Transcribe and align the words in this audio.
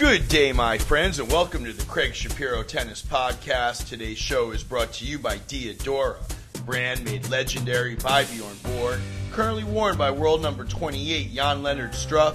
Good 0.00 0.28
day, 0.28 0.50
my 0.52 0.78
friends, 0.78 1.18
and 1.18 1.30
welcome 1.30 1.62
to 1.66 1.74
the 1.74 1.84
Craig 1.84 2.14
Shapiro 2.14 2.62
Tennis 2.62 3.02
Podcast. 3.02 3.86
Today's 3.86 4.16
show 4.16 4.50
is 4.52 4.64
brought 4.64 4.94
to 4.94 5.04
you 5.04 5.18
by 5.18 5.36
Diadora, 5.40 6.16
brand 6.64 7.04
made 7.04 7.28
legendary 7.28 7.96
by 7.96 8.24
Bjorn 8.24 8.56
Borg, 8.62 8.98
currently 9.30 9.62
worn 9.62 9.98
by 9.98 10.10
world 10.10 10.40
number 10.40 10.64
28 10.64 11.34
Jan-Lennard 11.34 11.90
Struff, 11.90 12.34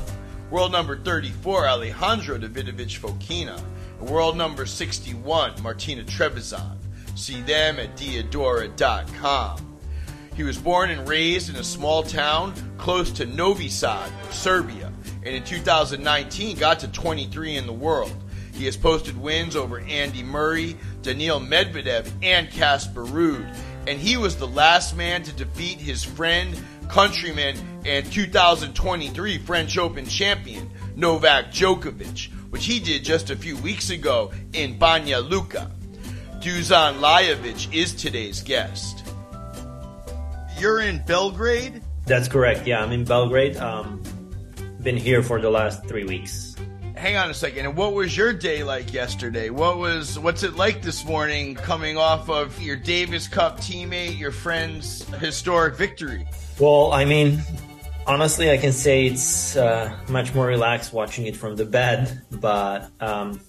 world 0.51 0.73
number 0.73 0.96
34 0.99 1.68
Alejandro 1.68 2.38
Davidovich 2.38 3.00
Fokina, 3.00 3.59
and 4.00 4.09
world 4.11 4.38
number 4.38 4.68
61 4.68 5.59
Martina 5.63 6.04
Trevisan. 6.04 6.77
See 7.16 7.41
them 7.41 7.79
at 7.79 7.97
diadora.com. 7.97 9.79
He 10.36 10.43
was 10.43 10.59
born 10.59 10.91
and 10.91 11.09
raised 11.09 11.50
in 11.50 11.55
a 11.55 11.63
small 11.63 12.04
town 12.04 12.54
close 12.77 13.09
to 13.13 13.25
Novi 13.25 13.70
Sad, 13.70 14.11
Serbia 14.29 14.84
and 15.26 15.36
in 15.36 15.44
2019 15.44 16.57
got 16.57 16.80
to 16.80 16.88
23 16.88 17.57
in 17.57 17.66
the 17.66 17.74
world. 17.74 18.16
He 18.54 18.66
has 18.66 18.78
posted 18.78 19.18
wins 19.21 19.56
over 19.56 19.79
Andy 19.79 20.24
Murray, 20.24 20.78
Daniil 21.02 21.42
Medvedev, 21.42 22.10
and 22.24 22.50
Casper 22.50 23.04
Ruud, 23.04 23.54
and 23.88 24.00
he 24.00 24.16
was 24.16 24.38
the 24.38 24.47
last 24.47 24.96
man 24.96 25.24
to 25.24 25.33
defeat 25.33 25.78
his 25.78 26.04
friend, 26.04 26.57
countryman, 26.88 27.57
and 27.86 28.10
2023 28.11 29.38
French 29.39 29.78
Open 29.78 30.06
champion, 30.06 30.69
Novak 30.96 31.52
Djokovic, 31.52 32.31
which 32.52 32.66
he 32.66 32.80
did 32.80 33.03
just 33.03 33.30
a 33.30 33.36
few 33.36 33.58
weeks 33.58 33.89
ago 33.89 34.31
in 34.53 34.80
Banja 34.80 35.28
Luka. 35.28 35.69
Dusan 36.39 37.00
Lajovic 37.00 37.73
is 37.73 37.94
today's 37.94 38.42
guest. 38.42 39.03
You're 40.58 40.80
in 40.80 41.03
Belgrade? 41.05 41.81
That's 42.05 42.28
correct. 42.28 42.66
Yeah, 42.66 42.81
I'm 42.81 42.92
in 42.92 43.03
Belgrade. 43.03 43.58
Um, 43.58 44.02
been 44.86 44.95
here 44.95 45.23
for 45.23 45.42
the 45.42 45.50
last 45.50 45.84
three 45.88 46.03
weeks. 46.03 46.56
Hang 46.95 47.17
on 47.17 47.31
a 47.31 47.34
second. 47.34 47.66
And 47.66 47.75
what 47.75 47.95
was 47.95 48.16
your 48.16 48.31
day 48.31 48.64
like 48.64 48.94
yesterday? 48.94 49.50
What 49.50 49.80
was 49.80 50.19
what's 50.19 50.44
it 50.44 50.53
like 50.53 50.83
this 50.83 51.03
morning 51.03 51.55
coming 51.55 51.97
off 51.97 52.30
of 52.30 52.61
your 52.61 52.75
Davis 52.75 53.27
Cup 53.27 53.58
teammate, 53.58 54.17
your 54.17 54.31
friend's 54.31 55.03
historic 55.16 55.75
victory? 55.75 56.27
Well, 56.59 56.94
I 56.94 57.03
mean, 57.03 57.42
honestly, 58.05 58.52
I 58.52 58.58
can 58.58 58.72
say 58.72 59.08
it's 59.08 59.58
uh, 59.58 59.92
much 60.08 60.36
more 60.36 60.45
relaxed 60.45 60.94
watching 60.94 61.25
it 61.25 61.36
from 61.36 61.55
the 61.55 61.66
bed, 61.66 62.22
but 62.30 62.92
um, 63.02 63.42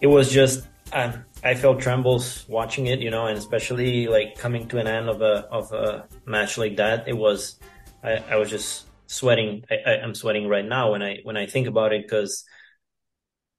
it 0.00 0.06
was 0.06 0.32
just 0.32 0.66
uh, 0.94 1.12
I 1.44 1.54
felt 1.56 1.80
trembles 1.80 2.46
watching 2.48 2.86
it, 2.86 3.00
you 3.00 3.10
know, 3.10 3.26
and 3.26 3.36
especially 3.36 4.08
like 4.08 4.38
coming 4.38 4.66
to 4.68 4.78
an 4.78 4.86
end 4.86 5.10
of 5.10 5.20
a 5.20 5.46
of 5.50 5.70
a 5.72 6.08
match 6.24 6.56
like 6.56 6.76
that. 6.76 7.06
It 7.06 7.16
was 7.18 7.56
I, 8.02 8.16
I 8.30 8.36
was 8.36 8.48
just 8.48 8.86
sweating. 9.14 9.64
I, 9.70 9.96
am 10.02 10.14
sweating 10.14 10.48
right 10.48 10.64
now 10.64 10.92
when 10.92 11.02
I 11.02 11.18
when 11.22 11.36
I 11.36 11.46
think 11.46 11.66
about 11.66 11.92
it 11.92 12.02
because 12.02 12.44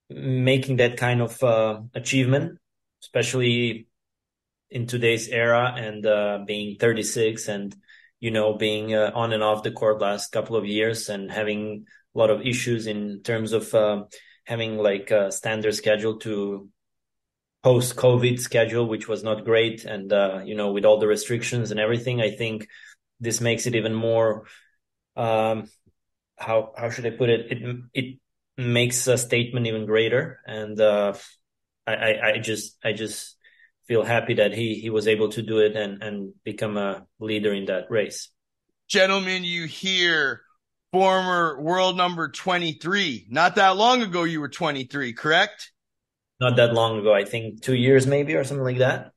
making 0.09 0.78
that 0.78 0.97
kind 0.97 1.22
of 1.22 1.42
uh, 1.42 1.81
achievement, 1.94 2.59
especially 3.03 3.88
in 4.70 4.88
today's 4.88 5.28
era, 5.28 5.73
and 5.75 6.06
uh, 6.06 6.39
being 6.45 6.78
36 6.78 7.47
and 7.47 7.75
you 8.20 8.31
know 8.31 8.53
being 8.58 8.94
uh, 8.94 9.12
on 9.16 9.34
and 9.34 9.44
off 9.44 9.64
the 9.64 9.72
court 9.72 10.02
last 10.02 10.31
couple 10.31 10.56
of 10.56 10.66
years 10.66 11.09
and 11.09 11.31
having 11.31 11.86
a 12.14 12.17
lot 12.17 12.30
of 12.30 12.42
issues 12.42 12.88
in 12.88 13.22
terms 13.23 13.53
of 13.53 13.73
uh, 13.73 14.03
having 14.45 14.78
like 14.78 15.12
a 15.12 15.31
standard 15.31 15.75
schedule 15.75 16.17
to 16.19 16.69
post 17.64 17.95
COVID 17.95 18.40
schedule, 18.40 18.88
which 18.88 19.08
was 19.08 19.23
not 19.23 19.44
great, 19.44 19.86
and 19.86 20.12
uh, 20.14 20.42
you 20.45 20.56
know 20.56 20.72
with 20.72 20.86
all 20.86 21.00
the 21.00 21.08
restrictions 21.08 21.72
and 21.72 21.80
everything, 21.80 22.22
I 22.22 22.31
think 22.31 22.67
this 23.19 23.42
makes 23.42 23.66
it 23.66 23.75
even 23.75 23.94
more 23.94 24.45
um, 25.16 25.69
how 26.38 26.73
how 26.77 26.89
should 26.89 27.05
I 27.05 27.11
put 27.11 27.30
it? 27.30 27.52
It 27.52 27.77
it 27.94 28.19
makes 28.58 29.08
a 29.08 29.17
statement 29.17 29.67
even 29.67 29.85
greater, 29.85 30.39
and 30.45 30.80
uh, 30.80 31.13
I, 31.88 31.94
I, 31.94 32.30
I 32.33 32.38
just 32.39 32.77
I 32.83 32.94
just 32.94 33.38
feel 33.88 34.03
happy 34.03 34.35
that 34.35 34.53
he 34.53 34.75
he 34.75 34.89
was 34.89 35.07
able 35.07 35.30
to 35.30 35.41
do 35.41 35.59
it 35.59 35.75
and 35.75 36.01
and 36.01 36.34
become 36.44 36.78
a 36.78 37.06
leader 37.19 37.53
in 37.53 37.66
that 37.66 37.90
race. 37.90 38.29
Gentlemen, 38.88 39.44
you 39.44 39.66
hear 39.66 40.41
former 40.91 41.61
world 41.61 41.97
number 41.97 42.29
23. 42.29 43.28
Not 43.29 43.56
that 43.56 43.75
long 43.75 44.01
ago 44.01 44.23
you 44.23 44.40
were 44.40 44.50
23, 44.50 45.13
correct? 45.13 45.72
Not 46.40 46.57
that 46.57 46.73
long 46.73 47.00
ago, 47.00 47.13
I 47.13 47.25
think 47.25 47.61
2 47.61 47.73
years 47.73 48.06
maybe 48.06 48.35
or 48.35 48.44
something 48.44 48.63
like 48.63 48.79
that. 48.79 49.11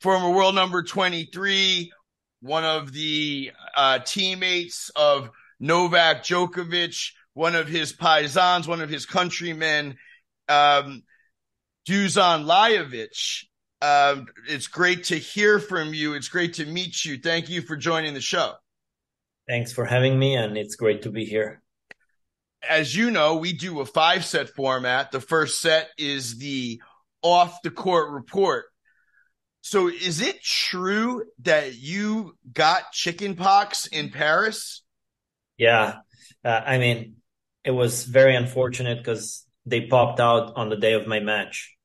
Former 0.00 0.30
world 0.30 0.54
number 0.54 0.82
23, 0.82 1.92
one 2.40 2.64
of 2.64 2.92
the 2.92 3.52
uh, 3.76 4.00
teammates 4.00 4.90
of 4.96 5.30
Novak 5.62 6.24
Djokovic, 6.24 7.12
one 7.34 7.54
of 7.54 7.68
his 7.68 7.92
paisans, 7.92 8.66
one 8.66 8.80
of 8.80 8.90
his 8.90 9.06
countrymen, 9.06 9.96
um, 10.48 11.04
Dusan 11.88 12.44
Lajovic. 12.44 13.44
Uh, 13.80 14.22
it's 14.48 14.66
great 14.66 15.04
to 15.04 15.16
hear 15.16 15.60
from 15.60 15.94
you. 15.94 16.14
It's 16.14 16.28
great 16.28 16.54
to 16.54 16.66
meet 16.66 17.04
you. 17.04 17.18
Thank 17.18 17.48
you 17.48 17.62
for 17.62 17.76
joining 17.76 18.12
the 18.12 18.20
show. 18.20 18.54
Thanks 19.48 19.72
for 19.72 19.84
having 19.84 20.18
me, 20.18 20.34
and 20.34 20.58
it's 20.58 20.74
great 20.74 21.02
to 21.02 21.10
be 21.10 21.24
here. 21.24 21.62
As 22.68 22.94
you 22.94 23.12
know, 23.12 23.36
we 23.36 23.52
do 23.52 23.80
a 23.80 23.86
five 23.86 24.24
set 24.24 24.50
format. 24.50 25.12
The 25.12 25.20
first 25.20 25.60
set 25.60 25.90
is 25.96 26.38
the 26.38 26.82
off 27.22 27.62
the 27.62 27.70
court 27.70 28.10
report. 28.10 28.66
So, 29.60 29.88
is 29.88 30.20
it 30.20 30.42
true 30.42 31.24
that 31.42 31.76
you 31.76 32.36
got 32.52 32.90
chicken 32.92 33.36
pox 33.36 33.86
in 33.86 34.10
Paris? 34.10 34.81
Yeah, 35.56 35.96
uh, 36.44 36.60
I 36.64 36.78
mean, 36.78 37.16
it 37.64 37.70
was 37.70 38.04
very 38.04 38.34
unfortunate 38.34 38.98
because 38.98 39.46
they 39.66 39.86
popped 39.86 40.20
out 40.20 40.54
on 40.56 40.68
the 40.68 40.76
day 40.76 40.94
of 40.94 41.06
my 41.06 41.20
match. 41.20 41.76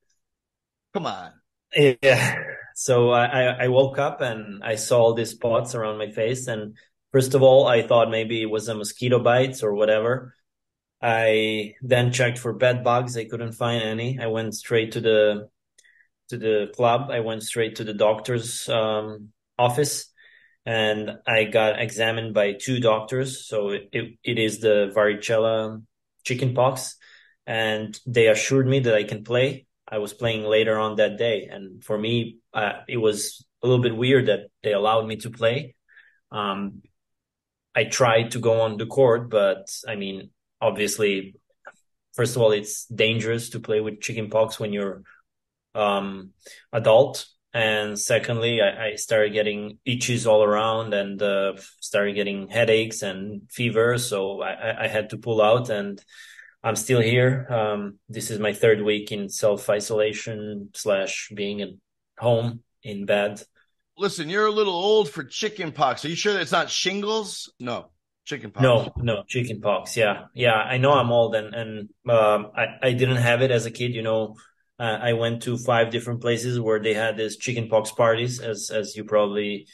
Come 0.94 1.06
on. 1.06 1.32
Yeah. 1.74 2.36
So 2.74 3.10
I, 3.10 3.64
I 3.64 3.68
woke 3.68 3.98
up 3.98 4.20
and 4.20 4.62
I 4.62 4.76
saw 4.76 5.00
all 5.00 5.14
these 5.14 5.30
spots 5.30 5.74
around 5.74 5.98
my 5.98 6.10
face. 6.10 6.46
And 6.46 6.76
first 7.12 7.34
of 7.34 7.42
all, 7.42 7.66
I 7.66 7.82
thought 7.82 8.10
maybe 8.10 8.40
it 8.40 8.50
was 8.50 8.68
a 8.68 8.74
mosquito 8.74 9.18
bites 9.18 9.62
or 9.62 9.74
whatever. 9.74 10.34
I 11.00 11.74
then 11.82 12.12
checked 12.12 12.38
for 12.38 12.52
bed 12.52 12.82
bugs. 12.82 13.16
I 13.16 13.24
couldn't 13.24 13.52
find 13.52 13.82
any. 13.82 14.18
I 14.20 14.26
went 14.26 14.54
straight 14.54 14.92
to 14.92 15.00
the 15.00 15.48
to 16.28 16.36
the 16.36 16.72
club. 16.74 17.10
I 17.10 17.20
went 17.20 17.42
straight 17.42 17.76
to 17.76 17.84
the 17.84 17.94
doctor's 17.94 18.68
um, 18.68 19.28
office 19.58 20.07
and 20.68 21.12
I 21.26 21.44
got 21.44 21.80
examined 21.80 22.34
by 22.34 22.52
two 22.52 22.78
doctors. 22.78 23.48
So 23.48 23.70
it, 23.70 23.88
it, 23.90 24.18
it 24.22 24.38
is 24.38 24.60
the 24.60 24.92
varicella 24.94 25.82
chickenpox 26.24 26.96
and 27.46 27.98
they 28.06 28.26
assured 28.26 28.66
me 28.66 28.80
that 28.80 28.94
I 28.94 29.04
can 29.04 29.24
play. 29.24 29.64
I 29.90 29.96
was 29.96 30.12
playing 30.12 30.44
later 30.44 30.78
on 30.78 30.96
that 30.96 31.16
day. 31.16 31.48
And 31.50 31.82
for 31.82 31.96
me, 31.96 32.40
uh, 32.52 32.80
it 32.86 32.98
was 32.98 33.46
a 33.62 33.66
little 33.66 33.82
bit 33.82 33.96
weird 33.96 34.26
that 34.26 34.50
they 34.62 34.74
allowed 34.74 35.06
me 35.06 35.16
to 35.16 35.30
play. 35.30 35.74
Um, 36.30 36.82
I 37.74 37.84
tried 37.84 38.32
to 38.32 38.38
go 38.38 38.60
on 38.60 38.76
the 38.76 38.84
court, 38.84 39.30
but 39.30 39.74
I 39.88 39.94
mean, 39.94 40.28
obviously, 40.60 41.36
first 42.12 42.36
of 42.36 42.42
all, 42.42 42.52
it's 42.52 42.84
dangerous 42.84 43.48
to 43.50 43.60
play 43.60 43.80
with 43.80 44.02
chickenpox 44.02 44.60
when 44.60 44.74
you're 44.74 45.02
um, 45.74 46.32
adult 46.74 47.24
and 47.54 47.98
secondly 47.98 48.60
I, 48.60 48.88
I, 48.88 48.94
started 48.96 49.32
getting 49.32 49.78
itches 49.84 50.26
all 50.26 50.44
around 50.44 50.92
and 50.92 51.20
uh, 51.22 51.54
started 51.80 52.14
getting 52.14 52.48
headaches 52.48 53.02
and 53.02 53.42
fever. 53.50 53.96
So 53.98 54.42
I, 54.42 54.84
I, 54.84 54.88
had 54.88 55.10
to 55.10 55.16
pull 55.16 55.40
out 55.40 55.70
and 55.70 56.02
i'm 56.62 56.76
still 56.76 57.00
here. 57.00 57.46
Um, 57.48 57.98
this 58.08 58.30
is 58.30 58.38
my 58.38 58.52
third 58.52 58.82
week 58.82 59.12
in 59.12 59.28
self-isolation 59.28 60.70
slash 60.74 61.30
being 61.34 61.62
at 61.62 61.70
home 62.18 62.62
in 62.82 63.06
bed. 63.06 63.42
Listen 63.96 64.28
you're 64.28 64.46
a 64.46 64.52
little 64.52 64.74
old 64.74 65.08
for 65.10 65.24
chicken 65.24 65.72
pox. 65.72 66.04
Are 66.04 66.08
you 66.08 66.16
sure 66.16 66.34
that's 66.34 66.52
not 66.52 66.70
shingles? 66.70 67.52
No 67.58 67.90
chicken 68.26 68.50
pox. 68.50 68.62
No 68.62 68.92
no 68.98 69.22
chicken 69.26 69.62
pox. 69.62 69.96
Yeah 69.96 70.24
yeah 70.34 70.56
i 70.56 70.76
know 70.76 70.92
i'm 70.92 71.10
old 71.10 71.34
and 71.34 71.54
and 71.54 71.88
um, 72.10 72.50
I, 72.54 72.66
I 72.82 72.92
didn't 72.92 73.16
have 73.16 73.40
it 73.40 73.50
as 73.50 73.64
a 73.64 73.70
kid 73.70 73.94
you 73.94 74.02
know 74.02 74.36
uh, 74.78 74.98
I 75.00 75.14
went 75.14 75.42
to 75.42 75.58
five 75.58 75.90
different 75.90 76.20
places 76.20 76.60
where 76.60 76.80
they 76.80 76.94
had 76.94 77.16
these 77.16 77.36
chickenpox 77.36 77.90
parties, 77.92 78.40
as 78.40 78.70
as 78.70 78.96
you 78.96 79.04
probably 79.04 79.66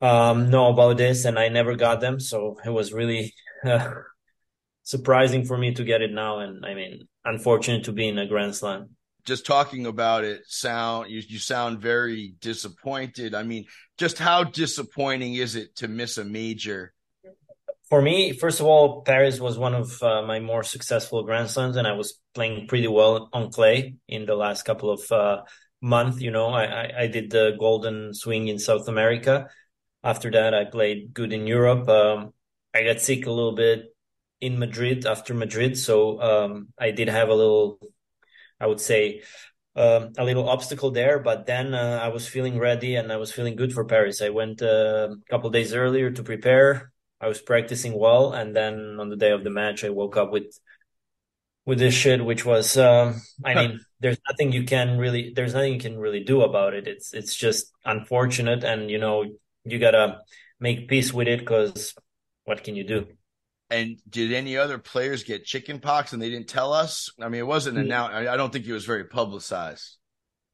um, 0.00 0.50
know 0.50 0.68
about 0.68 0.98
this, 0.98 1.24
and 1.24 1.38
I 1.38 1.48
never 1.48 1.76
got 1.76 2.00
them. 2.00 2.20
So 2.20 2.58
it 2.64 2.70
was 2.70 2.92
really 2.92 3.34
uh, 3.64 3.90
surprising 4.82 5.44
for 5.44 5.56
me 5.56 5.72
to 5.74 5.84
get 5.84 6.02
it 6.02 6.12
now, 6.12 6.40
and 6.40 6.66
I 6.66 6.74
mean, 6.74 7.08
unfortunate 7.24 7.84
to 7.84 7.92
be 7.92 8.08
in 8.08 8.18
a 8.18 8.26
Grand 8.26 8.54
Slam. 8.54 8.90
Just 9.24 9.46
talking 9.46 9.86
about 9.86 10.24
it, 10.24 10.42
sound 10.46 11.10
you 11.10 11.22
you 11.26 11.38
sound 11.38 11.80
very 11.80 12.34
disappointed. 12.40 13.34
I 13.34 13.44
mean, 13.44 13.64
just 13.96 14.18
how 14.18 14.44
disappointing 14.44 15.36
is 15.36 15.56
it 15.56 15.76
to 15.76 15.88
miss 15.88 16.18
a 16.18 16.24
major? 16.24 16.92
For 17.92 18.00
me, 18.00 18.32
first 18.32 18.58
of 18.58 18.64
all, 18.64 19.02
Paris 19.02 19.38
was 19.38 19.58
one 19.58 19.74
of 19.74 20.02
uh, 20.02 20.22
my 20.22 20.40
more 20.40 20.62
successful 20.62 21.24
Grand 21.24 21.50
Slams, 21.50 21.76
and 21.76 21.86
I 21.86 21.92
was 21.92 22.18
playing 22.32 22.66
pretty 22.66 22.88
well 22.88 23.28
on 23.34 23.52
clay 23.52 23.96
in 24.08 24.24
the 24.24 24.34
last 24.34 24.62
couple 24.62 24.88
of 24.88 25.12
uh, 25.12 25.42
months. 25.82 26.22
You 26.22 26.30
know, 26.30 26.46
I, 26.46 26.64
I, 26.64 26.92
I, 27.00 27.06
did 27.08 27.28
the 27.28 27.54
golden 27.60 28.14
swing 28.14 28.48
in 28.48 28.58
South 28.58 28.88
America. 28.88 29.50
After 30.02 30.30
that, 30.30 30.54
I 30.54 30.64
played 30.64 31.12
good 31.12 31.34
in 31.34 31.46
Europe. 31.46 31.86
Um, 31.86 32.32
I 32.72 32.82
got 32.82 33.02
sick 33.02 33.26
a 33.26 33.30
little 33.30 33.54
bit 33.54 33.94
in 34.40 34.58
Madrid 34.58 35.04
after 35.04 35.34
Madrid, 35.34 35.76
so 35.76 36.18
um, 36.18 36.68
I 36.78 36.92
did 36.92 37.10
have 37.10 37.28
a 37.28 37.34
little, 37.34 37.78
I 38.58 38.68
would 38.68 38.80
say, 38.80 39.20
uh, 39.76 40.06
a 40.16 40.24
little 40.24 40.48
obstacle 40.48 40.92
there. 40.92 41.18
But 41.18 41.44
then 41.44 41.74
uh, 41.74 42.00
I 42.02 42.08
was 42.08 42.26
feeling 42.26 42.58
ready 42.58 42.94
and 42.94 43.12
I 43.12 43.18
was 43.18 43.32
feeling 43.32 43.54
good 43.54 43.74
for 43.74 43.84
Paris. 43.84 44.22
I 44.22 44.30
went 44.30 44.62
uh, 44.62 45.10
a 45.12 45.30
couple 45.30 45.50
days 45.50 45.74
earlier 45.74 46.10
to 46.10 46.22
prepare. 46.22 46.91
I 47.22 47.28
was 47.28 47.40
practicing 47.40 47.96
well, 47.96 48.32
and 48.32 48.54
then 48.54 48.96
on 48.98 49.08
the 49.08 49.16
day 49.16 49.30
of 49.30 49.44
the 49.44 49.50
match, 49.50 49.84
I 49.84 49.90
woke 49.90 50.16
up 50.16 50.32
with 50.32 50.58
with 51.64 51.78
this 51.78 51.94
shit, 51.94 52.24
which 52.24 52.44
was, 52.44 52.76
um, 52.76 53.22
I 53.44 53.54
mean, 53.54 53.80
there's 54.00 54.18
nothing 54.28 54.50
you 54.50 54.64
can 54.64 54.98
really, 54.98 55.32
there's 55.32 55.54
nothing 55.54 55.74
you 55.74 55.78
can 55.78 55.96
really 55.96 56.24
do 56.24 56.42
about 56.42 56.74
it. 56.74 56.88
It's 56.88 57.14
it's 57.14 57.36
just 57.36 57.72
unfortunate, 57.84 58.64
and 58.64 58.90
you 58.90 58.98
know, 58.98 59.24
you 59.64 59.78
gotta 59.78 60.18
make 60.58 60.88
peace 60.88 61.12
with 61.12 61.28
it 61.28 61.38
because 61.38 61.94
what 62.44 62.64
can 62.64 62.74
you 62.74 62.84
do? 62.84 63.06
And 63.70 63.98
did 64.10 64.32
any 64.32 64.56
other 64.56 64.78
players 64.78 65.22
get 65.22 65.44
chicken 65.44 65.78
pox 65.78 66.12
and 66.12 66.20
they 66.20 66.28
didn't 66.28 66.48
tell 66.48 66.72
us? 66.72 67.10
I 67.20 67.28
mean, 67.28 67.38
it 67.38 67.46
wasn't 67.46 67.78
announced. 67.78 68.14
I 68.14 68.36
don't 68.36 68.52
think 68.52 68.66
it 68.66 68.72
was 68.72 68.84
very 68.84 69.04
publicized. 69.04 69.96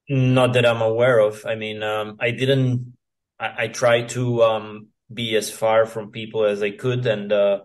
Not 0.09 0.53
that 0.53 0.65
I'm 0.65 0.83
aware 0.83 1.19
of. 1.19 1.45
I 1.45 1.55
mean, 1.55 1.83
um, 1.83 2.17
I 2.21 2.31
didn't. 2.31 2.97
I, 3.41 3.65
I 3.65 3.69
tried 3.69 4.11
to 4.11 4.43
um, 4.43 4.89
be 5.13 5.37
as 5.37 5.51
far 5.51 5.87
from 5.87 6.11
people 6.11 6.45
as 6.45 6.63
I 6.63 6.71
could, 6.71 7.07
and 7.07 7.33
uh, 7.33 7.61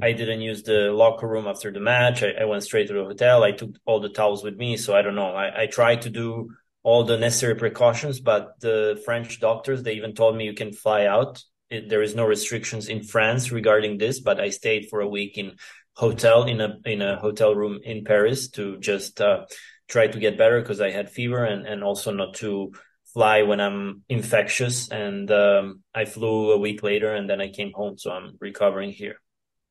I 0.00 0.12
didn't 0.12 0.40
use 0.40 0.62
the 0.62 0.92
locker 0.92 1.28
room 1.28 1.46
after 1.46 1.72
the 1.72 1.80
match. 1.80 2.22
I, 2.22 2.32
I 2.40 2.44
went 2.44 2.62
straight 2.62 2.88
to 2.88 2.94
the 2.94 3.04
hotel. 3.04 3.42
I 3.42 3.52
took 3.52 3.76
all 3.84 4.00
the 4.00 4.08
towels 4.08 4.42
with 4.42 4.56
me, 4.56 4.76
so 4.76 4.96
I 4.96 5.02
don't 5.02 5.14
know. 5.14 5.34
I, 5.34 5.62
I 5.62 5.66
tried 5.66 6.02
to 6.02 6.10
do 6.10 6.50
all 6.82 7.04
the 7.04 7.18
necessary 7.18 7.56
precautions, 7.56 8.20
but 8.20 8.60
the 8.60 9.00
French 9.04 9.40
doctors 9.40 9.82
they 9.82 9.94
even 9.94 10.14
told 10.14 10.36
me 10.36 10.44
you 10.44 10.54
can 10.54 10.72
fly 10.72 11.06
out. 11.06 11.42
It, 11.70 11.88
there 11.88 12.02
is 12.02 12.14
no 12.14 12.24
restrictions 12.24 12.88
in 12.88 13.02
France 13.02 13.52
regarding 13.52 13.98
this, 13.98 14.20
but 14.20 14.40
I 14.40 14.50
stayed 14.50 14.88
for 14.88 15.00
a 15.00 15.08
week 15.08 15.36
in 15.36 15.56
hotel 15.94 16.44
in 16.44 16.60
a 16.60 16.78
in 16.86 17.02
a 17.02 17.18
hotel 17.18 17.54
room 17.54 17.80
in 17.84 18.04
Paris 18.04 18.48
to 18.50 18.78
just. 18.78 19.20
Uh, 19.20 19.44
try 19.88 20.06
to 20.06 20.18
get 20.18 20.38
better 20.38 20.60
because 20.60 20.80
I 20.80 20.90
had 20.90 21.10
fever 21.10 21.44
and, 21.44 21.66
and 21.66 21.82
also 21.82 22.12
not 22.12 22.34
to 22.36 22.72
fly 23.12 23.42
when 23.42 23.60
I'm 23.60 24.02
infectious. 24.08 24.88
And 24.90 25.30
um, 25.30 25.82
I 25.94 26.04
flew 26.04 26.52
a 26.52 26.58
week 26.58 26.82
later 26.82 27.12
and 27.12 27.28
then 27.28 27.40
I 27.40 27.48
came 27.48 27.72
home. 27.72 27.98
So 27.98 28.10
I'm 28.10 28.36
recovering 28.40 28.90
here. 28.90 29.16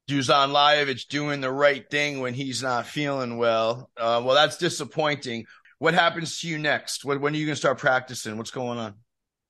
Dusan 0.09 0.53
Lajovic 0.53 1.07
doing 1.09 1.41
the 1.41 1.51
right 1.51 1.89
thing 1.89 2.21
when 2.21 2.33
he's 2.33 2.63
not 2.63 2.85
feeling 2.85 3.37
well. 3.37 3.89
Uh, 3.97 4.21
well, 4.23 4.35
that's 4.35 4.57
disappointing. 4.57 5.45
What 5.79 5.93
happens 5.93 6.39
to 6.39 6.47
you 6.47 6.57
next? 6.57 7.03
When, 7.03 7.19
when 7.19 7.33
are 7.33 7.37
you 7.37 7.45
going 7.45 7.55
to 7.55 7.59
start 7.59 7.77
practicing? 7.77 8.37
What's 8.37 8.51
going 8.51 8.79
on? 8.79 8.95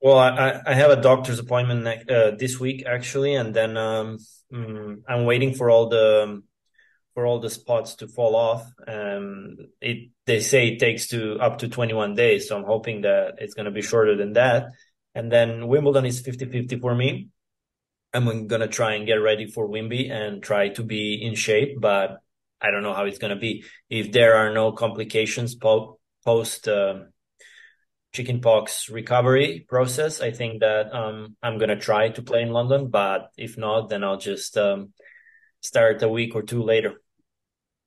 Well, 0.01 0.17
I, 0.17 0.61
I 0.65 0.73
have 0.73 0.91
a 0.91 1.01
doctor's 1.01 1.39
appointment 1.39 1.83
next, 1.83 2.09
uh, 2.09 2.31
this 2.37 2.59
week 2.59 2.85
actually, 2.85 3.35
and 3.35 3.53
then 3.53 3.77
um, 3.77 4.17
mm, 4.53 4.97
I'm 5.07 5.25
waiting 5.25 5.53
for 5.53 5.69
all 5.69 5.89
the 5.89 6.41
for 7.17 7.25
all 7.25 7.39
the 7.39 7.49
spots 7.49 7.95
to 7.95 8.07
fall 8.07 8.35
off. 8.35 8.71
Um, 8.87 9.57
it 9.81 10.11
they 10.27 10.39
say 10.39 10.67
it 10.67 10.79
takes 10.79 11.07
to 11.07 11.39
up 11.39 11.57
to 11.57 11.67
21 11.67 12.13
days, 12.13 12.47
so 12.47 12.55
I'm 12.55 12.63
hoping 12.63 13.01
that 13.01 13.39
it's 13.39 13.55
going 13.55 13.65
to 13.65 13.71
be 13.71 13.81
shorter 13.81 14.15
than 14.15 14.33
that. 14.33 14.67
And 15.15 15.31
then 15.31 15.67
Wimbledon 15.67 16.05
is 16.05 16.21
50-50 16.21 16.79
for 16.79 16.93
me. 16.93 17.29
I'm 18.13 18.45
going 18.45 18.61
to 18.61 18.67
try 18.67 18.93
and 18.93 19.07
get 19.07 19.15
ready 19.15 19.47
for 19.47 19.67
Wimby 19.67 20.11
and 20.11 20.43
try 20.43 20.69
to 20.69 20.83
be 20.83 21.19
in 21.19 21.33
shape, 21.33 21.81
but 21.81 22.19
I 22.61 22.69
don't 22.69 22.83
know 22.83 22.93
how 22.93 23.05
it's 23.05 23.17
going 23.17 23.33
to 23.33 23.41
be. 23.41 23.63
If 23.89 24.11
there 24.11 24.35
are 24.35 24.53
no 24.53 24.71
complications 24.73 25.55
po- 25.55 25.97
post 26.23 26.67
uh, 26.67 26.99
chickenpox 28.13 28.89
recovery 28.91 29.65
process, 29.67 30.21
I 30.21 30.29
think 30.29 30.59
that 30.59 30.93
um, 30.93 31.35
I'm 31.41 31.57
going 31.57 31.69
to 31.69 31.77
try 31.77 32.09
to 32.09 32.21
play 32.21 32.43
in 32.43 32.51
London, 32.51 32.89
but 32.91 33.31
if 33.37 33.57
not, 33.57 33.89
then 33.89 34.03
I'll 34.03 34.19
just 34.19 34.55
um, 34.55 34.93
start 35.61 36.03
a 36.03 36.09
week 36.09 36.35
or 36.35 36.43
two 36.43 36.61
later. 36.61 37.01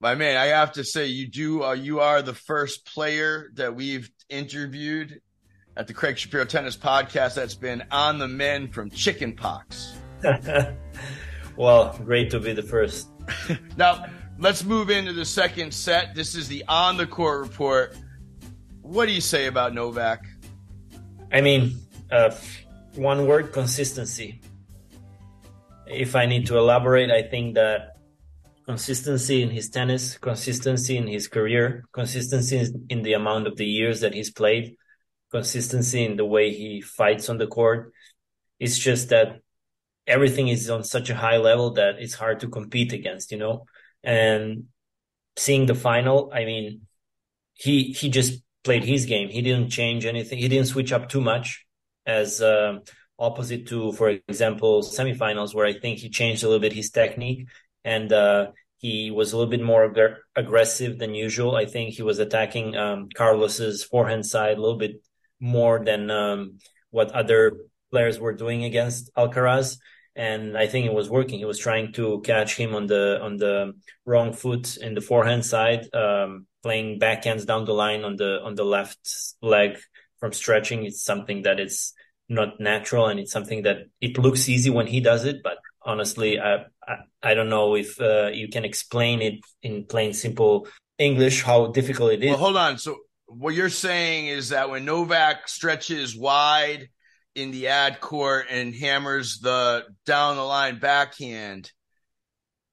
My 0.02 0.14
man, 0.14 0.38
I 0.38 0.47
have 0.47 0.73
to 0.73 0.85
say, 0.85 1.08
you 1.08 1.29
do. 1.29 1.62
Uh, 1.62 1.73
you 1.73 2.00
are 2.00 2.23
the 2.23 2.32
first 2.32 2.87
player 2.87 3.50
that 3.56 3.75
we've 3.75 4.11
interviewed 4.31 5.20
at 5.76 5.88
the 5.88 5.93
Craig 5.93 6.17
Shapiro 6.17 6.47
Tennis 6.47 6.75
Podcast 6.75 7.35
that's 7.35 7.55
been 7.55 7.85
on 7.91 8.19
the 8.19 8.26
men 8.26 8.69
from 8.69 8.88
chickenpox. 8.88 9.99
well, 11.56 11.99
great 12.02 12.31
to 12.31 12.41
be 12.41 12.55
the 12.55 12.62
first. 12.62 13.08
now, 13.76 14.06
let's 14.38 14.64
move 14.64 14.88
into 14.88 15.12
the 15.12 15.26
second 15.26 15.75
set. 15.75 16.14
This 16.14 16.35
is 16.35 16.49
the 16.49 16.64
on 16.67 16.97
the 16.97 17.06
court 17.06 17.43
report. 17.43 17.94
What 18.81 19.05
do 19.05 19.12
you 19.12 19.20
say 19.20 19.49
about 19.49 19.75
Novak? 19.75 20.25
I 21.31 21.43
mean, 21.43 21.79
uh, 22.11 22.35
one 22.94 23.26
word 23.26 23.52
consistency. 23.52 24.41
If 25.87 26.17
I 26.17 26.25
need 26.25 26.47
to 26.47 26.56
elaborate, 26.56 27.11
I 27.11 27.20
think 27.20 27.56
that 27.56 28.00
consistency 28.70 29.43
in 29.43 29.50
his 29.50 29.69
tennis, 29.69 30.17
consistency 30.19 30.96
in 30.96 31.08
his 31.08 31.26
career, 31.26 31.84
consistency 31.93 32.56
in 32.88 33.02
the 33.02 33.14
amount 33.14 33.49
of 33.49 33.56
the 33.56 33.67
years 33.67 33.99
that 34.02 34.14
he's 34.14 34.31
played, 34.31 34.76
consistency 35.32 36.05
in 36.05 36.14
the 36.17 36.25
way 36.25 36.52
he 36.52 36.81
fights 36.81 37.28
on 37.28 37.37
the 37.38 37.49
court. 37.49 37.93
It's 38.61 38.78
just 38.78 39.08
that 39.08 39.40
everything 40.06 40.46
is 40.46 40.70
on 40.70 40.84
such 40.84 41.11
a 41.11 41.17
high 41.17 41.38
level 41.38 41.72
that 41.72 41.96
it's 41.99 42.14
hard 42.14 42.38
to 42.40 42.49
compete 42.49 42.93
against, 42.93 43.32
you 43.32 43.38
know? 43.38 43.64
And 44.05 44.67
seeing 45.37 45.66
the 45.66 45.75
final, 45.75 46.31
I 46.32 46.44
mean, 46.44 46.82
he, 47.55 47.90
he 48.00 48.08
just 48.08 48.40
played 48.62 48.84
his 48.84 49.05
game. 49.05 49.31
He 49.31 49.43
didn't 49.43 49.70
change 49.70 50.05
anything. 50.06 50.38
He 50.38 50.46
didn't 50.46 50.69
switch 50.69 50.93
up 50.93 51.08
too 51.08 51.20
much 51.20 51.66
as, 52.06 52.40
uh, 52.40 52.78
opposite 53.19 53.66
to, 53.66 53.93
for 53.93 54.08
example, 54.28 54.82
semifinals 54.82 55.55
where 55.55 55.66
I 55.66 55.75
think 55.75 55.99
he 55.99 56.08
changed 56.08 56.44
a 56.44 56.46
little 56.46 56.61
bit 56.61 56.73
his 56.73 56.90
technique 56.90 57.49
and, 57.84 58.12
uh, 58.12 58.52
he 58.78 59.10
was 59.10 59.32
a 59.32 59.36
little 59.36 59.50
bit 59.50 59.62
more 59.62 59.84
ag- 59.84 60.16
aggressive 60.34 60.98
than 60.98 61.14
usual. 61.14 61.54
I 61.54 61.66
think 61.66 61.94
he 61.94 62.02
was 62.02 62.18
attacking, 62.18 62.76
um, 62.76 63.08
Carlos's 63.14 63.84
forehand 63.84 64.24
side 64.24 64.56
a 64.56 64.60
little 64.60 64.78
bit 64.78 65.02
more 65.38 65.84
than, 65.84 66.10
um, 66.10 66.58
what 66.90 67.10
other 67.12 67.58
players 67.90 68.18
were 68.18 68.32
doing 68.32 68.64
against 68.64 69.10
Alcaraz. 69.16 69.78
And 70.16 70.56
I 70.56 70.66
think 70.66 70.86
it 70.86 70.94
was 70.94 71.08
working. 71.10 71.38
He 71.38 71.44
was 71.44 71.58
trying 71.58 71.92
to 71.92 72.20
catch 72.22 72.56
him 72.56 72.74
on 72.74 72.86
the, 72.86 73.20
on 73.22 73.36
the 73.36 73.74
wrong 74.04 74.32
foot 74.32 74.76
in 74.76 74.94
the 74.94 75.00
forehand 75.00 75.44
side, 75.44 75.86
um, 75.94 76.46
playing 76.62 76.98
backhands 76.98 77.46
down 77.46 77.64
the 77.64 77.74
line 77.74 78.02
on 78.04 78.16
the, 78.16 78.40
on 78.42 78.54
the 78.54 78.64
left 78.64 78.98
leg 79.42 79.78
from 80.18 80.32
stretching. 80.32 80.84
It's 80.84 81.02
something 81.02 81.42
that 81.42 81.60
is 81.60 81.92
not 82.28 82.60
natural 82.60 83.06
and 83.06 83.20
it's 83.20 83.32
something 83.32 83.62
that 83.62 83.78
it 84.00 84.16
looks 84.18 84.48
easy 84.48 84.70
when 84.70 84.86
he 84.86 85.00
does 85.00 85.24
it, 85.24 85.42
but 85.42 85.58
honestly, 85.82 86.38
I, 86.38 86.66
I, 86.86 86.96
I 87.22 87.34
don't 87.34 87.48
know 87.48 87.74
if 87.74 88.00
uh, 88.00 88.30
you 88.32 88.48
can 88.48 88.64
explain 88.64 89.22
it 89.22 89.40
in 89.62 89.84
plain, 89.84 90.12
simple 90.12 90.68
English 90.98 91.42
how 91.42 91.68
difficult 91.68 92.12
it 92.12 92.22
is. 92.22 92.30
Well, 92.30 92.38
hold 92.38 92.56
on. 92.56 92.78
So 92.78 92.96
what 93.26 93.54
you're 93.54 93.68
saying 93.68 94.26
is 94.26 94.50
that 94.50 94.70
when 94.70 94.84
Novak 94.84 95.49
stretches 95.49 96.16
wide 96.16 96.88
in 97.34 97.52
the 97.52 97.68
ad 97.68 98.00
court 98.00 98.46
and 98.50 98.75
hammers 98.75 99.38
the 99.38 99.84
down 100.04 100.37
the 100.37 100.42
line 100.42 100.78
backhand, 100.78 101.70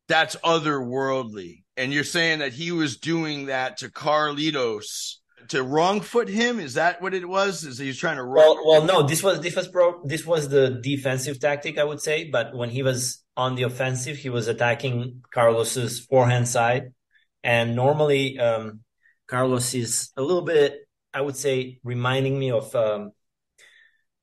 that's 0.08 0.36
otherworldly. 0.38 1.64
And 1.76 1.94
you're 1.94 2.04
saying 2.04 2.40
that 2.40 2.54
he 2.54 2.72
was 2.72 2.98
doing 2.98 3.48
that 3.48 3.78
to 3.78 3.90
Carlitos 3.90 5.18
to 5.50 5.64
wrong 5.64 6.02
foot 6.02 6.30
him? 6.30 6.60
Is 6.60 6.76
that 6.76 7.02
what 7.02 7.14
it 7.14 7.28
was? 7.28 7.64
Is 7.64 7.78
he 7.78 7.88
was 7.88 7.98
trying 7.98 8.18
to 8.18 8.26
well, 8.26 8.60
well, 8.66 8.84
no, 8.84 9.04
this 9.04 9.24
was 9.24 9.42
this 9.42 9.56
was 9.56 9.68
pro, 9.68 10.02
this 10.06 10.26
was 10.26 10.50
the 10.50 10.70
defensive 10.70 11.40
tactic, 11.40 11.78
I 11.78 11.84
would 11.84 12.02
say. 12.02 12.30
But 12.30 12.56
when 12.56 12.70
he 12.70 12.84
was 12.84 13.24
on 13.36 13.56
the 13.56 13.64
offensive, 13.64 14.18
he 14.18 14.30
was 14.30 14.48
attacking 14.48 15.24
Carlos's 15.34 16.00
forehand 16.00 16.48
side, 16.48 16.94
and 17.44 17.76
normally 17.76 18.40
um, 18.40 18.82
Carlos 19.28 19.74
is 19.74 20.12
a 20.18 20.22
little 20.22 20.44
bit, 20.44 20.88
I 21.14 21.22
would 21.22 21.36
say, 21.36 21.80
reminding 21.84 22.38
me 22.38 22.52
of 22.52 22.76
um, 22.76 23.12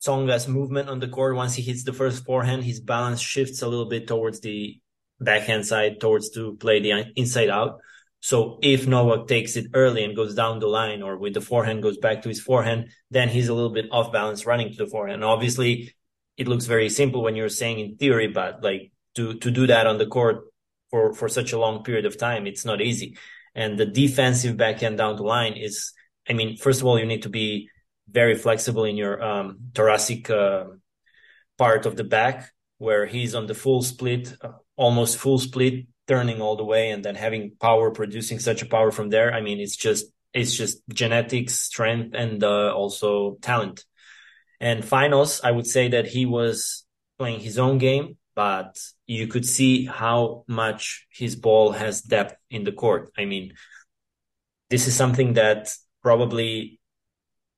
Tsonga's 0.00 0.48
movement 0.48 0.88
on 0.88 1.00
the 1.00 1.08
court. 1.08 1.36
Once 1.36 1.54
he 1.54 1.62
hits 1.62 1.84
the 1.84 1.92
first 1.92 2.24
forehand, 2.24 2.64
his 2.64 2.80
balance 2.80 3.20
shifts 3.20 3.62
a 3.62 3.68
little 3.68 3.88
bit 3.88 4.06
towards 4.06 4.40
the 4.40 4.80
backhand 5.20 5.66
side, 5.66 6.00
towards 6.00 6.30
to 6.30 6.56
play 6.56 6.80
the 6.80 7.12
inside 7.16 7.50
out. 7.50 7.80
So 8.24 8.58
if 8.62 8.86
Novak 8.86 9.26
takes 9.26 9.54
it 9.54 9.66
early 9.74 10.02
and 10.02 10.16
goes 10.16 10.34
down 10.34 10.58
the 10.58 10.66
line 10.66 11.02
or 11.02 11.18
with 11.18 11.34
the 11.34 11.42
forehand 11.42 11.82
goes 11.82 11.98
back 11.98 12.22
to 12.22 12.30
his 12.30 12.40
forehand, 12.40 12.88
then 13.10 13.28
he's 13.28 13.48
a 13.48 13.54
little 13.54 13.68
bit 13.68 13.92
off 13.92 14.12
balance 14.12 14.46
running 14.46 14.72
to 14.72 14.78
the 14.78 14.86
forehand. 14.86 15.16
And 15.16 15.24
obviously 15.24 15.94
it 16.38 16.48
looks 16.48 16.64
very 16.64 16.88
simple 16.88 17.22
when 17.22 17.36
you're 17.36 17.50
saying 17.50 17.80
in 17.80 17.98
theory, 17.98 18.28
but 18.28 18.62
like 18.62 18.92
to, 19.16 19.34
to 19.34 19.50
do 19.50 19.66
that 19.66 19.86
on 19.86 19.98
the 19.98 20.06
court 20.06 20.46
for, 20.90 21.12
for 21.12 21.28
such 21.28 21.52
a 21.52 21.58
long 21.58 21.84
period 21.84 22.06
of 22.06 22.16
time, 22.16 22.46
it's 22.46 22.64
not 22.64 22.80
easy. 22.80 23.18
And 23.54 23.78
the 23.78 23.84
defensive 23.84 24.56
backhand 24.56 24.96
down 24.96 25.16
the 25.16 25.22
line 25.22 25.52
is, 25.52 25.92
I 26.26 26.32
mean, 26.32 26.56
first 26.56 26.80
of 26.80 26.86
all, 26.86 26.98
you 26.98 27.04
need 27.04 27.24
to 27.24 27.28
be 27.28 27.68
very 28.08 28.36
flexible 28.36 28.84
in 28.84 28.96
your, 28.96 29.22
um, 29.22 29.58
thoracic, 29.74 30.30
uh, 30.30 30.64
part 31.58 31.84
of 31.84 31.94
the 31.96 32.04
back 32.04 32.54
where 32.78 33.04
he's 33.04 33.34
on 33.34 33.48
the 33.48 33.54
full 33.54 33.82
split, 33.82 34.34
uh, 34.40 34.52
almost 34.76 35.18
full 35.18 35.38
split 35.38 35.84
turning 36.06 36.40
all 36.40 36.56
the 36.56 36.64
way 36.64 36.90
and 36.90 37.04
then 37.04 37.14
having 37.14 37.52
power 37.60 37.90
producing 37.90 38.38
such 38.38 38.62
a 38.62 38.66
power 38.66 38.90
from 38.90 39.10
there 39.10 39.32
i 39.32 39.40
mean 39.40 39.60
it's 39.60 39.76
just 39.76 40.06
it's 40.32 40.54
just 40.54 40.82
genetics 40.88 41.54
strength 41.54 42.14
and 42.14 42.42
uh, 42.42 42.72
also 42.74 43.36
talent 43.40 43.84
and 44.60 44.84
finals 44.84 45.40
i 45.44 45.50
would 45.50 45.66
say 45.66 45.88
that 45.88 46.06
he 46.06 46.26
was 46.26 46.84
playing 47.18 47.40
his 47.40 47.58
own 47.58 47.78
game 47.78 48.16
but 48.34 48.78
you 49.06 49.26
could 49.26 49.46
see 49.46 49.84
how 49.84 50.44
much 50.48 51.06
his 51.10 51.36
ball 51.36 51.72
has 51.72 52.02
depth 52.02 52.36
in 52.50 52.64
the 52.64 52.72
court. 52.72 53.12
I 53.16 53.24
mean, 53.24 53.54
this 54.70 54.88
is 54.88 54.96
something 54.96 55.34
that 55.34 55.70
probably 56.02 56.80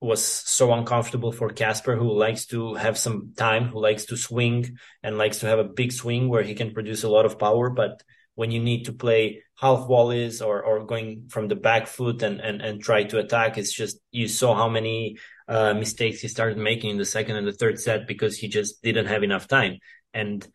was 0.01 0.23
so 0.23 0.73
uncomfortable 0.75 1.33
for 1.33 1.49
Casper, 1.49 1.97
who 1.97 2.13
likes 2.13 2.47
to 2.47 2.75
have 2.75 2.99
some 2.99 3.33
time, 3.37 3.69
who 3.69 3.81
likes 3.81 4.05
to 4.07 4.17
swing 4.17 4.77
and 5.03 5.17
likes 5.17 5.39
to 5.39 5.47
have 5.47 5.59
a 5.59 5.65
big 5.65 5.93
swing 5.93 6.29
where 6.29 6.43
he 6.43 6.55
can 6.55 6.73
produce 6.73 7.03
a 7.03 7.09
lot 7.09 7.25
of 7.25 7.39
power. 7.39 7.71
But 7.71 8.03
when 8.37 8.53
you 8.53 8.61
need 8.61 8.85
to 8.85 8.93
play 8.93 9.43
half 9.59 9.89
volleys 9.89 10.41
or, 10.41 10.63
or 10.63 10.87
going 10.87 11.27
from 11.29 11.49
the 11.49 11.57
back 11.57 11.89
foot 11.89 12.23
and, 12.23 12.41
and, 12.41 12.63
and 12.63 12.81
try 12.81 13.03
to 13.03 13.19
attack, 13.19 13.59
it's 13.59 13.73
just, 13.73 13.99
you 14.13 14.29
saw 14.29 14.55
how 14.55 14.69
many 14.69 15.17
uh, 15.49 15.75
mistakes 15.75 16.21
he 16.21 16.29
started 16.29 16.59
making 16.59 16.91
in 16.91 16.99
the 16.99 17.05
second 17.05 17.37
and 17.37 17.47
the 17.47 17.53
third 17.53 17.81
set 17.81 18.07
because 18.07 18.37
he 18.37 18.47
just 18.47 18.83
didn't 18.83 19.07
have 19.07 19.23
enough 19.23 19.49
time. 19.49 19.79
And 20.15 20.47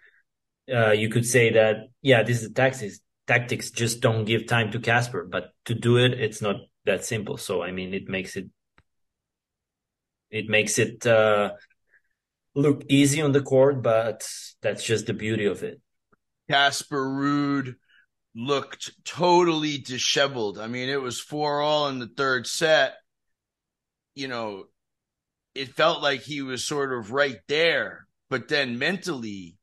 uh, 0.73 0.91
you 0.91 1.09
could 1.09 1.25
say 1.25 1.51
that, 1.51 1.87
yeah, 2.01 2.23
this 2.23 2.41
is 2.41 2.51
tactics. 2.51 2.99
Tactics 3.27 3.71
just 3.71 4.01
don't 4.01 4.25
give 4.25 4.47
time 4.47 4.71
to 4.71 4.79
Casper, 4.79 5.27
but 5.29 5.51
to 5.65 5.73
do 5.73 5.97
it, 5.97 6.13
it's 6.13 6.41
not 6.41 6.57
that 6.85 7.05
simple. 7.05 7.37
So, 7.37 7.61
I 7.61 7.71
mean, 7.71 7.93
it 7.93 8.09
makes 8.09 8.35
it 8.35 8.47
it 10.29 10.49
makes 10.49 10.79
it 10.79 11.05
uh, 11.05 11.51
look 12.55 12.83
easy 12.89 13.21
on 13.21 13.31
the 13.31 13.41
court, 13.41 13.83
but 13.83 14.27
that's 14.61 14.83
just 14.83 15.05
the 15.05 15.13
beauty 15.13 15.45
of 15.45 15.63
it. 15.63 15.81
Casper 16.51 17.01
Ruud 17.01 17.75
looked 18.35 18.91
totally 19.05 19.77
disheveled. 19.77 20.59
I 20.59 20.67
mean, 20.67 20.89
it 20.89 21.01
was 21.01 21.17
four 21.17 21.61
all 21.61 21.87
in 21.87 21.99
the 21.99 22.09
third 22.17 22.45
set. 22.45 22.95
You 24.15 24.27
know, 24.27 24.65
it 25.55 25.75
felt 25.75 26.03
like 26.03 26.19
he 26.19 26.41
was 26.41 26.67
sort 26.67 26.91
of 26.91 27.11
right 27.11 27.39
there, 27.47 28.05
but 28.29 28.49
then 28.49 28.77
mentally, 28.77 29.57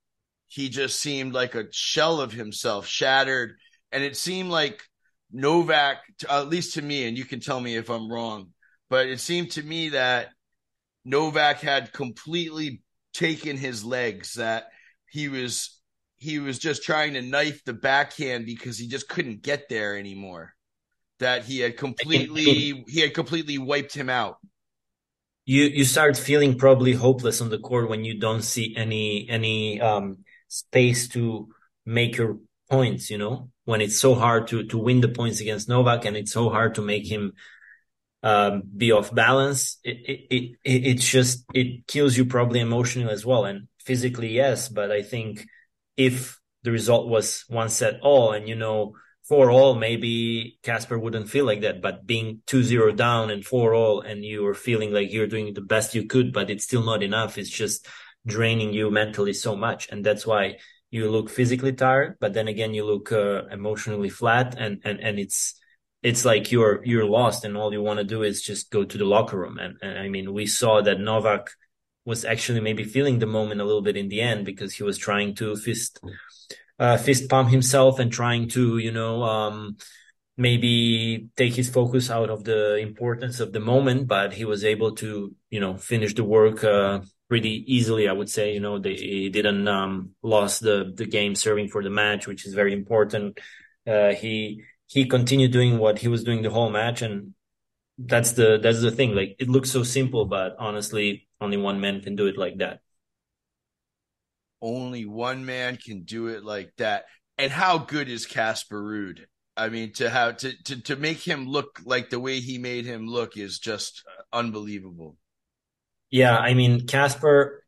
he 0.47 0.71
just 0.71 0.99
seemed 0.99 1.35
like 1.35 1.55
a 1.55 1.71
shell 1.73 2.23
of 2.23 2.33
himself, 2.33 2.87
shattered. 2.87 3.57
And 3.93 4.03
it 4.03 4.17
seemed 4.17 4.49
like 4.49 4.83
Novak, 5.31 5.99
at 6.27 6.49
least 6.49 6.75
to 6.75 6.83
me, 6.83 7.07
and 7.07 7.19
you 7.19 7.27
can 7.27 7.41
tell 7.41 7.61
me 7.61 7.77
if 7.77 7.91
I'm 7.91 8.11
wrong, 8.11 8.55
but 8.89 9.09
it 9.09 9.21
seemed 9.21 9.51
to 9.53 9.63
me 9.63 9.91
that 9.91 10.29
Novak 11.05 11.61
had 11.61 11.93
completely 11.93 12.81
taken 13.13 13.59
his 13.59 13.85
legs 13.85 14.35
that 14.35 14.69
he 15.11 15.29
was 15.29 15.78
he 16.19 16.39
was 16.39 16.59
just 16.59 16.83
trying 16.83 17.15
to 17.15 17.23
knife 17.23 17.65
the 17.65 17.73
backhand 17.73 18.47
because 18.47 18.79
he 18.79 18.87
just 18.87 19.09
couldn't 19.09 19.43
get 19.43 19.69
there 19.69 19.97
anymore. 19.97 20.55
That 21.21 21.45
he 21.45 21.61
had 21.61 21.77
completely 21.77 22.85
he 22.87 23.01
had 23.01 23.15
completely 23.15 23.59
wiped 23.59 23.95
him 23.95 24.09
out. 24.09 24.39
You 25.45 25.65
you 25.65 25.85
start 25.85 26.17
feeling 26.17 26.59
probably 26.59 26.93
hopeless 26.93 27.41
on 27.41 27.51
the 27.51 27.59
court 27.59 27.89
when 27.89 28.05
you 28.05 28.19
don't 28.19 28.43
see 28.43 28.75
any 28.77 29.27
any 29.29 29.81
um, 29.81 30.19
space 30.49 31.09
to 31.09 31.49
make 31.85 32.17
your 32.17 32.39
points. 32.71 33.11
You 33.11 33.19
know 33.19 33.51
when 33.65 33.81
it's 33.81 33.99
so 33.99 34.15
hard 34.15 34.47
to 34.49 34.65
to 34.67 34.79
win 34.79 35.01
the 35.01 35.09
points 35.09 35.41
against 35.41 35.69
Novak 35.69 36.05
and 36.05 36.17
it's 36.17 36.33
so 36.33 36.51
hard 36.51 36.77
to 36.77 36.83
make 36.83 37.11
him 37.11 37.33
um, 38.23 38.63
be 38.77 38.93
off 38.93 39.15
balance, 39.15 39.79
it, 39.85 39.97
it, 40.09 40.57
it, 40.65 40.87
it's 40.87 41.09
just, 41.09 41.45
it 41.55 41.87
kills 41.87 42.17
you 42.17 42.25
probably 42.25 42.61
emotionally 42.61 43.13
as 43.13 43.25
well. 43.25 43.45
And 43.45 43.69
physically, 43.81 44.31
yes. 44.31 44.69
But 44.69 44.91
I 44.91 45.03
think 45.03 45.47
if 45.99 46.41
the 46.63 46.71
result 46.71 47.09
was 47.09 47.45
one 47.49 47.69
set 47.69 48.01
all 48.01 48.33
and, 48.33 48.49
you 48.49 48.55
know, 48.55 48.95
four 49.29 49.51
all, 49.51 49.75
maybe 49.75 50.59
Casper 50.63 50.99
wouldn't 50.99 51.29
feel 51.29 51.45
like 51.45 51.61
that. 51.63 51.83
But 51.83 52.07
being 52.07 52.41
two 52.47 52.63
zero 52.63 52.93
down 52.93 53.31
and 53.31 53.45
four 53.45 53.75
all 53.75 54.01
and 54.01 54.25
you 54.25 54.47
are 54.47 54.55
feeling 54.55 54.93
like 54.93 55.13
you're 55.13 55.27
doing 55.27 55.53
the 55.53 55.61
best 55.61 55.95
you 55.95 56.07
could, 56.07 56.33
but 56.33 56.49
it's 56.49 56.65
still 56.65 56.85
not 56.85 57.03
enough. 57.03 57.37
It's 57.37 57.51
just 57.51 57.87
draining 58.27 58.73
you 58.73 58.91
mentally 58.91 59.35
so 59.35 59.57
much. 59.57 59.89
And 59.91 60.05
that's 60.05 60.27
why 60.27 60.59
you 60.91 61.11
look 61.11 61.29
physically 61.29 61.75
tired, 61.75 62.17
but 62.21 62.33
then 62.33 62.49
again, 62.49 62.73
you 62.73 62.87
look 62.87 63.13
uh, 63.13 63.45
emotionally 63.51 64.09
flat 64.09 64.55
and, 64.57 64.81
and, 64.85 65.01
and 65.01 65.19
it's, 65.19 65.55
it's 66.03 66.25
like 66.25 66.53
you're 66.53 66.81
you're 66.85 67.05
lost 67.05 67.45
and 67.45 67.57
all 67.57 67.73
you 67.73 67.83
want 67.83 67.99
to 67.99 68.05
do 68.05 68.23
is 68.23 68.41
just 68.41 68.71
go 68.71 68.85
to 68.85 68.99
the 68.99 69.05
locker 69.05 69.37
room 69.37 69.59
and, 69.59 69.77
and 69.83 69.99
i 69.99 70.09
mean 70.09 70.33
we 70.33 70.47
saw 70.47 70.81
that 70.81 71.01
novak 71.01 71.51
was 72.09 72.25
actually 72.25 72.61
maybe 72.61 72.85
feeling 72.85 73.19
the 73.19 73.27
moment 73.27 73.61
a 73.61 73.65
little 73.65 73.83
bit 73.83 73.95
in 73.95 74.09
the 74.09 74.23
end 74.23 74.47
because 74.47 74.73
he 74.73 74.83
was 74.83 74.97
trying 74.97 75.35
to 75.35 75.55
fist 75.57 76.01
uh, 76.79 76.97
fist 76.97 77.29
pump 77.29 77.51
himself 77.51 77.99
and 77.99 78.11
trying 78.11 78.49
to 78.49 78.79
you 78.79 78.91
know 78.91 79.23
um, 79.25 79.77
maybe 80.39 81.29
take 81.37 81.55
his 81.55 81.69
focus 81.69 82.11
out 82.11 82.31
of 82.31 82.45
the 82.45 82.77
importance 82.77 83.41
of 83.41 83.53
the 83.53 83.61
moment 83.61 84.09
but 84.09 84.33
he 84.33 84.47
was 84.47 84.65
able 84.65 84.93
to 84.95 85.35
you 85.51 85.61
know 85.61 85.77
finish 85.77 86.15
the 86.15 86.25
work 86.25 86.65
uh, 86.65 86.99
pretty 87.29 87.55
easily 87.77 88.09
i 88.09 88.13
would 88.19 88.31
say. 88.31 88.55
You 88.55 88.61
know 88.61 88.79
they 88.79 88.95
he 88.95 89.29
didn't 89.29 89.69
um, 89.69 90.15
lost 90.23 90.63
the 90.63 90.91
the 91.01 91.05
game 91.05 91.35
serving 91.35 91.69
for 91.69 91.83
the 91.83 91.91
match 91.91 92.27
which 92.27 92.47
is 92.47 92.55
very 92.55 92.73
important. 92.73 93.39
Uh, 93.87 94.13
he 94.23 94.65
he 94.87 95.05
continued 95.05 95.53
doing 95.53 95.77
what 95.77 95.99
he 95.99 96.09
was 96.09 96.25
doing 96.25 96.41
the 96.43 96.55
whole 96.57 96.71
match 96.71 97.03
and 97.03 97.35
that's 97.99 98.33
the 98.33 98.59
that's 98.63 98.81
the 98.81 98.91
thing. 98.91 99.15
Like 99.15 99.37
it 99.39 99.49
looks 99.49 99.71
so 99.71 99.83
simple 99.83 100.25
but 100.25 100.57
honestly 100.59 101.29
only 101.41 101.57
one 101.57 101.81
man 101.81 102.01
can 102.01 102.17
do 102.17 102.27
it 102.27 102.39
like 102.39 102.59
that. 102.59 102.81
Only 104.63 105.05
one 105.05 105.45
man 105.45 105.77
can 105.77 106.03
do 106.03 106.29
it 106.29 106.45
like 106.45 106.73
that. 106.79 107.05
And 107.37 107.53
how 107.53 107.79
good 107.79 108.09
is 108.09 108.27
Casper 108.27 108.81
Ruud? 108.81 109.21
I 109.57 109.69
mean 109.69 109.93
to 109.95 110.09
have 110.09 110.39
to, 110.39 110.53
to 110.65 110.81
to 110.83 110.97
make 110.97 111.19
him 111.19 111.47
look 111.47 111.81
like 111.85 112.11
the 112.11 112.21
way 112.21 112.41
he 112.41 112.59
made 112.59 112.85
him 112.85 113.07
look 113.07 113.37
is 113.37 113.59
just 113.59 114.05
unbelievable. 114.33 115.17
Yeah 116.11 116.37
I 116.37 116.55
mean 116.55 116.87
Casper 116.87 117.65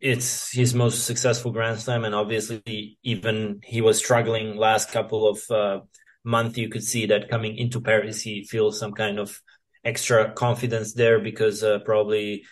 it's 0.00 0.50
his 0.50 0.74
most 0.74 1.04
successful 1.04 1.52
grand 1.52 1.78
slam 1.78 2.04
and 2.04 2.16
obviously 2.16 2.98
even 3.04 3.60
he 3.64 3.80
was 3.80 3.98
struggling 3.98 4.56
last 4.56 4.90
couple 4.90 5.28
of 5.28 5.38
uh, 5.50 5.80
month, 6.26 6.58
you 6.58 6.68
could 6.68 6.82
see 6.82 7.06
that 7.06 7.30
coming 7.30 7.56
into 7.56 7.80
Paris, 7.80 8.20
he 8.20 8.44
feels 8.44 8.78
some 8.78 8.92
kind 8.92 9.18
of 9.18 9.40
extra 9.86 10.32
confidence 10.32 10.92
there 10.92 11.20
because 11.20 11.62
uh, 11.62 11.78
probably 11.78 12.44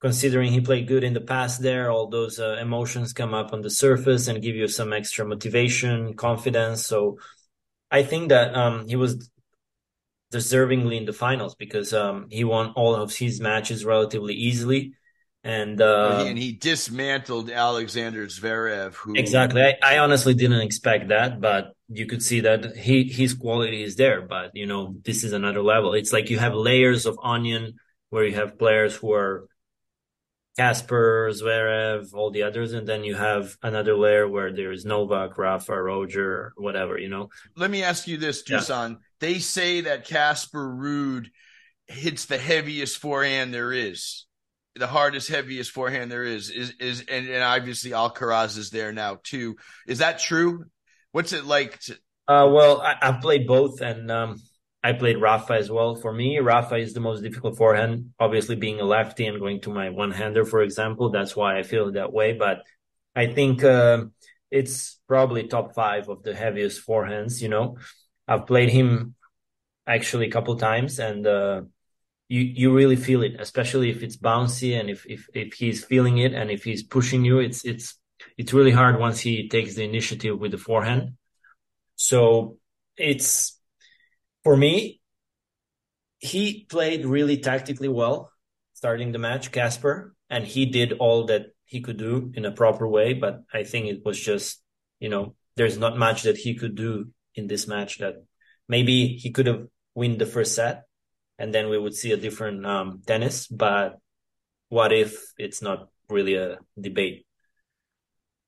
considering 0.00 0.52
he 0.52 0.60
played 0.60 0.86
good 0.86 1.02
in 1.02 1.14
the 1.14 1.20
past 1.20 1.62
there, 1.62 1.90
all 1.90 2.08
those 2.08 2.38
uh, 2.38 2.58
emotions 2.60 3.12
come 3.12 3.32
up 3.32 3.52
on 3.52 3.62
the 3.62 3.70
surface 3.70 4.28
and 4.28 4.42
give 4.42 4.54
you 4.54 4.68
some 4.68 4.92
extra 4.92 5.24
motivation, 5.24 6.14
confidence. 6.14 6.86
So 6.86 7.18
I 7.90 8.02
think 8.02 8.28
that 8.28 8.54
um, 8.54 8.86
he 8.86 8.96
was 8.96 9.30
deservingly 10.32 10.98
in 10.98 11.06
the 11.06 11.12
finals 11.12 11.54
because 11.54 11.94
um, 11.94 12.26
he 12.30 12.44
won 12.44 12.72
all 12.76 12.94
of 12.94 13.14
his 13.14 13.40
matches 13.40 13.84
relatively 13.84 14.34
easily. 14.34 14.92
And 15.42 15.80
uh, 15.80 16.24
and 16.26 16.36
he 16.36 16.52
dismantled 16.52 17.50
Alexander 17.50 18.26
Zverev. 18.26 18.94
Who 18.94 19.14
exactly? 19.14 19.62
I, 19.62 19.76
I 19.80 19.98
honestly 19.98 20.34
didn't 20.34 20.60
expect 20.60 21.08
that, 21.08 21.40
but 21.40 21.75
you 21.88 22.06
could 22.06 22.22
see 22.22 22.40
that 22.40 22.76
he 22.76 23.04
his 23.04 23.34
quality 23.34 23.82
is 23.82 23.96
there. 23.96 24.22
But 24.22 24.50
you 24.54 24.66
know, 24.66 24.96
this 25.04 25.24
is 25.24 25.32
another 25.32 25.62
level. 25.62 25.94
It's 25.94 26.12
like 26.12 26.30
you 26.30 26.38
have 26.38 26.54
layers 26.54 27.06
of 27.06 27.18
onion 27.22 27.74
where 28.10 28.24
you 28.24 28.34
have 28.34 28.58
players 28.58 28.96
who 28.96 29.12
are 29.12 29.48
Casper, 30.56 31.30
Zverev, 31.32 32.14
all 32.14 32.30
the 32.30 32.42
others, 32.42 32.72
and 32.72 32.88
then 32.88 33.04
you 33.04 33.14
have 33.14 33.56
another 33.62 33.94
layer 33.94 34.26
where 34.26 34.52
there 34.52 34.72
is 34.72 34.86
Novak, 34.86 35.36
Rafa, 35.36 35.80
Roger, 35.80 36.52
whatever. 36.56 36.98
You 36.98 37.08
know. 37.08 37.28
Let 37.56 37.70
me 37.70 37.82
ask 37.82 38.08
you 38.08 38.16
this, 38.16 38.42
Dusan. 38.42 38.90
Yeah. 38.90 38.96
They 39.20 39.38
say 39.38 39.82
that 39.82 40.06
Casper 40.06 40.66
Ruud 40.68 41.28
hits 41.86 42.24
the 42.24 42.38
heaviest 42.38 42.98
forehand 42.98 43.54
there 43.54 43.72
is 43.72 44.26
the 44.76 44.86
hardest, 44.86 45.28
heaviest 45.28 45.70
forehand 45.70 46.12
there 46.12 46.24
is 46.24 46.50
is 46.50 46.74
is 46.78 47.04
and, 47.10 47.28
and 47.28 47.42
obviously 47.42 47.90
Alcaraz 47.90 48.58
is 48.58 48.70
there 48.70 48.92
now 48.92 49.18
too. 49.22 49.56
Is 49.86 49.98
that 49.98 50.18
true? 50.18 50.64
What's 51.16 51.32
it 51.32 51.46
like? 51.46 51.80
To- 51.80 51.98
uh, 52.28 52.46
well, 52.52 52.82
I, 52.82 52.96
have 53.00 53.22
played 53.22 53.46
both, 53.46 53.80
and 53.80 54.10
um, 54.10 54.42
I 54.84 54.92
played 54.92 55.18
Rafa 55.18 55.54
as 55.54 55.70
well. 55.70 55.94
For 55.94 56.12
me, 56.12 56.40
Rafa 56.40 56.76
is 56.76 56.92
the 56.92 57.00
most 57.00 57.22
difficult 57.22 57.56
forehand. 57.56 58.10
Obviously, 58.20 58.54
being 58.54 58.80
a 58.80 58.84
lefty 58.84 59.24
and 59.24 59.40
going 59.40 59.62
to 59.62 59.70
my 59.70 59.88
one 59.88 60.10
hander, 60.10 60.44
for 60.44 60.60
example, 60.60 61.08
that's 61.08 61.34
why 61.34 61.58
I 61.58 61.62
feel 61.62 61.90
that 61.92 62.12
way. 62.12 62.34
But 62.34 62.64
I 63.14 63.28
think 63.28 63.64
uh, 63.64 64.04
it's 64.50 65.00
probably 65.08 65.44
top 65.44 65.74
five 65.74 66.10
of 66.10 66.22
the 66.22 66.34
heaviest 66.34 66.86
forehands. 66.86 67.40
You 67.40 67.48
know, 67.48 67.78
I've 68.28 68.46
played 68.46 68.68
him 68.68 69.14
actually 69.86 70.26
a 70.26 70.30
couple 70.30 70.54
times, 70.58 70.98
and 70.98 71.26
uh, 71.26 71.62
you 72.28 72.42
you 72.42 72.74
really 72.74 72.96
feel 72.96 73.22
it, 73.22 73.36
especially 73.38 73.88
if 73.88 74.02
it's 74.02 74.18
bouncy 74.18 74.78
and 74.78 74.90
if 74.90 75.06
if 75.06 75.30
if 75.32 75.54
he's 75.54 75.82
feeling 75.82 76.18
it 76.18 76.34
and 76.34 76.50
if 76.50 76.62
he's 76.62 76.82
pushing 76.82 77.24
you, 77.24 77.38
it's 77.38 77.64
it's 77.64 77.96
it's 78.36 78.52
really 78.52 78.70
hard 78.72 78.98
once 78.98 79.20
he 79.20 79.48
takes 79.48 79.74
the 79.74 79.84
initiative 79.84 80.38
with 80.38 80.50
the 80.50 80.58
forehand. 80.58 81.14
So 81.96 82.58
it's 82.96 83.58
for 84.44 84.56
me, 84.56 85.00
he 86.18 86.66
played 86.68 87.04
really 87.04 87.38
tactically 87.38 87.88
well 87.88 88.30
starting 88.76 89.10
the 89.10 89.18
match, 89.18 89.52
Casper, 89.52 90.14
and 90.28 90.44
he 90.44 90.66
did 90.66 90.92
all 90.92 91.24
that 91.26 91.46
he 91.64 91.80
could 91.80 91.96
do 91.96 92.30
in 92.34 92.44
a 92.44 92.52
proper 92.52 92.86
way. 92.86 93.14
But 93.14 93.42
I 93.52 93.64
think 93.64 93.86
it 93.86 94.04
was 94.04 94.20
just, 94.20 94.62
you 95.00 95.08
know, 95.08 95.34
there's 95.56 95.78
not 95.78 95.96
much 95.96 96.24
that 96.24 96.36
he 96.36 96.54
could 96.54 96.74
do 96.74 97.10
in 97.34 97.46
this 97.46 97.66
match 97.66 97.98
that 97.98 98.16
maybe 98.68 99.16
he 99.16 99.30
could 99.30 99.46
have 99.46 99.66
win 99.94 100.18
the 100.18 100.26
first 100.26 100.54
set 100.54 100.84
and 101.38 101.54
then 101.54 101.68
we 101.68 101.78
would 101.78 101.94
see 101.94 102.12
a 102.12 102.16
different 102.16 102.66
um, 102.66 103.02
tennis. 103.06 103.46
But 103.46 103.98
what 104.68 104.92
if 104.92 105.32
it's 105.38 105.62
not 105.62 105.88
really 106.08 106.34
a 106.34 106.58
debate? 106.78 107.25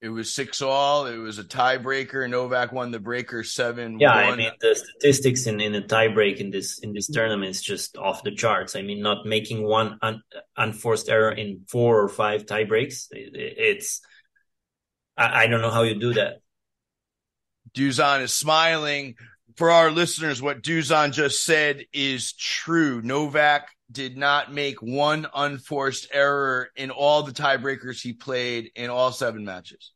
It 0.00 0.10
was 0.10 0.32
six 0.32 0.62
all. 0.62 1.06
It 1.06 1.16
was 1.16 1.40
a 1.40 1.44
tiebreaker. 1.44 2.30
Novak 2.30 2.70
won 2.70 2.92
the 2.92 3.00
breaker 3.00 3.42
seven. 3.42 3.98
Yeah, 3.98 4.12
I 4.12 4.36
mean 4.36 4.52
the 4.60 4.76
statistics 4.76 5.46
in 5.46 5.60
in 5.60 5.74
a 5.74 5.82
tiebreak 5.82 6.36
in 6.36 6.50
this 6.50 6.78
in 6.78 6.92
this 6.92 7.08
tournament 7.08 7.50
is 7.50 7.60
just 7.60 7.96
off 7.96 8.22
the 8.22 8.30
charts. 8.30 8.76
I 8.76 8.82
mean, 8.82 9.02
not 9.02 9.26
making 9.26 9.64
one 9.64 9.98
un, 10.00 10.22
unforced 10.56 11.08
error 11.08 11.32
in 11.32 11.62
four 11.66 12.00
or 12.00 12.08
five 12.08 12.46
tiebreaks. 12.46 13.08
It, 13.10 13.32
it's 13.34 14.00
I, 15.16 15.44
I 15.44 15.46
don't 15.48 15.62
know 15.62 15.72
how 15.72 15.82
you 15.82 15.98
do 15.98 16.14
that. 16.14 16.42
Dusan 17.74 18.22
is 18.22 18.32
smiling. 18.32 19.16
For 19.58 19.72
our 19.72 19.90
listeners, 19.90 20.40
what 20.40 20.62
Dusan 20.62 21.12
just 21.12 21.44
said 21.44 21.84
is 21.92 22.32
true. 22.32 23.02
Novak 23.02 23.68
did 23.90 24.16
not 24.16 24.52
make 24.52 24.80
one 24.80 25.26
unforced 25.34 26.06
error 26.12 26.68
in 26.76 26.92
all 26.92 27.24
the 27.24 27.32
tiebreakers 27.32 28.00
he 28.00 28.12
played 28.12 28.70
in 28.76 28.88
all 28.88 29.10
seven 29.10 29.44
matches. 29.44 29.90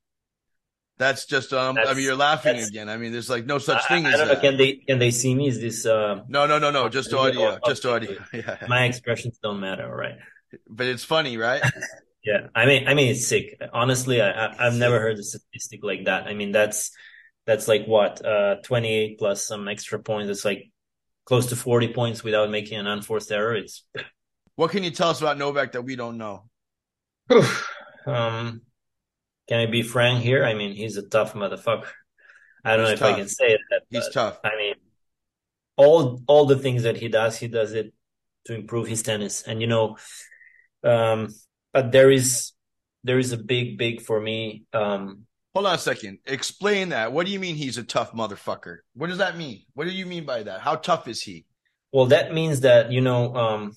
That's 0.99 1.26
just 1.26 1.52
um. 1.52 1.76
That's, 1.76 1.88
I 1.88 1.95
mean, 1.95 2.02
you're 2.02 2.16
laughing 2.16 2.59
again. 2.59 2.88
I 2.88 2.97
mean, 2.97 3.12
there's 3.12 3.31
like 3.31 3.47
no 3.47 3.59
such 3.59 3.87
thing 3.87 4.04
I, 4.04 4.11
as 4.12 4.19
that. 4.19 4.26
Know, 4.26 4.40
can 4.40 4.57
they 4.57 4.73
can 4.75 4.99
they 4.99 5.12
see 5.12 5.33
me? 5.33 5.47
Is 5.47 5.61
this 5.61 5.87
uh? 5.87 6.25
No, 6.26 6.47
no, 6.47 6.59
no, 6.59 6.73
no. 6.73 6.88
Just 6.88 7.12
audio. 7.12 7.57
Just 7.64 7.87
audio. 7.87 8.19
Yeah. 8.33 8.57
My 8.69 8.87
expressions 8.87 9.38
don't 9.40 9.61
matter, 9.61 9.88
right? 9.88 10.16
But 10.69 10.88
it's 10.88 11.04
funny, 11.04 11.37
right? 11.37 11.62
yeah. 12.25 12.49
I 12.52 12.66
mean, 12.66 12.88
I 12.88 12.95
mean, 12.95 13.12
it's 13.12 13.28
sick. 13.28 13.62
Honestly, 13.73 14.21
I, 14.21 14.49
I 14.49 14.64
have 14.64 14.75
never 14.75 14.99
heard 14.99 15.19
a 15.19 15.23
statistic 15.23 15.85
like 15.85 16.07
that. 16.07 16.26
I 16.26 16.35
mean, 16.35 16.50
that's 16.50 16.90
that's 17.47 17.69
like 17.69 17.87
what 17.87 18.25
uh 18.25 18.57
28 18.63 19.19
plus 19.19 19.47
some 19.47 19.69
extra 19.69 19.99
points. 19.99 20.31
It's 20.31 20.45
like 20.45 20.71
close 21.25 21.47
to 21.47 21.57
40 21.57 21.93
points 21.93 22.25
without 22.25 22.51
making 22.51 22.79
an 22.79 22.87
unforced 22.87 23.33
error. 23.33 23.55
It's 23.55 23.85
what 24.57 24.71
can 24.71 24.85
you 24.85 24.91
tell 24.91 25.11
us 25.11 25.21
about 25.21 25.39
Novak 25.39 25.73
that 25.73 25.83
we 25.83 25.97
don't 25.97 26.19
know? 26.19 26.45
um, 28.07 28.63
can 29.49 29.61
I 29.61 29.67
be 29.67 29.83
frank 29.83 30.23
here? 30.23 30.45
I 30.45 30.55
mean, 30.55 30.75
he's 30.75 30.97
a 30.97 31.09
tough 31.09 31.35
motherfucker. 31.35 31.89
I 32.65 32.77
don't 32.77 32.91
he's 32.91 33.01
know 33.01 33.07
tough. 33.07 33.11
if 33.11 33.15
I 33.15 33.19
can 33.19 33.29
say 33.29 33.59
that. 33.71 33.83
He's 33.91 34.09
tough. 34.09 34.39
I 34.45 34.57
mean, 34.57 34.75
all 35.77 36.23
all 36.27 36.47
the 36.47 36.59
things 36.59 36.85
that 36.85 36.97
he 36.97 37.09
does, 37.09 37.39
he 37.39 37.49
does 37.49 37.73
it 37.73 37.93
to 38.47 38.55
improve 38.55 38.87
his 38.87 39.03
tennis. 39.03 39.43
And 39.43 39.61
you 39.61 39.67
know, 39.67 39.97
um, 40.85 41.29
but 41.73 41.93
there 41.93 42.11
is 42.11 42.53
there 43.05 43.19
is 43.19 43.33
a 43.33 43.37
big, 43.37 43.79
big 43.79 44.01
for 44.03 44.21
me. 44.21 44.65
Um, 44.73 45.27
Hold 45.55 45.67
on 45.67 45.75
a 45.75 45.79
second. 45.79 46.19
Explain 46.25 46.91
that. 46.91 47.13
What 47.13 47.27
do 47.27 47.33
you 47.33 47.39
mean 47.39 47.57
he's 47.57 47.77
a 47.77 47.83
tough 47.83 48.13
motherfucker? 48.13 48.79
What 48.95 49.09
does 49.09 49.19
that 49.19 49.37
mean? 49.37 49.65
What 49.75 49.85
do 49.85 49.91
you 49.91 50.07
mean 50.07 50.25
by 50.25 50.45
that? 50.45 50.61
How 50.61 50.77
tough 50.77 51.09
is 51.09 51.23
he? 51.23 51.45
Well, 51.93 52.07
that 52.07 52.33
means 52.33 52.61
that 52.61 52.91
you 52.91 53.03
know, 53.03 53.35
um, 53.35 53.77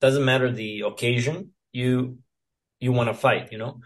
doesn't 0.00 0.24
matter 0.24 0.52
the 0.52 0.82
occasion. 0.82 1.52
You 1.72 2.18
you 2.80 2.92
want 2.92 3.08
to 3.08 3.14
fight, 3.14 3.50
you 3.50 3.58
know. 3.58 3.80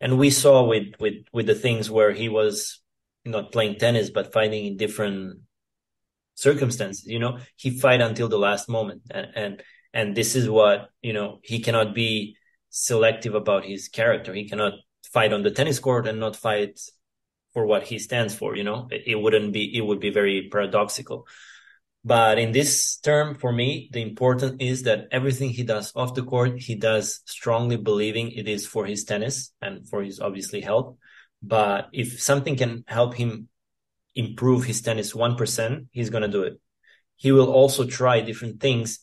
And 0.00 0.18
we 0.18 0.30
saw 0.30 0.64
with 0.64 0.94
with 1.00 1.24
with 1.32 1.46
the 1.46 1.54
things 1.54 1.90
where 1.90 2.12
he 2.12 2.28
was 2.28 2.80
not 3.24 3.52
playing 3.52 3.78
tennis 3.78 4.10
but 4.10 4.32
fighting 4.32 4.66
in 4.66 4.76
different 4.76 5.40
circumstances. 6.34 7.06
You 7.06 7.18
know, 7.18 7.38
he 7.56 7.70
fight 7.70 8.00
until 8.00 8.28
the 8.28 8.38
last 8.38 8.68
moment, 8.68 9.02
and 9.10 9.26
and 9.34 9.62
and 9.92 10.16
this 10.16 10.36
is 10.36 10.48
what 10.48 10.90
you 11.02 11.12
know. 11.12 11.40
He 11.42 11.58
cannot 11.58 11.92
be 11.92 12.36
selective 12.70 13.34
about 13.34 13.64
his 13.64 13.88
character. 13.88 14.32
He 14.32 14.48
cannot 14.48 14.74
fight 15.14 15.32
on 15.32 15.42
the 15.44 15.50
tennis 15.50 15.78
court 15.78 16.08
and 16.08 16.18
not 16.20 16.36
fight 16.36 16.80
for 17.54 17.64
what 17.64 17.84
he 17.84 17.98
stands 17.98 18.34
for. 18.34 18.56
You 18.56 18.64
know, 18.64 18.88
it, 18.90 19.04
it 19.06 19.14
wouldn't 19.14 19.52
be, 19.52 19.64
it 19.78 19.80
would 19.80 20.00
be 20.00 20.10
very 20.10 20.48
paradoxical. 20.50 21.26
But 22.04 22.38
in 22.38 22.52
this 22.52 22.98
term, 22.98 23.36
for 23.36 23.50
me, 23.50 23.88
the 23.92 24.02
important 24.02 24.60
is 24.60 24.82
that 24.82 25.08
everything 25.10 25.50
he 25.50 25.62
does 25.62 25.92
off 25.96 26.14
the 26.14 26.22
court, 26.22 26.60
he 26.60 26.74
does 26.74 27.22
strongly 27.24 27.78
believing 27.78 28.32
it 28.32 28.46
is 28.46 28.66
for 28.66 28.84
his 28.84 29.04
tennis 29.04 29.54
and 29.62 29.88
for 29.88 30.02
his 30.02 30.20
obviously 30.20 30.60
health. 30.60 30.96
But 31.42 31.88
if 31.92 32.20
something 32.20 32.56
can 32.56 32.84
help 32.86 33.14
him 33.14 33.48
improve 34.14 34.64
his 34.64 34.82
tennis 34.82 35.14
1%, 35.14 35.86
he's 35.92 36.10
going 36.10 36.22
to 36.22 36.28
do 36.28 36.42
it. 36.42 36.60
He 37.16 37.32
will 37.32 37.50
also 37.50 37.86
try 37.86 38.20
different 38.20 38.60
things 38.60 38.98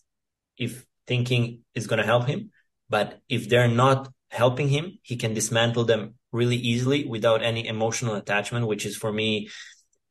if 0.57 0.85
thinking 1.07 1.61
is 1.73 1.87
going 1.87 1.99
to 1.99 2.05
help 2.05 2.27
him. 2.27 2.51
But 2.89 3.19
if 3.29 3.49
they're 3.49 3.67
not 3.67 4.09
helping 4.31 4.69
him, 4.69 4.97
he 5.03 5.17
can 5.17 5.33
dismantle 5.33 5.83
them 5.83 6.15
really 6.31 6.55
easily 6.55 7.05
without 7.05 7.43
any 7.43 7.67
emotional 7.67 8.15
attachment, 8.15 8.65
which 8.65 8.85
is 8.85 8.95
for 8.95 9.11
me 9.11 9.49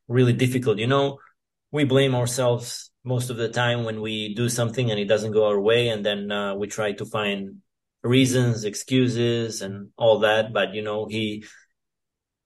really 0.07 0.33
difficult. 0.33 0.77
You 0.77 0.87
know, 0.87 1.17
we 1.71 1.83
blame 1.83 2.13
ourselves 2.13 2.91
most 3.03 3.31
of 3.31 3.37
the 3.37 3.49
time 3.49 3.83
when 3.83 3.99
we 3.99 4.35
do 4.35 4.47
something 4.47 4.91
and 4.91 4.99
it 4.99 5.05
doesn't 5.05 5.31
go 5.31 5.47
our 5.47 5.59
way. 5.59 5.89
And 5.89 6.05
then 6.05 6.31
uh, 6.31 6.53
we 6.55 6.67
try 6.67 6.91
to 6.93 7.05
find 7.05 7.57
reasons, 8.03 8.63
excuses 8.63 9.61
and 9.63 9.89
all 9.97 10.19
that. 10.19 10.53
But, 10.53 10.75
you 10.75 10.83
know, 10.83 11.07
he, 11.07 11.43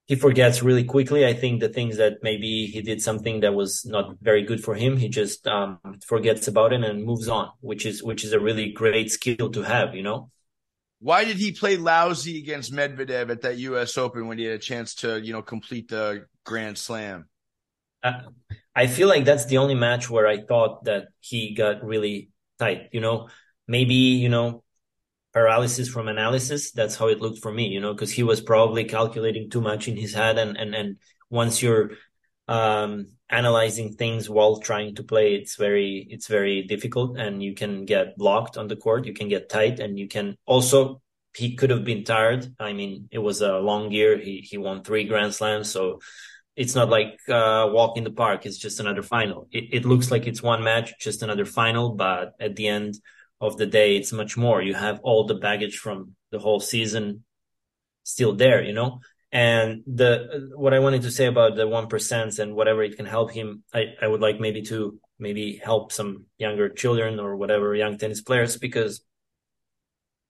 he 0.05 0.15
forgets 0.15 0.63
really 0.63 0.85
quickly. 0.85 1.25
I 1.25 1.33
think 1.33 1.59
the 1.59 1.67
things 1.67 1.97
that 1.97 2.19
maybe 2.21 2.67
he 2.67 2.81
did 2.81 3.01
something 3.01 3.41
that 3.41 3.53
was 3.53 3.85
not 3.85 4.15
very 4.21 4.43
good 4.43 4.63
for 4.63 4.75
him, 4.75 4.95
he 4.95 5.09
just 5.09 5.45
um, 5.47 5.79
forgets 6.05 6.47
about 6.47 6.71
it 6.71 6.83
and 6.83 7.03
moves 7.03 7.27
on, 7.27 7.49
which 7.59 7.85
is 7.85 8.01
which 8.03 8.23
is 8.23 8.31
a 8.31 8.39
really 8.39 8.71
great 8.71 9.11
skill 9.11 9.49
to 9.51 9.63
have, 9.63 9.95
you 9.95 10.03
know. 10.03 10.29
Why 10.99 11.25
did 11.25 11.37
he 11.37 11.51
play 11.51 11.77
lousy 11.77 12.39
against 12.39 12.73
Medvedev 12.73 13.29
at 13.29 13.41
that 13.41 13.57
U.S. 13.57 13.97
Open 13.97 14.27
when 14.27 14.37
he 14.37 14.45
had 14.45 14.55
a 14.55 14.59
chance 14.59 14.95
to, 14.95 15.19
you 15.21 15.33
know, 15.33 15.41
complete 15.41 15.89
the 15.89 16.25
Grand 16.43 16.77
Slam? 16.77 17.27
Uh, 18.01 18.21
I 18.75 18.87
feel 18.87 19.07
like 19.07 19.25
that's 19.25 19.45
the 19.45 19.57
only 19.57 19.75
match 19.75 20.09
where 20.09 20.27
I 20.27 20.41
thought 20.41 20.85
that 20.85 21.07
he 21.19 21.53
got 21.53 21.83
really 21.83 22.29
tight. 22.59 22.89
You 22.91 23.01
know, 23.01 23.29
maybe 23.67 23.95
you 23.95 24.29
know 24.29 24.63
paralysis 25.33 25.89
from 25.89 26.07
analysis. 26.07 26.71
That's 26.71 26.95
how 26.95 27.07
it 27.07 27.19
looked 27.19 27.39
for 27.39 27.51
me. 27.51 27.67
You 27.67 27.81
know, 27.81 27.93
because 27.93 28.11
he 28.11 28.23
was 28.23 28.41
probably 28.41 28.83
calculating 28.85 29.49
too 29.49 29.61
much 29.61 29.87
in 29.87 29.97
his 29.97 30.13
head, 30.13 30.37
and 30.37 30.55
and 30.57 30.75
and 30.75 30.97
once 31.29 31.61
you're 31.61 31.91
um, 32.47 33.07
analyzing 33.29 33.93
things 33.93 34.29
while 34.29 34.57
trying 34.57 34.95
to 34.95 35.03
play, 35.03 35.35
it's 35.35 35.55
very 35.55 36.07
it's 36.09 36.27
very 36.27 36.63
difficult, 36.63 37.17
and 37.17 37.41
you 37.41 37.53
can 37.53 37.85
get 37.85 38.17
blocked 38.17 38.57
on 38.57 38.67
the 38.67 38.75
court. 38.75 39.05
You 39.05 39.13
can 39.13 39.29
get 39.29 39.49
tight, 39.49 39.79
and 39.79 39.97
you 39.97 40.07
can 40.07 40.35
also 40.45 41.01
he 41.35 41.55
could 41.55 41.69
have 41.69 41.83
been 41.83 42.03
tired. 42.03 42.47
I 42.59 42.73
mean, 42.73 43.09
it 43.11 43.19
was 43.19 43.41
a 43.41 43.57
long 43.57 43.91
year. 43.91 44.17
He 44.17 44.39
he 44.39 44.57
won 44.57 44.83
three 44.83 45.05
Grand 45.05 45.33
Slams, 45.33 45.69
so 45.71 45.99
it's 46.55 46.75
not 46.75 46.89
like 46.89 47.19
uh, 47.27 47.67
walk 47.71 47.97
in 47.97 48.03
the 48.03 48.11
park. 48.11 48.45
It's 48.45 48.57
just 48.57 48.79
another 48.79 49.03
final. 49.03 49.47
It, 49.51 49.65
it 49.71 49.85
looks 49.85 50.11
like 50.11 50.27
it's 50.27 50.41
one 50.41 50.63
match, 50.63 50.93
just 50.99 51.21
another 51.21 51.45
final, 51.45 51.91
but 51.95 52.33
at 52.39 52.55
the 52.55 52.67
end 52.67 52.95
of 53.41 53.57
the 53.57 53.65
day, 53.65 53.97
it's 53.97 54.13
much 54.13 54.37
more. 54.37 54.61
You 54.61 54.73
have 54.73 54.99
all 55.03 55.25
the 55.25 55.35
baggage 55.35 55.77
from 55.77 56.15
the 56.31 56.39
whole 56.39 56.61
season 56.61 57.23
still 58.03 58.33
there, 58.35 58.63
you 58.63 58.73
know. 58.73 59.01
And 59.35 59.83
the 59.85 60.49
what 60.55 60.73
I 60.73 60.79
wanted 60.79 61.01
to 61.01 61.11
say 61.11 61.25
about 61.25 61.57
the 61.57 61.67
one 61.67 61.87
percent 61.87 62.39
and 62.39 62.55
whatever 62.55 62.81
it 62.83 62.95
can 62.95 63.05
help 63.05 63.31
him, 63.31 63.63
I, 63.73 63.87
I 64.01 64.07
would 64.07 64.21
like 64.21 64.39
maybe 64.39 64.61
to 64.71 64.97
maybe 65.19 65.59
help 65.61 65.91
some 65.91 66.27
younger 66.37 66.69
children 66.69 67.19
or 67.19 67.35
whatever 67.35 67.75
young 67.75 67.97
tennis 67.97 68.21
players 68.21 68.55
because 68.55 69.03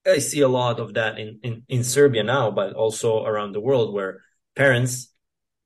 I 0.07 0.17
see 0.17 0.41
a 0.41 0.47
lot 0.47 0.79
of 0.79 0.95
that 0.95 1.19
in, 1.19 1.39
in, 1.43 1.63
in 1.69 1.83
Serbia 1.83 2.23
now, 2.23 2.49
but 2.49 2.73
also 2.73 3.23
around 3.23 3.51
the 3.51 3.59
world 3.59 3.93
where 3.93 4.21
parents 4.55 5.13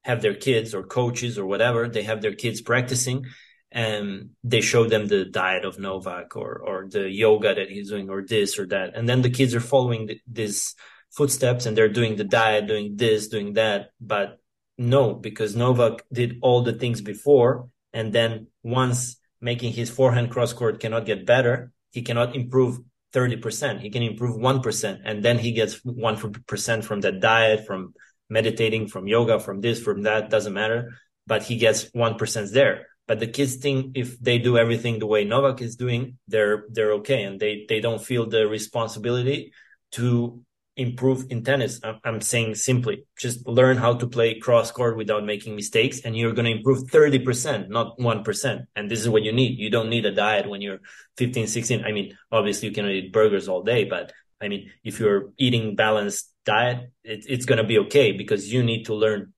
have 0.04 0.22
their 0.22 0.36
kids 0.36 0.76
or 0.76 0.84
coaches 0.84 1.40
or 1.40 1.46
whatever, 1.46 1.88
they 1.88 2.04
have 2.04 2.22
their 2.22 2.36
kids 2.36 2.60
practicing 2.60 3.26
and 3.72 4.32
they 4.44 4.60
show 4.60 4.84
them 4.84 5.08
the 5.08 5.24
diet 5.24 5.64
of 5.64 5.80
Novak 5.80 6.36
or, 6.36 6.62
or 6.66 6.90
the 6.90 7.10
yoga 7.10 7.56
that 7.56 7.70
he's 7.70 7.90
doing 7.90 8.10
or 8.10 8.22
this 8.22 8.60
or 8.60 8.68
that. 8.68 8.98
And 8.98 9.08
then 9.08 9.22
the 9.22 9.30
kids 9.30 9.56
are 9.56 9.62
following 9.62 10.10
this 10.28 10.76
footsteps 11.12 11.66
and 11.66 11.76
they're 11.76 11.90
doing 11.90 12.16
the 12.16 12.24
diet, 12.24 12.68
doing 12.68 12.96
this, 12.96 13.28
doing 13.28 13.54
that. 13.54 13.92
But 14.00 14.40
no, 14.78 15.14
because 15.14 15.56
Novak 15.56 16.04
did 16.12 16.40
all 16.42 16.62
the 16.62 16.74
things 16.74 17.02
before. 17.02 17.70
And 17.94 18.14
then 18.14 18.48
once 18.64 19.18
making 19.42 19.74
his 19.74 19.90
forehand 19.90 20.32
cross 20.32 20.54
court 20.54 20.80
cannot 20.80 21.06
get 21.06 21.26
better, 21.26 21.72
he 21.92 22.02
cannot 22.02 22.36
improve 22.36 22.80
30%. 23.14 23.82
He 23.82 23.90
can 23.90 24.04
improve 24.04 24.38
1%. 24.38 25.02
And 25.04 25.24
then 25.24 25.40
he 25.40 25.52
gets 25.52 25.82
1% 25.82 26.84
from 26.84 27.02
that 27.02 27.20
diet, 27.20 27.66
from 27.66 27.94
meditating, 28.30 28.88
from 28.88 29.08
yoga, 29.08 29.40
from 29.40 29.62
this, 29.62 29.82
from 29.82 30.04
that, 30.04 30.30
doesn't 30.30 30.54
matter. 30.54 30.94
But 31.26 31.44
he 31.44 31.58
gets 31.58 31.86
1% 31.92 32.52
there. 32.52 32.88
But 33.08 33.20
the 33.20 33.28
kids 33.28 33.56
think 33.56 33.98
if 33.98 34.20
they 34.20 34.38
do 34.38 34.58
everything 34.58 35.00
the 35.00 35.08
way 35.08 35.26
Novak 35.26 35.62
is 35.62 35.76
doing, 35.76 36.20
they're, 36.28 36.66
they're 36.70 36.94
okay. 36.94 37.24
And 37.24 37.40
they, 37.40 37.66
they 37.68 37.80
don't 37.80 38.04
feel 38.04 38.30
the 38.30 38.48
responsibility 38.48 39.52
to 39.94 40.44
improve 40.80 41.26
in 41.30 41.44
tennis. 41.44 41.80
I'm 42.04 42.22
saying 42.22 42.56
simply 42.56 43.04
just 43.18 43.46
learn 43.46 43.78
how 43.78 43.96
to 43.96 44.08
play 44.08 44.40
cross 44.40 44.72
court 44.72 44.96
without 44.96 45.26
making 45.26 45.56
mistakes 45.56 46.02
and 46.02 46.18
you're 46.18 46.34
going 46.34 46.46
to 46.46 46.58
improve 46.58 46.90
30%, 46.90 47.70
not 47.70 47.98
1%. 47.98 48.66
And 48.76 48.90
this 48.90 49.02
is 49.02 49.10
what 49.10 49.24
you 49.24 49.32
need. 49.34 49.60
You 49.60 49.70
don't 49.70 49.90
need 49.90 50.06
a 50.06 50.12
diet 50.12 50.50
when 50.50 50.62
you're 50.62 50.80
15, 51.18 51.48
16. 51.48 51.84
I 51.84 51.92
mean, 51.92 52.18
obviously 52.32 52.70
you 52.70 52.74
can 52.74 52.86
eat 52.88 53.12
burgers 53.12 53.50
all 53.50 53.62
day, 53.62 53.84
but 53.84 54.14
I 54.42 54.48
mean, 54.48 54.72
if 54.84 55.00
you're 55.00 55.32
eating 55.38 55.76
balanced 55.76 56.32
diet, 56.46 56.92
it, 57.04 57.26
it's 57.28 57.46
going 57.46 57.58
to 57.58 57.68
be 57.68 57.80
okay 57.80 58.14
because 58.14 58.52
you 58.52 58.64
need 58.64 58.86
to 58.86 58.96
learn 58.96 59.34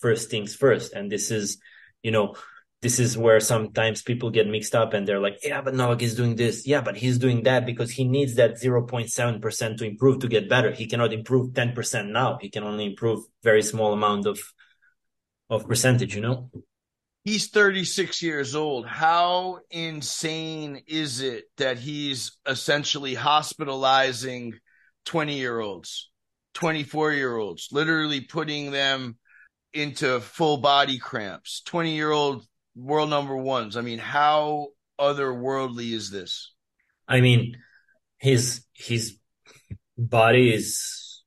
first 0.00 0.30
things 0.30 0.54
first. 0.54 0.94
And 0.94 1.12
this 1.12 1.30
is, 1.30 1.58
you 2.02 2.10
know, 2.10 2.34
this 2.86 3.00
is 3.00 3.18
where 3.18 3.40
sometimes 3.40 4.00
people 4.00 4.30
get 4.30 4.46
mixed 4.46 4.72
up 4.72 4.94
and 4.94 5.08
they're 5.08 5.18
like, 5.18 5.40
yeah, 5.42 5.60
but 5.60 5.74
Novak 5.74 6.02
is 6.02 6.14
doing 6.14 6.36
this. 6.36 6.68
Yeah, 6.68 6.82
but 6.82 6.96
he's 6.96 7.18
doing 7.18 7.42
that 7.42 7.66
because 7.66 7.90
he 7.90 8.04
needs 8.04 8.36
that 8.36 8.62
0.7% 8.62 9.76
to 9.78 9.84
improve 9.84 10.20
to 10.20 10.28
get 10.28 10.48
better. 10.48 10.70
He 10.70 10.86
cannot 10.86 11.12
improve 11.12 11.52
10% 11.52 12.12
now. 12.12 12.38
He 12.40 12.48
can 12.48 12.62
only 12.62 12.86
improve 12.86 13.24
very 13.42 13.62
small 13.62 13.92
amount 13.92 14.26
of, 14.26 14.38
of 15.50 15.66
percentage, 15.66 16.14
you 16.14 16.20
know? 16.20 16.48
He's 17.24 17.48
36 17.48 18.22
years 18.22 18.54
old. 18.54 18.86
How 18.86 19.58
insane 19.68 20.82
is 20.86 21.22
it 21.22 21.46
that 21.56 21.78
he's 21.78 22.38
essentially 22.46 23.14
hospitalizing 23.14 24.54
20 25.06 25.34
year 25.36 25.58
olds, 25.58 26.08
24 26.54 27.14
year 27.14 27.36
olds, 27.36 27.66
literally 27.72 28.20
putting 28.20 28.70
them 28.70 29.18
into 29.72 30.20
full 30.20 30.58
body 30.58 31.00
cramps, 31.00 31.62
20 31.62 31.96
year 31.96 32.12
old 32.12 32.46
world 32.76 33.10
number 33.10 33.36
ones. 33.36 33.76
I 33.76 33.80
mean, 33.80 33.98
how 33.98 34.68
otherworldly 35.00 35.92
is 35.92 36.10
this? 36.10 36.52
I 37.08 37.20
mean, 37.20 37.56
his 38.18 38.64
his 38.74 39.18
body 39.96 40.52
is 40.52 41.22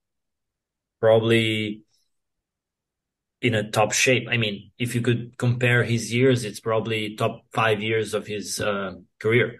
probably 1.00 1.84
in 3.42 3.56
a 3.56 3.70
top 3.70 3.94
shape. 3.94 4.28
I 4.30 4.38
mean, 4.38 4.72
if 4.78 4.96
you 4.96 5.02
could 5.02 5.38
compare 5.38 5.84
his 5.84 6.14
years, 6.14 6.44
it's 6.44 6.60
probably 6.60 7.16
top 7.16 7.42
five 7.54 7.82
years 7.82 8.14
of 8.14 8.28
his 8.28 8.60
uh, 8.60 8.94
career. 9.20 9.60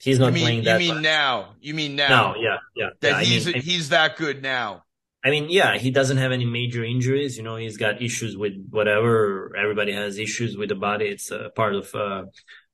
He's 0.00 0.18
not 0.18 0.32
mean, 0.32 0.42
playing 0.42 0.64
that. 0.64 0.80
You 0.80 0.88
mean 0.88 0.94
much. 0.96 1.02
now? 1.04 1.54
You 1.60 1.74
mean 1.74 1.96
now? 1.96 2.08
Now, 2.08 2.34
yeah, 2.36 2.56
yeah. 2.74 2.88
That 3.00 3.08
yeah, 3.08 3.20
he's 3.20 3.48
I 3.48 3.52
mean, 3.52 3.62
he's 3.62 3.88
that 3.90 4.16
good 4.16 4.42
now. 4.42 4.84
I 5.22 5.30
mean, 5.30 5.50
yeah, 5.50 5.76
he 5.76 5.90
doesn't 5.90 6.16
have 6.16 6.32
any 6.32 6.46
major 6.46 6.82
injuries. 6.82 7.36
You 7.36 7.42
know, 7.42 7.56
he's 7.56 7.76
got 7.76 8.00
issues 8.00 8.36
with 8.36 8.54
whatever. 8.70 9.54
Everybody 9.54 9.92
has 9.92 10.18
issues 10.18 10.56
with 10.56 10.70
the 10.70 10.74
body. 10.74 11.06
It's 11.06 11.30
a 11.30 11.50
part 11.54 11.74
of 11.74 11.94
uh, 11.94 12.24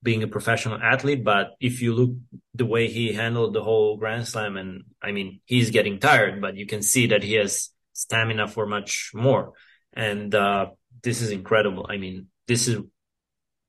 being 0.01 0.23
a 0.23 0.27
professional 0.27 0.79
athlete. 0.81 1.25
But 1.25 1.51
if 1.59 1.81
you 1.81 1.93
look 1.93 2.11
the 2.53 2.65
way 2.65 2.87
he 2.87 3.11
handled 3.11 3.53
the 3.53 3.63
whole 3.63 3.97
Grand 3.97 4.27
Slam, 4.27 4.55
and 4.55 4.85
I 5.01 5.11
mean, 5.11 5.41
he's 5.43 5.71
getting 5.71 5.99
tired, 5.99 6.39
but 6.39 6.55
you 6.55 6.65
can 6.65 6.81
see 6.81 7.07
that 7.07 7.21
he 7.21 7.33
has 7.33 7.69
stamina 7.91 8.47
for 8.47 8.65
much 8.65 9.11
more. 9.13 9.51
And 9.91 10.33
uh, 10.33 10.67
this 11.03 11.21
is 11.21 11.31
incredible. 11.31 11.85
I 11.89 11.97
mean, 11.97 12.27
this 12.47 12.69
is 12.69 12.81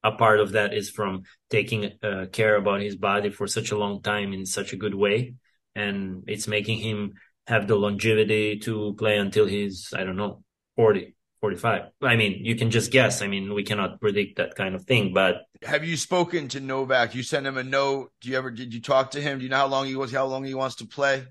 a 0.04 0.12
part 0.12 0.38
of 0.38 0.52
that 0.52 0.74
is 0.74 0.90
from 0.90 1.22
taking 1.50 1.92
uh, 2.02 2.26
care 2.30 2.54
about 2.54 2.80
his 2.80 2.94
body 2.94 3.30
for 3.30 3.48
such 3.48 3.72
a 3.72 3.78
long 3.78 4.02
time 4.02 4.32
in 4.32 4.46
such 4.46 4.72
a 4.72 4.76
good 4.76 4.94
way, 4.94 5.34
and 5.74 6.24
it's 6.28 6.46
making 6.46 6.78
him 6.78 7.14
have 7.48 7.66
the 7.66 7.76
longevity 7.76 8.58
to 8.58 8.94
play 8.98 9.16
until 9.16 9.46
he's, 9.46 9.94
I 9.96 10.04
don't 10.04 10.16
know, 10.16 10.44
40, 10.76 11.16
45. 11.40 11.82
I 12.02 12.16
mean, 12.16 12.44
you 12.44 12.56
can 12.56 12.70
just 12.70 12.92
guess. 12.92 13.22
I 13.22 13.26
mean, 13.26 13.54
we 13.54 13.64
cannot 13.64 14.02
predict 14.02 14.36
that 14.36 14.54
kind 14.54 14.74
of 14.74 14.84
thing, 14.84 15.14
but. 15.14 15.46
Have 15.62 15.82
you 15.82 15.96
spoken 15.96 16.48
to 16.48 16.60
Novak? 16.60 17.14
You 17.14 17.22
sent 17.22 17.46
him 17.46 17.56
a 17.56 17.64
note. 17.64 18.12
Do 18.20 18.28
you 18.28 18.36
ever, 18.36 18.50
did 18.50 18.74
you 18.74 18.82
talk 18.82 19.12
to 19.12 19.20
him? 19.20 19.38
Do 19.38 19.44
you 19.44 19.50
know 19.50 19.56
how 19.56 19.66
long 19.66 19.86
he 19.86 19.96
was, 19.96 20.12
how 20.12 20.26
long 20.26 20.44
he 20.44 20.52
wants 20.52 20.76
to 20.76 20.86
play? 20.86 21.24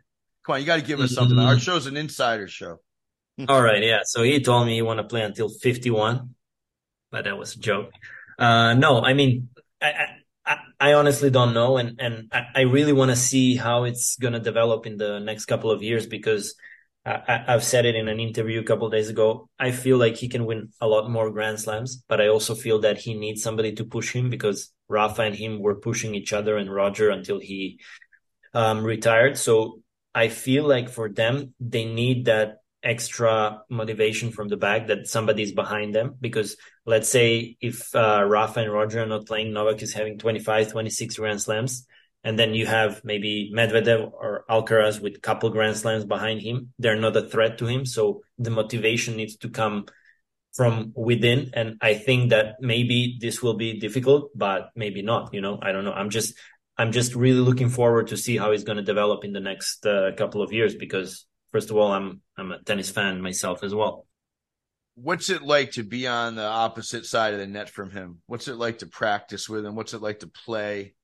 Come 0.43 0.55
on, 0.55 0.59
you 0.59 0.65
got 0.65 0.77
to 0.77 0.85
give 0.85 0.99
us 0.99 1.13
something. 1.13 1.37
Mm-hmm. 1.37 1.47
Our 1.47 1.59
show's 1.59 1.85
an 1.85 1.95
insider 1.95 2.47
show. 2.47 2.79
All 3.47 3.61
right. 3.61 3.83
Yeah. 3.83 3.99
So 4.05 4.23
he 4.23 4.39
told 4.41 4.65
me 4.65 4.73
he 4.73 4.81
want 4.81 4.97
to 4.97 5.03
play 5.03 5.21
until 5.21 5.49
51, 5.49 6.33
but 7.11 7.25
that 7.25 7.37
was 7.37 7.55
a 7.55 7.59
joke. 7.59 7.91
Uh, 8.39 8.73
no, 8.73 9.01
I 9.01 9.13
mean, 9.13 9.49
I, 9.79 9.89
I, 9.89 10.05
honestly 10.93 11.31
don't 11.31 11.53
know, 11.53 11.77
and 11.77 11.99
and 11.99 12.31
I, 12.31 12.61
really 12.61 12.93
want 12.93 13.09
to 13.09 13.15
see 13.15 13.55
how 13.55 13.85
it's 13.85 14.15
gonna 14.17 14.39
develop 14.39 14.85
in 14.85 14.97
the 14.97 15.19
next 15.19 15.45
couple 15.45 15.71
of 15.71 15.81
years 15.81 16.05
because 16.05 16.53
I, 17.03 17.43
have 17.47 17.63
said 17.63 17.85
it 17.85 17.95
in 17.95 18.07
an 18.07 18.19
interview 18.19 18.59
a 18.59 18.63
couple 18.63 18.89
days 18.89 19.09
ago. 19.09 19.49
I 19.57 19.71
feel 19.71 19.97
like 19.97 20.17
he 20.17 20.27
can 20.27 20.45
win 20.45 20.69
a 20.81 20.87
lot 20.87 21.09
more 21.09 21.31
Grand 21.31 21.59
Slams, 21.59 22.03
but 22.07 22.19
I 22.19 22.27
also 22.27 22.53
feel 22.53 22.79
that 22.81 22.97
he 22.97 23.13
needs 23.13 23.41
somebody 23.41 23.73
to 23.73 23.85
push 23.85 24.11
him 24.11 24.29
because 24.29 24.71
Rafa 24.89 25.21
and 25.23 25.35
him 25.35 25.59
were 25.59 25.75
pushing 25.75 26.15
each 26.15 26.33
other 26.33 26.57
and 26.57 26.71
Roger 26.71 27.09
until 27.09 27.39
he 27.39 27.79
um, 28.53 28.83
retired. 28.83 29.37
So 29.37 29.81
I 30.13 30.27
feel 30.27 30.67
like 30.67 30.89
for 30.89 31.09
them, 31.09 31.53
they 31.59 31.85
need 31.85 32.25
that 32.25 32.57
extra 32.87 33.61
motivation 33.69 34.31
from 34.31 34.47
the 34.47 34.55
back 34.55 34.87
that 34.87 35.07
somebody's 35.07 35.51
behind 35.51 35.93
them 35.93 36.15
because 36.21 36.55
let's 36.85 37.09
say 37.09 37.57
if 37.59 37.93
uh, 37.93 38.23
Rafa 38.23 38.61
and 38.61 38.71
Roger 38.71 39.03
are 39.03 39.05
not 39.05 39.27
playing, 39.27 39.51
Novak 39.51 39.81
is 39.81 39.93
having 39.93 40.17
25, 40.17 40.71
26 40.71 41.17
Grand 41.17 41.41
Slams, 41.41 41.85
and 42.23 42.39
then 42.39 42.53
you 42.53 42.65
have 42.65 43.03
maybe 43.03 43.51
Medvedev 43.53 44.09
or 44.13 44.45
Alcaraz 44.49 45.01
with 45.01 45.21
couple 45.21 45.49
Grand 45.49 45.75
Slams 45.75 46.05
behind 46.05 46.41
him. 46.41 46.73
They're 46.79 46.95
not 46.99 47.17
a 47.17 47.27
threat 47.27 47.57
to 47.57 47.67
him, 47.67 47.85
so 47.85 48.21
the 48.37 48.51
motivation 48.51 49.17
needs 49.17 49.35
to 49.37 49.49
come 49.49 49.85
from 50.55 50.93
within. 50.95 51.51
And 51.53 51.77
I 51.81 51.93
think 51.93 52.29
that 52.29 52.55
maybe 52.61 53.17
this 53.19 53.43
will 53.43 53.55
be 53.55 53.79
difficult, 53.79 54.31
but 54.33 54.71
maybe 54.75 55.01
not. 55.01 55.33
You 55.33 55.41
know, 55.41 55.59
I 55.61 55.73
don't 55.73 55.83
know. 55.83 55.93
I'm 55.93 56.09
just 56.09 56.35
I'm 56.77 56.91
just 56.93 57.15
really 57.15 57.41
looking 57.41 57.69
forward 57.69 58.07
to 58.07 58.17
see 58.17 58.37
how 58.37 58.51
he's 58.51 58.63
going 58.63 58.77
to 58.77 58.83
develop 58.83 59.25
in 59.25 59.33
the 59.33 59.39
next 59.39 59.85
uh, 59.85 60.11
couple 60.17 60.41
of 60.41 60.53
years 60.53 60.73
because 60.73 61.26
first 61.51 61.69
of 61.69 61.77
all, 61.77 61.91
I'm 61.91 62.21
I'm 62.37 62.51
a 62.51 62.61
tennis 62.61 62.89
fan 62.89 63.21
myself 63.21 63.63
as 63.63 63.73
well. 63.73 64.05
What's 64.95 65.29
it 65.29 65.43
like 65.43 65.73
to 65.73 65.83
be 65.83 66.07
on 66.07 66.35
the 66.35 66.45
opposite 66.45 67.05
side 67.05 67.33
of 67.33 67.39
the 67.39 67.47
net 67.47 67.69
from 67.69 67.91
him? 67.91 68.21
What's 68.25 68.47
it 68.47 68.55
like 68.55 68.79
to 68.79 68.87
practice 68.87 69.47
with 69.47 69.65
him? 69.65 69.75
What's 69.75 69.93
it 69.93 70.01
like 70.01 70.19
to 70.19 70.27
play? 70.27 70.95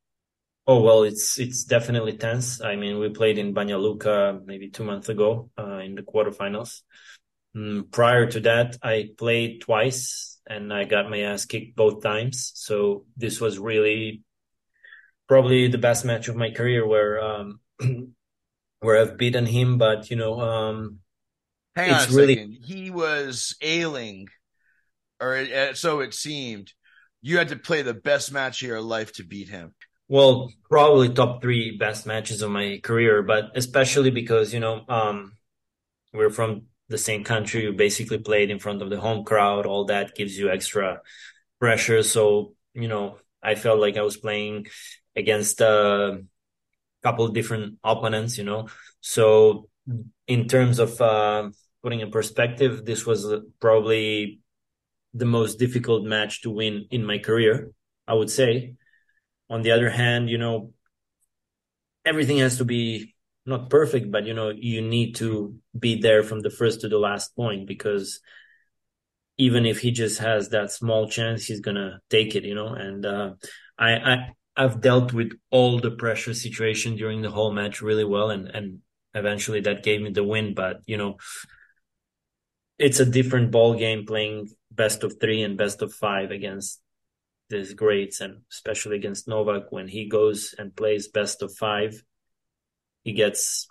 Oh 0.65 0.81
well, 0.81 1.03
it's 1.03 1.37
it's 1.39 1.63
definitely 1.63 2.17
tense. 2.17 2.61
I 2.61 2.75
mean, 2.75 2.99
we 2.99 3.09
played 3.09 3.37
in 3.37 3.53
Banja 3.53 3.79
Luka 3.79 4.39
maybe 4.45 4.69
two 4.69 4.83
months 4.83 5.09
ago 5.09 5.49
uh, 5.59 5.79
in 5.79 5.95
the 5.95 6.01
quarterfinals. 6.01 6.81
Mm, 7.55 7.91
prior 7.91 8.25
to 8.31 8.39
that, 8.41 8.77
I 8.81 9.09
played 9.17 9.61
twice 9.61 10.39
and 10.47 10.73
I 10.73 10.85
got 10.85 11.09
my 11.09 11.19
ass 11.19 11.45
kicked 11.45 11.75
both 11.75 12.01
times. 12.01 12.51
So 12.55 13.05
this 13.15 13.39
was 13.39 13.59
really 13.59 14.23
probably 15.27 15.67
the 15.67 15.77
best 15.77 16.05
match 16.05 16.27
of 16.27 16.35
my 16.35 16.51
career, 16.51 16.85
where 16.87 17.21
um, 17.23 17.59
where 18.83 19.01
I've 19.01 19.17
beaten 19.17 19.45
him, 19.45 19.77
but 19.77 20.09
you 20.09 20.17
know, 20.17 20.39
um, 20.39 20.99
hang 21.75 21.91
on 21.91 22.09
a 22.09 22.13
really... 22.13 22.35
second. 22.35 22.57
He 22.65 22.91
was 22.91 23.55
ailing, 23.61 24.27
or 25.19 25.35
uh, 25.37 25.73
so 25.73 26.01
it 26.01 26.13
seemed. 26.13 26.73
You 27.21 27.37
had 27.37 27.49
to 27.49 27.55
play 27.55 27.81
the 27.81 27.93
best 27.93 28.33
match 28.33 28.61
of 28.61 28.67
your 28.67 28.81
life 28.81 29.13
to 29.13 29.23
beat 29.23 29.47
him. 29.47 29.73
Well, 30.09 30.51
probably 30.69 31.09
top 31.09 31.41
three 31.41 31.77
best 31.77 32.05
matches 32.05 32.41
of 32.41 32.51
my 32.51 32.81
career, 32.83 33.23
but 33.23 33.51
especially 33.55 34.11
because 34.11 34.53
you 34.53 34.59
know, 34.59 34.83
um, 34.89 35.33
we're 36.13 36.29
from 36.29 36.63
the 36.89 36.97
same 36.97 37.23
country. 37.23 37.63
You 37.63 37.71
basically 37.71 38.17
played 38.19 38.51
in 38.51 38.59
front 38.59 38.81
of 38.81 38.89
the 38.89 38.99
home 38.99 39.23
crowd. 39.23 39.65
All 39.65 39.85
that 39.85 40.15
gives 40.15 40.37
you 40.37 40.49
extra 40.49 40.99
pressure. 41.59 42.03
So 42.03 42.55
you 42.73 42.89
know, 42.89 43.17
I 43.41 43.55
felt 43.55 43.79
like 43.79 43.97
I 43.97 44.01
was 44.01 44.17
playing 44.17 44.67
against. 45.15 45.61
Uh, 45.61 46.17
couple 47.03 47.27
different 47.29 47.77
opponents, 47.83 48.37
you 48.37 48.43
know. 48.43 48.69
So 49.01 49.69
in 50.27 50.47
terms 50.47 50.79
of 50.79 50.99
uh, 51.01 51.49
putting 51.81 51.99
in 51.99 52.11
perspective, 52.11 52.85
this 52.85 53.05
was 53.05 53.25
probably 53.59 54.39
the 55.13 55.25
most 55.25 55.59
difficult 55.59 56.03
match 56.05 56.41
to 56.41 56.49
win 56.49 56.87
in 56.89 57.05
my 57.05 57.17
career, 57.19 57.71
I 58.07 58.13
would 58.13 58.29
say. 58.29 58.75
On 59.49 59.61
the 59.61 59.71
other 59.71 59.89
hand, 59.89 60.29
you 60.29 60.37
know, 60.37 60.73
everything 62.05 62.39
has 62.39 62.57
to 62.57 62.65
be 62.65 63.13
not 63.45 63.69
perfect, 63.69 64.09
but 64.11 64.25
you 64.25 64.33
know, 64.33 64.49
you 64.49 64.81
need 64.81 65.15
to 65.15 65.55
be 65.77 65.99
there 65.99 66.23
from 66.23 66.39
the 66.39 66.49
first 66.49 66.81
to 66.81 66.89
the 66.89 66.97
last 66.97 67.35
point 67.35 67.67
because 67.67 68.21
even 69.37 69.65
if 69.65 69.79
he 69.79 69.91
just 69.91 70.19
has 70.19 70.49
that 70.49 70.71
small 70.71 71.09
chance, 71.09 71.45
he's 71.45 71.59
gonna 71.59 71.99
take 72.09 72.35
it, 72.35 72.45
you 72.45 72.55
know. 72.55 72.67
And 72.67 73.05
uh, 73.05 73.33
I, 73.77 73.91
I 73.95 74.17
I've 74.55 74.81
dealt 74.81 75.13
with 75.13 75.31
all 75.49 75.79
the 75.79 75.91
pressure 75.91 76.33
situation 76.33 76.95
during 76.95 77.21
the 77.21 77.31
whole 77.31 77.51
match 77.51 77.81
really 77.81 78.05
well, 78.05 78.29
and 78.29 78.47
and 78.47 78.79
eventually 79.13 79.61
that 79.61 79.83
gave 79.83 80.01
me 80.01 80.11
the 80.11 80.23
win. 80.23 80.53
But 80.53 80.81
you 80.85 80.97
know, 80.97 81.17
it's 82.77 82.99
a 82.99 83.05
different 83.05 83.51
ball 83.51 83.73
game 83.73 84.05
playing 84.05 84.49
best 84.71 85.03
of 85.03 85.19
three 85.19 85.41
and 85.41 85.57
best 85.57 85.81
of 85.81 85.93
five 85.93 86.31
against 86.31 86.81
these 87.49 87.73
greats, 87.73 88.21
and 88.21 88.41
especially 88.51 88.95
against 88.95 89.27
Novak 89.27 89.71
when 89.71 89.87
he 89.87 90.07
goes 90.07 90.53
and 90.57 90.75
plays 90.75 91.07
best 91.07 91.41
of 91.41 91.55
five, 91.55 92.03
he 93.03 93.13
gets 93.13 93.67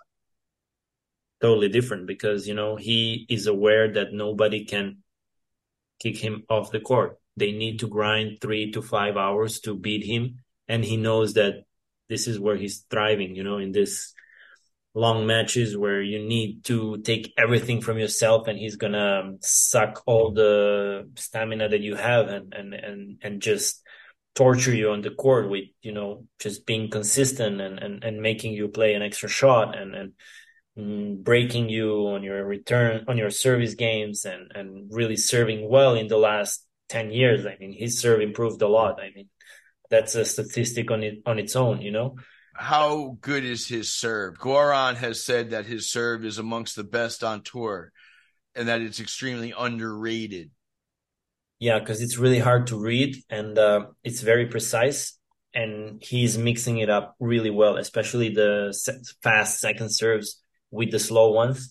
totally 1.41 1.69
different 1.69 2.07
because 2.07 2.45
you 2.45 2.53
know 2.53 2.75
he 2.75 3.25
is 3.29 3.47
aware 3.47 3.91
that 3.93 4.11
nobody 4.11 4.65
can 4.65 4.97
kick 5.99 6.17
him 6.17 6.43
off 6.49 6.71
the 6.71 6.81
court. 6.81 7.19
They 7.37 7.53
need 7.53 7.79
to 7.79 7.87
grind 7.87 8.39
three 8.41 8.71
to 8.71 8.81
five 8.81 9.15
hours 9.15 9.61
to 9.61 9.75
beat 9.75 10.03
him 10.05 10.43
and 10.73 10.83
he 10.83 10.97
knows 10.97 11.35
that 11.35 11.53
this 12.09 12.27
is 12.27 12.39
where 12.39 12.57
he's 12.57 12.85
thriving 12.89 13.35
you 13.35 13.43
know 13.43 13.59
in 13.59 13.71
this 13.71 14.13
long 14.95 15.25
matches 15.25 15.77
where 15.77 16.01
you 16.01 16.19
need 16.35 16.63
to 16.63 16.97
take 17.01 17.33
everything 17.37 17.79
from 17.81 17.97
yourself 17.97 18.47
and 18.47 18.57
he's 18.59 18.75
gonna 18.75 19.33
suck 19.41 20.03
all 20.05 20.31
the 20.31 21.09
stamina 21.15 21.69
that 21.69 21.81
you 21.81 21.95
have 21.95 22.27
and 22.27 22.53
and 22.53 22.73
and, 22.73 23.17
and 23.21 23.41
just 23.41 23.81
torture 24.35 24.75
you 24.75 24.89
on 24.89 25.01
the 25.01 25.11
court 25.11 25.49
with 25.49 25.65
you 25.81 25.91
know 25.91 26.25
just 26.39 26.65
being 26.65 26.89
consistent 26.89 27.61
and 27.61 27.79
and, 27.79 28.03
and 28.03 28.21
making 28.29 28.53
you 28.53 28.67
play 28.67 28.93
an 28.95 29.03
extra 29.03 29.29
shot 29.29 29.77
and 29.77 29.95
and 29.95 30.11
mm, 30.77 31.23
breaking 31.23 31.69
you 31.69 31.89
on 32.13 32.23
your 32.23 32.43
return 32.45 33.05
on 33.07 33.17
your 33.17 33.31
service 33.31 33.75
games 33.75 34.25
and 34.25 34.51
and 34.55 34.91
really 34.91 35.17
serving 35.17 35.69
well 35.69 35.93
in 35.95 36.07
the 36.07 36.17
last 36.17 36.65
10 36.89 37.11
years. 37.11 37.45
I 37.45 37.57
mean, 37.59 37.73
his 37.73 37.99
serve 37.99 38.21
improved 38.21 38.61
a 38.61 38.67
lot. 38.67 38.99
I 39.01 39.09
mean, 39.15 39.27
that's 39.93 40.15
a 40.15 40.25
statistic 40.25 40.89
on 40.89 41.03
it 41.03 41.21
on 41.25 41.37
its 41.37 41.55
own, 41.55 41.79
you 41.81 41.91
know. 41.91 42.15
How 42.55 43.17
good 43.21 43.43
is 43.43 43.67
his 43.67 43.93
serve? 43.93 44.39
Goran 44.39 44.95
has 44.95 45.23
said 45.23 45.51
that 45.51 45.67
his 45.67 45.89
serve 45.89 46.25
is 46.25 46.39
amongst 46.39 46.75
the 46.75 46.83
best 46.83 47.23
on 47.23 47.41
tour 47.41 47.91
and 48.55 48.67
that 48.67 48.81
it's 48.81 48.99
extremely 48.99 49.53
underrated. 49.55 50.49
Yeah, 51.59 51.79
because 51.79 52.01
it's 52.01 52.17
really 52.17 52.39
hard 52.39 52.67
to 52.67 52.79
read 52.79 53.17
and 53.29 53.57
uh, 53.57 53.85
it's 54.03 54.21
very 54.21 54.47
precise. 54.47 55.17
And 55.53 56.01
he's 56.01 56.37
mixing 56.39 56.79
it 56.79 56.89
up 56.89 57.15
really 57.19 57.51
well, 57.51 57.77
especially 57.77 58.29
the 58.29 58.73
fast 59.21 59.59
second 59.59 59.89
serves 59.89 60.41
with 60.71 60.89
the 60.89 60.99
slow 60.99 61.31
ones. 61.31 61.69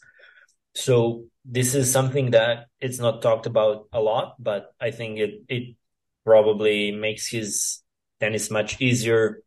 So 0.77 1.25
this 1.45 1.75
is 1.75 1.91
something 1.91 2.31
that 2.31 2.67
it's 2.81 3.01
not 3.01 3.23
talked 3.23 3.47
about 3.47 3.89
a 3.93 4.01
lot, 4.01 4.37
but 4.39 4.73
I 4.81 4.93
think 4.93 5.19
it 5.19 5.43
it 5.49 5.77
probably 6.25 6.93
makes 6.93 7.27
his 7.29 7.83
tennis 8.23 8.53
much 8.53 8.81
easier 8.81 9.43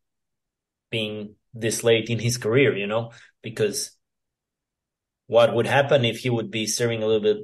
being 0.92 1.36
this 1.54 1.82
late 1.82 2.10
in 2.10 2.20
his 2.20 2.38
career, 2.38 2.76
you 2.76 2.88
know, 2.88 3.12
because 3.42 3.92
what 5.28 5.56
would 5.56 5.66
happen 5.66 6.04
if 6.04 6.20
he 6.20 6.30
would 6.30 6.52
be 6.52 6.68
serving 6.68 7.02
a 7.02 7.06
little 7.08 7.22
bit 7.22 7.38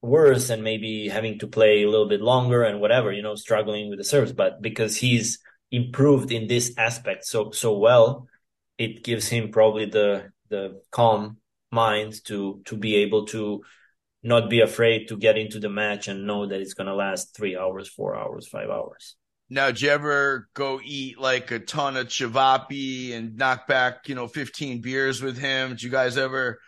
worse 0.00 0.48
and 0.48 0.64
maybe 0.64 1.08
having 1.08 1.38
to 1.38 1.46
play 1.46 1.82
a 1.82 1.90
little 1.90 2.08
bit 2.08 2.22
longer 2.22 2.62
and 2.62 2.80
whatever, 2.80 3.12
you 3.12 3.22
know, 3.22 3.34
struggling 3.34 3.90
with 3.90 3.98
the 3.98 4.04
serves, 4.04 4.32
but 4.32 4.62
because 4.62 4.96
he's 4.96 5.38
improved 5.70 6.32
in 6.32 6.48
this 6.48 6.72
aspect 6.78 7.26
so 7.26 7.50
so 7.50 7.76
well, 7.76 8.26
it 8.78 9.04
gives 9.04 9.28
him 9.28 9.50
probably 9.50 9.86
the 9.86 10.32
the 10.48 10.80
calm 10.90 11.36
mind 11.70 12.12
to 12.24 12.62
to 12.64 12.76
be 12.76 12.96
able 12.96 13.26
to 13.26 13.62
not 14.22 14.48
be 14.48 14.60
afraid 14.60 15.08
to 15.08 15.16
get 15.16 15.36
into 15.36 15.58
the 15.60 15.68
match 15.68 16.08
and 16.08 16.26
know 16.26 16.46
that 16.46 16.60
it's 16.60 16.74
going 16.74 16.86
to 16.86 16.94
last 16.94 17.34
three 17.36 17.56
hours, 17.56 17.88
four 17.88 18.16
hours, 18.16 18.46
five 18.48 18.70
hours. 18.70 19.16
Now, 19.52 19.66
did 19.66 19.82
you 19.82 19.90
ever 19.90 20.48
go 20.54 20.80
eat 20.82 21.18
like 21.18 21.50
a 21.50 21.58
ton 21.58 21.98
of 21.98 22.08
cevapi 22.08 23.12
and 23.12 23.36
knock 23.36 23.66
back, 23.66 24.08
you 24.08 24.14
know, 24.14 24.26
15 24.26 24.80
beers 24.80 25.20
with 25.20 25.36
him? 25.36 25.70
Did 25.70 25.82
you 25.82 25.90
guys 25.90 26.16
ever 26.16 26.58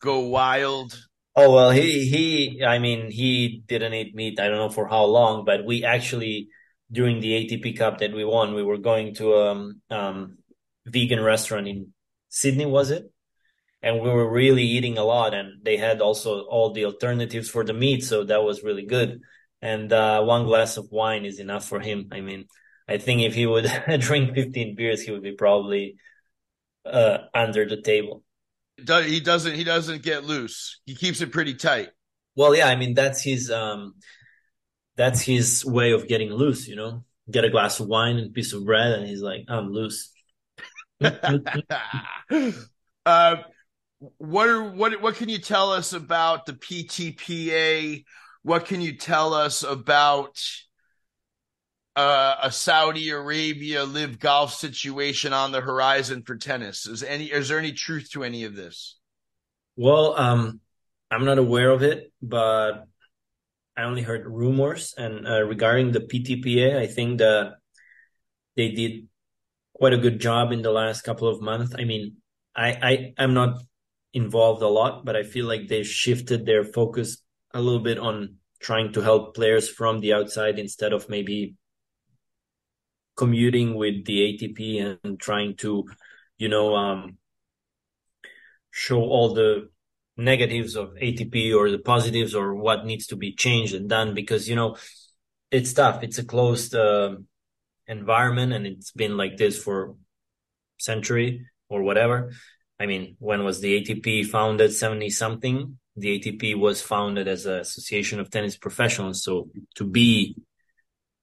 go 0.00 0.20
wild? 0.20 0.96
Oh, 1.34 1.52
well, 1.52 1.72
he, 1.72 2.08
he, 2.08 2.64
I 2.64 2.78
mean, 2.78 3.10
he 3.10 3.64
didn't 3.66 3.94
eat 3.94 4.14
meat. 4.14 4.38
I 4.38 4.46
don't 4.46 4.58
know 4.58 4.68
for 4.68 4.86
how 4.86 5.06
long, 5.06 5.44
but 5.44 5.64
we 5.64 5.84
actually, 5.84 6.50
during 6.92 7.18
the 7.18 7.32
ATP 7.32 7.76
Cup 7.76 7.98
that 7.98 8.12
we 8.12 8.24
won, 8.24 8.54
we 8.54 8.62
were 8.62 8.78
going 8.78 9.12
to 9.16 9.32
a 9.32 9.50
um, 9.50 9.80
um, 9.90 10.38
vegan 10.86 11.20
restaurant 11.20 11.66
in 11.66 11.92
Sydney, 12.28 12.66
was 12.66 12.92
it? 12.92 13.10
and 13.82 14.00
we 14.00 14.10
were 14.10 14.30
really 14.30 14.62
eating 14.62 14.98
a 14.98 15.04
lot 15.04 15.32
and 15.32 15.64
they 15.64 15.78
had 15.78 16.02
also 16.02 16.42
all 16.42 16.72
the 16.72 16.84
alternatives 16.84 17.48
for 17.48 17.64
the 17.64 17.72
meat 17.72 18.04
so 18.04 18.24
that 18.24 18.42
was 18.42 18.62
really 18.62 18.84
good 18.84 19.20
and 19.62 19.92
uh, 19.92 20.22
one 20.22 20.44
glass 20.44 20.76
of 20.76 20.90
wine 20.90 21.24
is 21.24 21.38
enough 21.38 21.66
for 21.66 21.80
him. 21.80 22.08
I 22.12 22.20
mean 22.20 22.46
i 22.88 22.98
think 22.98 23.22
if 23.22 23.34
he 23.34 23.46
would 23.46 23.70
drink 24.00 24.34
15 24.34 24.74
beers 24.74 25.02
he 25.02 25.12
would 25.12 25.22
be 25.22 25.32
probably 25.32 25.96
uh, 26.84 27.18
under 27.32 27.64
the 27.68 27.80
table. 27.80 28.24
He 28.76 29.20
doesn't 29.20 29.54
he 29.54 29.64
doesn't 29.64 30.02
get 30.02 30.24
loose. 30.24 30.80
He 30.86 30.94
keeps 30.94 31.20
it 31.20 31.32
pretty 31.32 31.54
tight. 31.54 31.90
Well 32.34 32.54
yeah 32.54 32.68
i 32.68 32.76
mean 32.76 32.94
that's 32.94 33.22
his 33.22 33.50
um 33.50 33.94
that's 34.96 35.20
his 35.20 35.64
way 35.64 35.92
of 35.92 36.08
getting 36.08 36.30
loose 36.30 36.66
you 36.66 36.76
know? 36.76 37.04
Get 37.30 37.44
a 37.44 37.50
glass 37.50 37.78
of 37.80 37.86
wine 37.86 38.16
and 38.16 38.30
a 38.30 38.32
piece 38.32 38.52
of 38.52 38.64
bread 38.64 38.92
and 38.92 39.06
he's 39.06 39.22
like 39.22 39.44
i'm 39.48 39.70
loose. 39.70 40.12
Uh, 43.06 43.36
what 44.18 44.48
are 44.48 44.62
what 44.62 45.00
what 45.00 45.16
can 45.16 45.28
you 45.28 45.38
tell 45.38 45.72
us 45.72 45.92
about 45.92 46.46
the 46.46 46.52
PTPA? 46.52 48.04
What 48.42 48.66
can 48.66 48.80
you 48.80 48.96
tell 48.96 49.34
us 49.34 49.62
about 49.62 50.42
uh, 51.96 52.36
a 52.42 52.50
Saudi 52.50 53.10
Arabia 53.10 53.84
LIV 53.84 54.18
golf 54.18 54.54
situation 54.54 55.32
on 55.32 55.52
the 55.52 55.60
horizon 55.60 56.22
for 56.22 56.36
tennis? 56.36 56.86
Is 56.86 57.02
any 57.02 57.26
is 57.26 57.48
there 57.48 57.58
any 57.58 57.72
truth 57.72 58.10
to 58.12 58.24
any 58.24 58.44
of 58.44 58.54
this? 58.54 58.96
Well, 59.76 60.18
um, 60.18 60.60
I'm 61.10 61.24
not 61.24 61.38
aware 61.38 61.70
of 61.70 61.82
it, 61.82 62.12
but 62.22 62.86
I 63.76 63.82
only 63.82 64.02
heard 64.02 64.26
rumors. 64.26 64.94
And 64.96 65.26
uh, 65.26 65.42
regarding 65.42 65.92
the 65.92 66.00
PTPA, 66.00 66.76
I 66.78 66.86
think 66.86 67.18
that 67.18 67.54
they 68.56 68.70
did 68.70 69.08
quite 69.74 69.92
a 69.92 69.98
good 69.98 70.20
job 70.20 70.52
in 70.52 70.62
the 70.62 70.70
last 70.70 71.02
couple 71.02 71.28
of 71.28 71.40
months. 71.40 71.74
I 71.78 71.84
mean, 71.84 72.16
I, 72.54 72.68
I 72.68 73.14
I'm 73.18 73.34
not 73.34 73.62
involved 74.12 74.62
a 74.62 74.68
lot, 74.68 75.04
but 75.04 75.16
I 75.16 75.22
feel 75.22 75.46
like 75.46 75.68
they 75.68 75.82
shifted 75.82 76.46
their 76.46 76.64
focus 76.64 77.22
a 77.52 77.60
little 77.60 77.80
bit 77.80 77.98
on 77.98 78.36
trying 78.60 78.92
to 78.92 79.00
help 79.00 79.34
players 79.34 79.68
from 79.68 80.00
the 80.00 80.12
outside 80.12 80.58
instead 80.58 80.92
of 80.92 81.08
maybe 81.08 81.56
commuting 83.16 83.74
with 83.74 84.04
the 84.04 84.18
ATP 84.20 84.98
and 85.02 85.18
trying 85.20 85.56
to, 85.56 85.84
you 86.38 86.48
know, 86.48 86.74
um, 86.74 87.16
show 88.70 89.00
all 89.00 89.34
the 89.34 89.68
negatives 90.16 90.76
of 90.76 90.90
ATP 91.00 91.54
or 91.54 91.70
the 91.70 91.78
positives 91.78 92.34
or 92.34 92.54
what 92.54 92.84
needs 92.84 93.06
to 93.08 93.16
be 93.16 93.34
changed 93.34 93.74
and 93.74 93.88
done 93.88 94.14
because, 94.14 94.48
you 94.48 94.56
know, 94.56 94.76
it's 95.50 95.72
tough. 95.72 96.02
It's 96.02 96.18
a 96.18 96.24
closed 96.24 96.74
uh, 96.74 97.16
environment 97.86 98.52
and 98.52 98.66
it's 98.66 98.92
been 98.92 99.16
like 99.16 99.36
this 99.36 99.60
for 99.60 99.96
century 100.78 101.46
or 101.68 101.82
whatever. 101.82 102.32
I 102.78 102.86
mean, 102.86 103.16
when 103.18 103.44
was 103.44 103.60
the 103.60 103.80
ATP 103.80 104.26
founded? 104.26 104.72
70 104.72 105.10
something. 105.10 105.78
The 105.96 106.18
ATP 106.18 106.58
was 106.58 106.80
founded 106.80 107.28
as 107.28 107.46
an 107.46 107.60
association 107.60 108.20
of 108.20 108.30
tennis 108.30 108.56
professionals. 108.56 109.22
So 109.22 109.50
to 109.76 109.84
be 109.84 110.36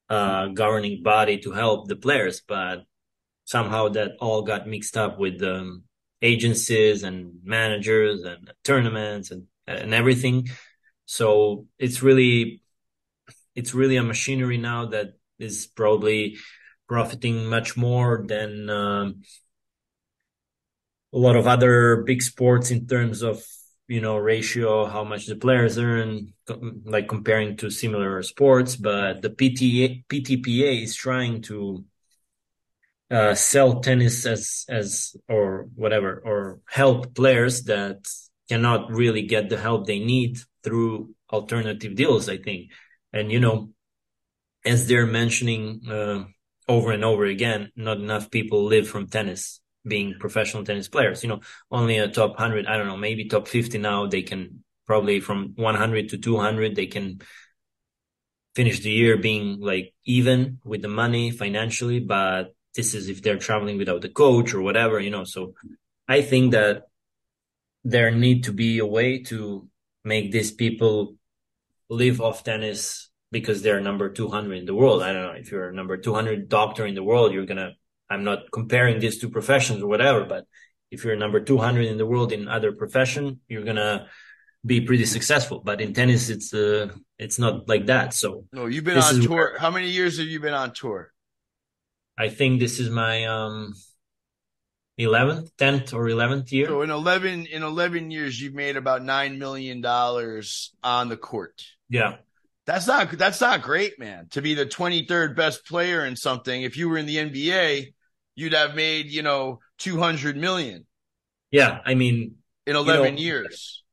a 0.10 0.50
governing 0.54 1.04
body 1.04 1.38
to 1.40 1.52
help 1.52 1.88
the 1.88 1.96
players, 1.96 2.42
but 2.48 2.84
somehow 3.46 3.90
that 3.90 4.12
all 4.20 4.42
got 4.42 4.68
mixed 4.68 4.98
up 4.98 5.18
with 5.18 5.42
um, 5.42 5.84
agencies 6.22 7.04
and 7.04 7.40
managers 7.44 8.24
and 8.24 8.52
tournaments 8.64 9.32
and, 9.32 9.44
and 9.66 9.94
everything. 9.94 10.48
So 11.06 11.66
it's 11.80 12.04
really, 12.04 12.62
it's 13.56 13.74
really 13.74 13.96
a 13.96 14.04
machinery 14.04 14.58
now 14.58 14.88
that 14.88 15.14
is 15.40 15.68
probably 15.68 16.38
profiting 16.88 17.46
much 17.46 17.78
more 17.78 18.26
than, 18.28 18.70
um, 18.70 19.22
a 21.14 21.18
lot 21.18 21.38
of 21.38 21.48
other 21.48 22.04
big 22.06 22.22
sports 22.22 22.70
in 22.70 22.86
terms 22.86 23.24
of 23.24 23.42
you 23.88 24.02
know 24.02 24.18
ratio 24.18 24.86
how 24.86 25.04
much 25.04 25.26
the 25.28 25.36
players 25.36 25.78
earn 25.78 26.34
like 26.86 27.08
comparing 27.08 27.56
to 27.58 27.70
similar 27.70 28.22
sports 28.22 28.76
but 28.76 29.22
the 29.22 29.30
PTA, 29.30 30.04
ptpa 30.08 30.84
is 30.84 30.96
trying 30.96 31.42
to 31.42 31.86
uh, 33.10 33.34
sell 33.34 33.80
tennis 33.80 34.26
as 34.26 34.66
as 34.68 35.16
or 35.30 35.68
whatever 35.76 36.22
or 36.26 36.60
help 36.68 37.16
players 37.16 37.64
that 37.64 38.06
cannot 38.50 38.92
really 38.92 39.22
get 39.22 39.50
the 39.50 39.58
help 39.58 39.88
they 39.88 40.00
need 40.00 40.38
through 40.64 41.14
alternative 41.32 41.96
deals 41.96 42.30
i 42.30 42.38
think. 42.38 42.72
And 43.14 43.32
you 43.32 43.40
know 43.40 43.70
as 44.66 44.88
they're 44.88 45.08
mentioning 45.08 45.82
uh, 45.90 46.26
over 46.68 46.92
and 46.92 47.06
over 47.06 47.26
again 47.26 47.72
not 47.76 47.98
enough 47.98 48.30
people 48.30 48.66
live 48.66 48.90
from 48.90 49.08
tennis 49.08 49.62
being 49.88 50.16
professional 50.20 50.64
tennis 50.64 50.88
players. 50.88 51.24
You 51.24 51.30
know, 51.30 51.40
only 51.72 51.98
a 51.98 52.08
top 52.08 52.32
100, 52.32 52.66
I 52.68 52.78
don't 52.78 52.88
know, 52.88 52.98
maybe 52.98 53.26
top 53.26 53.48
50 53.48 53.78
now, 53.78 54.08
they 54.08 54.22
can 54.22 54.64
probably 54.86 55.20
from 55.20 55.54
100 55.56 56.10
to 56.10 56.18
200, 56.18 56.76
they 56.76 56.88
can 56.88 57.20
finish 58.56 58.80
the 58.80 58.92
year 58.92 59.18
being 59.18 59.60
like 59.60 59.94
even 60.06 60.60
with 60.64 60.82
the 60.82 60.88
money 60.88 61.32
financially. 61.32 62.00
But 62.00 62.56
this 62.76 62.94
is 62.94 63.10
if 63.10 63.22
they're 63.22 63.38
traveling 63.38 63.78
without 63.78 64.06
a 64.06 64.10
coach 64.10 64.54
or 64.54 64.62
whatever, 64.62 65.00
you 65.00 65.12
know. 65.12 65.26
So 65.26 65.54
I 66.08 66.22
think 66.22 66.52
that 66.54 66.84
there 67.84 68.12
need 68.12 68.46
to 68.46 68.52
be 68.52 68.80
a 68.80 68.86
way 68.86 69.24
to 69.24 69.68
make 70.04 70.32
these 70.32 70.52
people 70.52 71.16
live 71.90 72.22
off 72.22 72.44
tennis 72.44 73.10
because 73.32 73.62
they're 73.62 73.82
number 73.82 74.10
200 74.10 74.54
in 74.54 74.66
the 74.66 74.76
world. 74.76 75.04
I 75.04 75.14
don't 75.14 75.24
know 75.24 75.40
if 75.40 75.52
you're 75.52 75.72
number 75.72 75.98
200 75.98 76.50
doctor 76.50 76.86
in 76.86 76.96
the 76.96 77.04
world, 77.04 77.34
you're 77.34 77.46
going 77.46 77.58
to 77.58 77.74
I'm 78.10 78.24
not 78.24 78.52
comparing 78.52 79.00
these 79.00 79.20
two 79.20 79.30
professions 79.30 79.84
or 79.84 79.88
whatever, 79.88 80.26
but 80.26 80.46
if 80.92 81.04
you're 81.04 81.16
number 81.16 81.40
200 81.40 81.86
in 81.86 81.98
the 81.98 82.06
world 82.06 82.32
in 82.32 82.48
other 82.48 82.72
profession, 82.72 83.42
you're 83.48 83.64
gonna 83.64 84.08
be 84.66 84.82
pretty 84.82 85.06
successful. 85.06 85.62
But 85.64 85.82
in 85.82 85.94
tennis, 85.94 86.30
it's 86.30 86.54
uh, 86.54 86.90
it's 87.18 87.40
not 87.40 87.68
like 87.68 87.88
that. 87.88 88.14
So 88.14 88.46
no, 88.54 88.66
you've 88.66 88.84
been 88.84 88.98
on 88.98 89.22
tour. 89.22 89.30
Where, 89.30 89.58
How 89.58 89.72
many 89.72 89.90
years 89.90 90.18
have 90.18 90.28
you 90.28 90.40
been 90.40 90.54
on 90.54 90.74
tour? 90.74 91.12
I 92.18 92.30
think 92.30 92.60
this 92.60 92.80
is 92.80 92.90
my 92.90 93.26
um 93.26 93.74
11th, 95.00 95.52
10th 95.58 95.94
or 95.94 96.06
11th 96.06 96.52
year. 96.52 96.68
So 96.68 96.82
in 96.82 96.90
11 96.90 97.46
in 97.46 97.64
11 97.64 98.10
years 98.10 98.42
you've 98.42 98.56
made 98.56 98.78
about 98.78 99.04
9 99.04 99.38
million 99.38 99.82
dollars 99.82 100.74
on 100.84 101.10
the 101.10 101.18
court. 101.18 101.64
Yeah. 101.90 102.18
That's 102.66 102.88
not 102.88 103.12
that's 103.12 103.40
not 103.40 103.62
great, 103.62 104.00
man. 104.00 104.28
To 104.32 104.42
be 104.42 104.54
the 104.56 104.66
23rd 104.66 105.36
best 105.36 105.66
player 105.66 106.06
in 106.06 106.16
something 106.16 106.64
if 106.64 106.76
you 106.78 106.90
were 106.90 106.98
in 106.98 107.06
the 107.06 107.18
NBA, 107.18 107.94
you'd 108.38 108.54
have 108.54 108.76
made, 108.76 109.08
you 109.08 109.24
know, 109.24 109.60
200 109.80 110.38
million. 110.38 110.86
Yeah. 111.52 111.80
I 111.86 111.96
mean, 111.96 112.36
in 112.66 112.76
11 112.76 113.04
you 113.04 113.12
know, 113.12 113.18
years. 113.18 113.84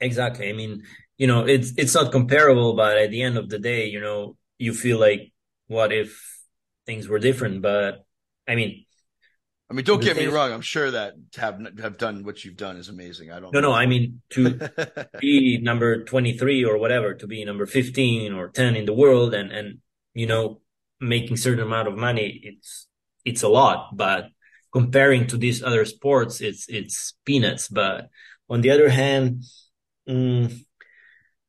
Exactly. 0.00 0.50
I 0.50 0.52
mean, 0.52 0.82
you 1.16 1.28
know, 1.28 1.46
it's 1.46 1.72
it's 1.78 1.94
not 1.94 2.10
comparable, 2.10 2.74
but 2.74 2.98
at 2.98 3.10
the 3.10 3.22
end 3.22 3.38
of 3.38 3.48
the 3.48 3.60
day, 3.60 3.86
you 3.86 4.00
know, 4.00 4.36
you 4.58 4.74
feel 4.74 4.98
like, 4.98 5.32
what 5.68 5.92
if 5.92 6.20
things 6.84 7.08
were 7.08 7.20
different? 7.20 7.62
But 7.62 8.04
I 8.48 8.56
mean, 8.56 8.84
I 9.70 9.74
mean, 9.74 9.84
don't 9.84 10.02
get 10.02 10.16
me 10.16 10.26
wrong. 10.26 10.52
I'm 10.52 10.60
sure 10.60 10.90
that 10.90 11.14
have 11.36 11.60
have 11.80 11.96
done 11.96 12.24
what 12.24 12.44
you've 12.44 12.56
done 12.56 12.76
is 12.76 12.88
amazing. 12.88 13.30
I 13.30 13.38
don't. 13.38 13.52
No, 13.52 13.60
know. 13.60 13.70
no. 13.70 13.74
I 13.74 13.86
mean, 13.86 14.20
to 14.30 14.58
be 15.20 15.58
number 15.62 16.02
23 16.02 16.64
or 16.64 16.78
whatever, 16.78 17.14
to 17.14 17.26
be 17.28 17.44
number 17.44 17.64
15 17.64 18.34
or 18.34 18.48
10 18.48 18.74
in 18.74 18.84
the 18.84 18.92
world, 18.92 19.32
and 19.32 19.52
and 19.52 19.78
you 20.12 20.26
know, 20.26 20.60
making 21.00 21.36
certain 21.36 21.64
amount 21.64 21.86
of 21.86 21.96
money, 21.96 22.40
it's 22.42 22.88
it's 23.24 23.42
a 23.42 23.48
lot. 23.48 23.96
But 23.96 24.28
comparing 24.72 25.26
to 25.28 25.36
these 25.36 25.62
other 25.62 25.84
sports, 25.84 26.40
it's 26.40 26.68
it's 26.68 27.14
peanuts. 27.24 27.68
But 27.68 28.08
on 28.48 28.60
the 28.60 28.70
other 28.70 28.88
hand, 28.88 29.44
mm, 30.08 30.64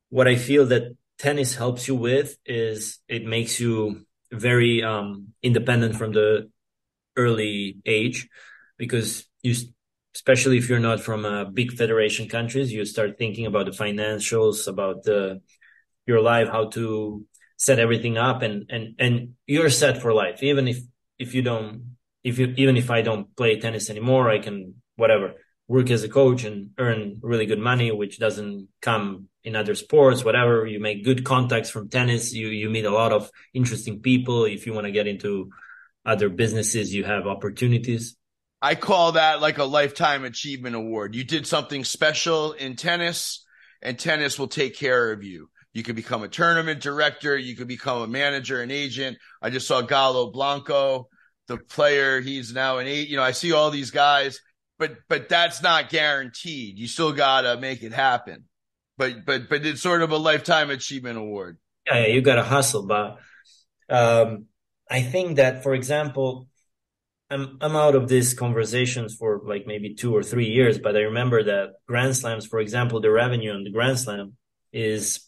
what 0.10 0.28
I 0.28 0.36
feel 0.36 0.66
that 0.68 0.96
tennis 1.18 1.56
helps 1.56 1.88
you 1.88 1.96
with 1.96 2.38
is 2.46 3.00
it 3.08 3.26
makes 3.26 3.60
you 3.60 4.06
very 4.32 4.84
um, 4.84 5.34
independent 5.42 5.96
from 5.96 6.12
the 6.12 6.50
early 7.16 7.78
age 7.86 8.28
because 8.78 9.26
you 9.42 9.56
especially 10.14 10.58
if 10.58 10.70
you're 10.70 10.80
not 10.80 11.02
from 11.02 11.26
a 11.26 11.46
big 11.46 11.74
federation 11.74 12.28
countries 12.28 12.72
you 12.72 12.84
start 12.86 13.18
thinking 13.18 13.46
about 13.46 13.66
the 13.66 13.72
financials 13.72 14.68
about 14.68 15.04
the 15.04 15.42
your 16.06 16.22
life 16.22 16.50
how 16.50 16.66
to 16.68 17.26
set 17.58 17.80
everything 17.80 18.18
up 18.18 18.42
and 18.42 18.66
and 18.70 18.96
and 19.00 19.34
you're 19.48 19.70
set 19.70 20.02
for 20.02 20.14
life 20.14 20.44
even 20.44 20.68
if 20.68 20.80
if 21.19 21.34
you 21.34 21.41
don't 21.41 21.95
if 22.23 22.39
you 22.39 22.54
even 22.58 22.78
if 22.78 22.89
I 22.89 23.01
don't 23.01 23.36
play 23.36 23.60
tennis 23.60 23.89
anymore 23.89 24.30
I 24.30 24.39
can 24.39 24.75
whatever 24.95 25.34
work 25.67 25.89
as 25.89 26.04
a 26.04 26.10
coach 26.10 26.43
and 26.43 26.71
earn 26.78 27.19
really 27.21 27.45
good 27.45 27.60
money 27.60 27.91
which 27.91 28.19
doesn't 28.19 28.67
come 28.82 29.30
in 29.43 29.56
other 29.56 29.75
sports 29.75 30.23
whatever. 30.23 30.65
You 30.65 30.80
make 30.80 31.04
good 31.04 31.23
contacts 31.23 31.69
from 31.69 31.89
tennis. 31.89 32.34
You 32.34 32.47
you 32.47 32.69
meet 32.69 32.86
a 32.86 32.91
lot 32.91 33.12
of 33.12 33.30
interesting 33.54 34.01
people. 34.01 34.45
If 34.45 34.65
you 34.65 34.73
want 34.73 34.86
to 34.86 34.91
get 34.91 35.08
into 35.08 35.49
other 36.06 36.30
businesses 36.30 36.93
you 36.93 37.04
have 37.04 37.28
opportunities. 37.28 38.15
I 38.62 38.75
call 38.75 39.13
that 39.13 39.41
like 39.41 39.58
a 39.58 39.63
lifetime 39.63 40.23
achievement 40.23 40.75
award. 40.75 41.13
You 41.13 41.23
did 41.23 41.45
something 41.45 41.84
special 41.84 42.54
in 42.54 42.75
tennis 42.75 43.45
and 43.82 43.99
tennis 43.99 44.39
will 44.39 44.47
take 44.47 44.75
care 44.75 45.12
of 45.12 45.23
you 45.23 45.49
you 45.76 45.84
could 45.84 45.96
become 45.96 46.24
a 46.24 46.28
tournament 46.28 46.82
director. 46.82 47.38
You 47.38 47.56
could 47.56 47.68
become 47.68 48.02
a 48.02 48.08
manager 48.08 48.62
an 48.62 48.72
agent. 48.72 49.18
I 49.42 49.52
just 49.52 49.68
saw 49.68 49.84
Galo 49.84 50.34
Blanco 50.34 51.10
the 51.48 51.58
player. 51.58 52.22
He's 52.22 52.52
now 52.54 52.80
an 52.80 52.88
eight 52.88 53.08
you 53.08 53.18
know 53.18 53.24
i 53.24 53.32
see 53.32 53.54
all 53.54 53.70
these 53.70 53.92
guys 53.92 54.40
but 54.80 54.98
but 55.08 55.30
that's 55.30 55.62
not 55.62 55.90
guaranteed. 55.90 56.78
You 56.78 56.88
still 56.88 57.14
gotta 57.14 57.58
make 57.60 57.84
it 57.84 57.94
happen. 57.94 58.46
But 58.98 59.26
but 59.26 59.50
but 59.50 59.66
it's 59.66 59.82
sort 59.82 60.02
of 60.02 60.12
a 60.12 60.18
lifetime 60.18 60.70
achievement 60.70 61.18
award. 61.18 61.58
Yeah, 61.86 62.08
you 62.08 62.22
gotta 62.22 62.44
hustle 62.44 62.88
but 62.88 63.20
um 63.90 64.48
I 64.90 65.02
think 65.02 65.38
that, 65.38 65.64
for 65.64 65.74
example, 65.74 66.48
I'm 67.30 67.58
I'm 67.62 67.76
out 67.76 67.96
of 67.96 68.08
these 68.08 68.34
conversations 68.34 69.16
for 69.16 69.42
like 69.44 69.66
maybe 69.66 69.96
two 69.96 70.16
or 70.16 70.24
three 70.24 70.50
years, 70.50 70.78
but 70.78 70.96
I 70.96 71.02
remember 71.02 71.44
that 71.44 71.74
Grand 71.88 72.16
Slams, 72.16 72.46
for 72.46 72.60
example, 72.60 73.00
the 73.02 73.12
revenue 73.12 73.52
on 73.52 73.64
the 73.64 73.72
Grand 73.72 74.00
Slam 74.00 74.34
is 74.72 75.28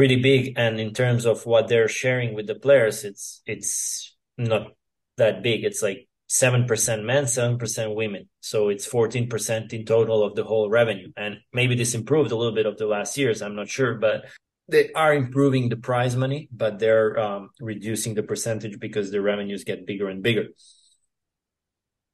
pretty 0.00 0.16
big, 0.16 0.54
and 0.56 0.80
in 0.80 0.94
terms 0.94 1.26
of 1.26 1.44
what 1.44 1.68
they're 1.68 1.86
sharing 1.86 2.32
with 2.32 2.46
the 2.46 2.54
players, 2.54 3.04
it's 3.04 3.42
it's 3.44 4.16
not 4.38 4.72
that 5.18 5.42
big. 5.42 5.62
It's 5.62 5.82
like 5.82 6.08
seven 6.26 6.64
percent 6.64 7.04
men, 7.04 7.26
seven 7.26 7.58
percent 7.58 7.94
women, 7.94 8.30
so 8.40 8.70
it's 8.70 8.86
fourteen 8.86 9.28
percent 9.28 9.74
in 9.74 9.84
total 9.84 10.24
of 10.24 10.34
the 10.36 10.44
whole 10.44 10.70
revenue. 10.70 11.12
And 11.18 11.32
maybe 11.52 11.74
this 11.74 11.94
improved 11.94 12.32
a 12.32 12.36
little 12.40 12.54
bit 12.54 12.64
of 12.64 12.78
the 12.78 12.86
last 12.86 13.18
years. 13.18 13.42
I'm 13.42 13.56
not 13.56 13.68
sure, 13.68 13.92
but 13.96 14.24
they 14.68 14.90
are 14.92 15.12
improving 15.12 15.68
the 15.68 15.76
prize 15.76 16.16
money, 16.16 16.48
but 16.50 16.78
they're 16.78 17.20
um, 17.20 17.50
reducing 17.60 18.14
the 18.14 18.22
percentage 18.22 18.80
because 18.80 19.10
the 19.10 19.20
revenues 19.20 19.64
get 19.64 19.86
bigger 19.86 20.08
and 20.08 20.22
bigger. 20.22 20.46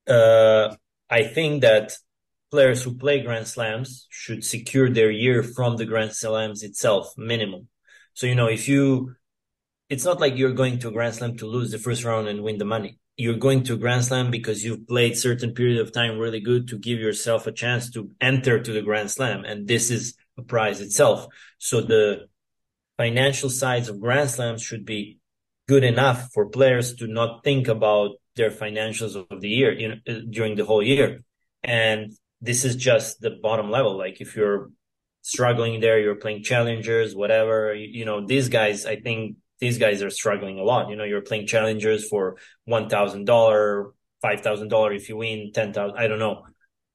Uh, 0.08 0.74
I 1.08 1.22
think 1.22 1.62
that 1.62 1.92
players 2.50 2.82
who 2.82 2.98
play 2.98 3.22
Grand 3.22 3.46
Slams 3.46 4.08
should 4.10 4.42
secure 4.42 4.90
their 4.90 5.12
year 5.12 5.44
from 5.44 5.76
the 5.76 5.86
Grand 5.86 6.14
Slams 6.14 6.64
itself, 6.64 7.14
minimum. 7.16 7.68
So, 8.16 8.26
you 8.26 8.34
know, 8.34 8.46
if 8.46 8.66
you, 8.66 9.14
it's 9.90 10.06
not 10.06 10.20
like 10.20 10.38
you're 10.38 10.54
going 10.54 10.78
to 10.78 10.88
a 10.88 10.90
Grand 10.90 11.14
Slam 11.14 11.36
to 11.36 11.46
lose 11.46 11.70
the 11.70 11.78
first 11.78 12.02
round 12.02 12.28
and 12.28 12.42
win 12.42 12.56
the 12.56 12.64
money. 12.64 12.98
You're 13.18 13.36
going 13.36 13.62
to 13.64 13.74
a 13.74 13.76
Grand 13.76 14.06
Slam 14.06 14.30
because 14.30 14.64
you've 14.64 14.88
played 14.88 15.18
certain 15.18 15.52
period 15.52 15.82
of 15.82 15.92
time 15.92 16.18
really 16.18 16.40
good 16.40 16.68
to 16.68 16.78
give 16.78 16.98
yourself 16.98 17.46
a 17.46 17.52
chance 17.52 17.90
to 17.90 18.10
enter 18.18 18.58
to 18.58 18.72
the 18.72 18.80
Grand 18.80 19.10
Slam. 19.10 19.44
And 19.44 19.68
this 19.68 19.90
is 19.90 20.16
a 20.38 20.42
prize 20.42 20.80
itself. 20.80 21.26
So 21.58 21.82
the 21.82 22.28
financial 22.96 23.50
sides 23.50 23.90
of 23.90 24.00
Grand 24.00 24.30
Slams 24.30 24.62
should 24.62 24.86
be 24.86 25.18
good 25.68 25.84
enough 25.84 26.30
for 26.32 26.48
players 26.48 26.94
to 26.94 27.06
not 27.06 27.44
think 27.44 27.68
about 27.68 28.12
their 28.34 28.50
financials 28.50 29.14
of 29.14 29.42
the 29.42 29.50
year 29.50 29.78
you 29.78 29.88
know, 29.88 30.22
during 30.30 30.56
the 30.56 30.64
whole 30.64 30.82
year. 30.82 31.22
And 31.62 32.12
this 32.40 32.64
is 32.64 32.76
just 32.76 33.20
the 33.20 33.30
bottom 33.42 33.70
level. 33.70 33.98
Like 33.98 34.22
if 34.22 34.36
you're 34.36 34.70
struggling 35.26 35.80
there, 35.80 35.98
you're 35.98 36.14
playing 36.14 36.44
challengers, 36.44 37.12
whatever, 37.12 37.74
you, 37.74 37.88
you 37.98 38.04
know, 38.04 38.24
these 38.24 38.48
guys, 38.48 38.86
I 38.86 38.94
think 38.94 39.38
these 39.58 39.76
guys 39.76 40.00
are 40.00 40.10
struggling 40.10 40.60
a 40.60 40.62
lot. 40.62 40.88
You 40.88 40.94
know, 40.94 41.02
you're 41.02 41.20
playing 41.20 41.48
challengers 41.48 42.08
for 42.08 42.36
$1,000, 42.68 43.26
$5,000 44.24 44.96
if 44.96 45.08
you 45.08 45.16
win, 45.16 45.50
10,000, 45.52 45.98
I 45.98 46.06
don't 46.06 46.20
know. 46.20 46.44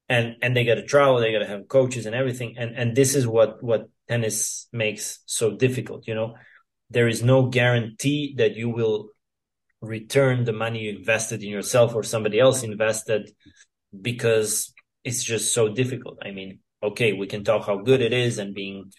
And, 0.08 0.36
and 0.40 0.56
they 0.56 0.64
got 0.64 0.76
to 0.76 0.86
travel, 0.86 1.20
they 1.20 1.30
got 1.30 1.40
to 1.40 1.46
have 1.46 1.68
coaches 1.68 2.06
and 2.06 2.14
everything. 2.14 2.54
And, 2.56 2.74
and 2.74 2.96
this 2.96 3.14
is 3.14 3.26
what, 3.26 3.62
what 3.62 3.90
tennis 4.08 4.66
makes 4.72 5.18
so 5.26 5.54
difficult. 5.54 6.08
You 6.08 6.14
know, 6.14 6.34
there 6.88 7.08
is 7.08 7.22
no 7.22 7.48
guarantee 7.50 8.34
that 8.38 8.56
you 8.56 8.70
will 8.70 9.10
return 9.82 10.44
the 10.44 10.54
money 10.54 10.84
you 10.84 10.96
invested 10.96 11.42
in 11.42 11.50
yourself 11.50 11.94
or 11.94 12.02
somebody 12.02 12.40
else 12.40 12.62
invested 12.62 13.30
because 14.00 14.72
it's 15.04 15.22
just 15.22 15.52
so 15.52 15.68
difficult. 15.68 16.18
I 16.24 16.30
mean, 16.30 16.60
okay, 16.82 17.12
we 17.12 17.26
can 17.26 17.44
talk 17.44 17.66
how 17.66 17.78
good 17.78 18.00
it 18.00 18.12
is 18.12 18.38
and 18.38 18.54
being 18.54 18.92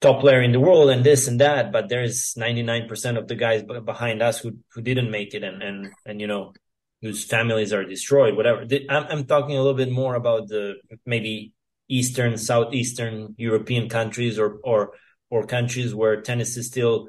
top 0.00 0.20
player 0.20 0.42
in 0.42 0.52
the 0.52 0.60
world 0.60 0.90
and 0.90 1.04
this 1.04 1.28
and 1.28 1.40
that, 1.40 1.72
but 1.72 1.88
there's 1.88 2.34
99% 2.34 3.16
of 3.16 3.28
the 3.28 3.36
guys 3.36 3.62
behind 3.62 4.20
us 4.20 4.40
who, 4.40 4.58
who 4.74 4.82
didn't 4.82 5.10
make 5.10 5.32
it 5.32 5.44
and, 5.44 5.62
and, 5.62 5.92
and, 6.04 6.20
you 6.20 6.26
know, 6.26 6.52
whose 7.00 7.24
families 7.24 7.72
are 7.72 7.84
destroyed, 7.84 8.36
whatever. 8.36 8.66
I'm, 8.90 9.06
I'm 9.08 9.24
talking 9.24 9.56
a 9.56 9.62
little 9.62 9.76
bit 9.76 9.90
more 9.90 10.14
about 10.14 10.48
the 10.48 10.74
maybe 11.06 11.52
Eastern, 11.88 12.36
Southeastern 12.36 13.34
European 13.38 13.88
countries 13.88 14.38
or, 14.38 14.58
or, 14.64 14.92
or 15.30 15.46
countries 15.46 15.94
where 15.94 16.20
tennis 16.20 16.56
is 16.56 16.66
still 16.66 17.08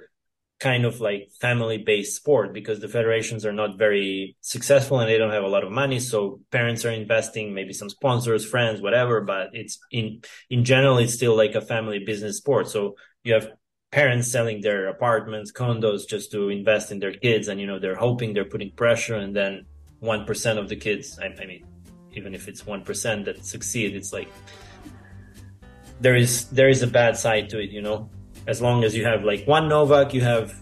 kind 0.63 0.85
of 0.85 1.01
like 1.01 1.29
family 1.41 1.77
based 1.77 2.15
sport 2.15 2.53
because 2.53 2.79
the 2.79 2.87
federations 2.87 3.45
are 3.45 3.51
not 3.51 3.77
very 3.77 4.37
successful 4.39 4.97
and 5.01 5.09
they 5.09 5.17
don't 5.17 5.33
have 5.37 5.43
a 5.43 5.55
lot 5.55 5.65
of 5.65 5.71
money. 5.73 5.99
So 5.99 6.39
parents 6.51 6.85
are 6.85 6.91
investing, 6.91 7.53
maybe 7.53 7.73
some 7.73 7.89
sponsors, 7.89 8.45
friends, 8.45 8.81
whatever, 8.81 9.19
but 9.19 9.49
it's 9.51 9.77
in, 9.91 10.21
in 10.49 10.63
general, 10.63 10.99
it's 10.99 11.13
still 11.13 11.35
like 11.35 11.55
a 11.55 11.59
family 11.73 11.99
business 11.99 12.37
sport. 12.37 12.69
So 12.69 12.95
you 13.25 13.33
have 13.33 13.49
parents 13.91 14.31
selling 14.31 14.61
their 14.61 14.87
apartments, 14.87 15.51
condos 15.51 16.07
just 16.07 16.31
to 16.31 16.47
invest 16.47 16.93
in 16.93 16.99
their 16.99 17.13
kids. 17.13 17.49
And, 17.49 17.59
you 17.59 17.67
know, 17.67 17.79
they're 17.79 18.03
hoping 18.07 18.33
they're 18.33 18.53
putting 18.55 18.71
pressure 18.71 19.15
and 19.15 19.35
then 19.35 19.65
1% 20.01 20.57
of 20.57 20.69
the 20.69 20.77
kids, 20.77 21.19
I, 21.19 21.25
I 21.25 21.45
mean, 21.45 21.65
even 22.13 22.33
if 22.33 22.47
it's 22.47 22.63
1% 22.63 23.25
that 23.25 23.43
succeed, 23.43 23.97
it's 23.97 24.13
like 24.13 24.29
there 25.99 26.15
is 26.15 26.45
there 26.49 26.69
is 26.69 26.83
a 26.83 26.87
bad 26.87 27.17
side 27.17 27.49
to 27.49 27.59
it, 27.59 27.69
you 27.69 27.81
know. 27.81 28.09
As 28.45 28.61
long 28.61 28.83
as 28.83 28.95
you 28.95 29.05
have 29.05 29.23
like 29.23 29.45
one 29.47 29.69
Novak, 29.69 30.13
you 30.13 30.21
have 30.21 30.53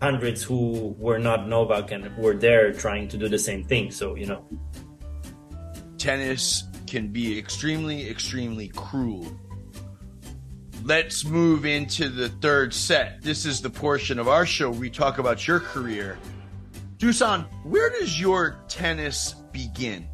hundreds 0.00 0.42
who 0.42 0.96
were 0.98 1.18
not 1.18 1.48
Novak 1.48 1.92
and 1.92 2.16
were 2.16 2.34
there 2.34 2.72
trying 2.72 3.06
to 3.08 3.16
do 3.16 3.28
the 3.28 3.38
same 3.38 3.64
thing. 3.64 3.90
So 3.90 4.16
you 4.16 4.26
know, 4.26 4.44
tennis 5.96 6.64
can 6.86 7.08
be 7.08 7.38
extremely, 7.38 8.08
extremely 8.10 8.68
cruel. 8.68 9.26
Let's 10.84 11.24
move 11.24 11.64
into 11.64 12.08
the 12.08 12.28
third 12.28 12.74
set. 12.74 13.22
This 13.22 13.46
is 13.46 13.62
the 13.62 13.70
portion 13.70 14.18
of 14.18 14.26
our 14.26 14.44
show 14.44 14.68
we 14.68 14.90
talk 14.90 15.18
about 15.18 15.46
your 15.46 15.60
career. 15.60 16.18
Dusan, 16.98 17.46
where 17.64 17.88
does 17.90 18.20
your 18.20 18.58
tennis 18.68 19.34
begin? 19.52 20.08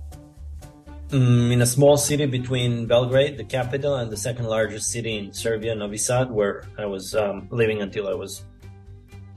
Um, 1.10 1.50
in 1.50 1.62
a 1.62 1.66
small 1.66 1.96
city 1.96 2.26
between 2.26 2.86
Belgrade, 2.86 3.38
the 3.38 3.44
capital, 3.44 3.96
and 3.96 4.10
the 4.10 4.16
second 4.16 4.44
largest 4.44 4.92
city 4.92 5.16
in 5.16 5.32
Serbia, 5.32 5.74
Novi 5.74 5.96
Sad, 5.96 6.30
where 6.30 6.64
I 6.76 6.84
was 6.84 7.14
um, 7.14 7.48
living 7.50 7.80
until 7.80 8.08
I 8.08 8.12
was 8.12 8.44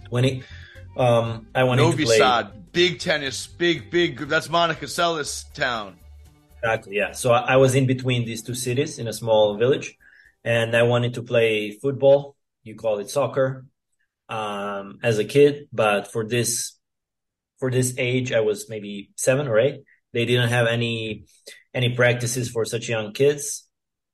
20. 0.10 0.44
Um, 0.98 1.48
I 1.56 1.64
wanted 1.64 1.84
Novi 1.84 2.04
to 2.04 2.08
play. 2.08 2.18
Sad, 2.18 2.72
big 2.74 3.00
tennis, 3.00 3.48
big, 3.48 3.90
big. 3.90 4.20
That's 4.20 4.50
Monica 4.50 4.86
Seles 4.86 5.46
town. 5.54 5.96
Exactly, 6.58 6.98
yeah. 6.98 7.14
So 7.14 7.32
I, 7.32 7.54
I 7.54 7.56
was 7.56 7.74
in 7.74 7.88
between 7.88 8.26
these 8.26 8.44
two 8.44 8.54
cities 8.54 9.00
in 9.00 9.08
a 9.08 9.14
small 9.14 9.56
village, 9.56 9.98
and 10.44 10.76
I 10.76 10.84
wanted 10.84 11.14
to 11.14 11.24
play 11.24 11.72
football. 11.72 12.36
You 12.64 12.76
call 12.76 13.00
it 13.00 13.10
soccer 13.10 13.66
um, 14.28 15.00
as 15.04 15.20
a 15.20 15.26
kid, 15.26 15.70
but 15.72 16.12
for 16.12 16.28
this 16.28 16.78
for 17.60 17.72
this 17.72 17.96
age, 17.98 18.34
I 18.34 18.42
was 18.42 18.68
maybe 18.68 19.12
seven 19.16 19.48
or 19.48 19.58
eight. 19.58 19.84
They 20.14 20.26
didn't 20.26 20.50
have 20.50 20.68
any 20.68 21.26
any 21.74 21.96
practices 21.96 22.50
for 22.50 22.66
such 22.66 22.90
young 22.90 23.14
kids. 23.14 23.68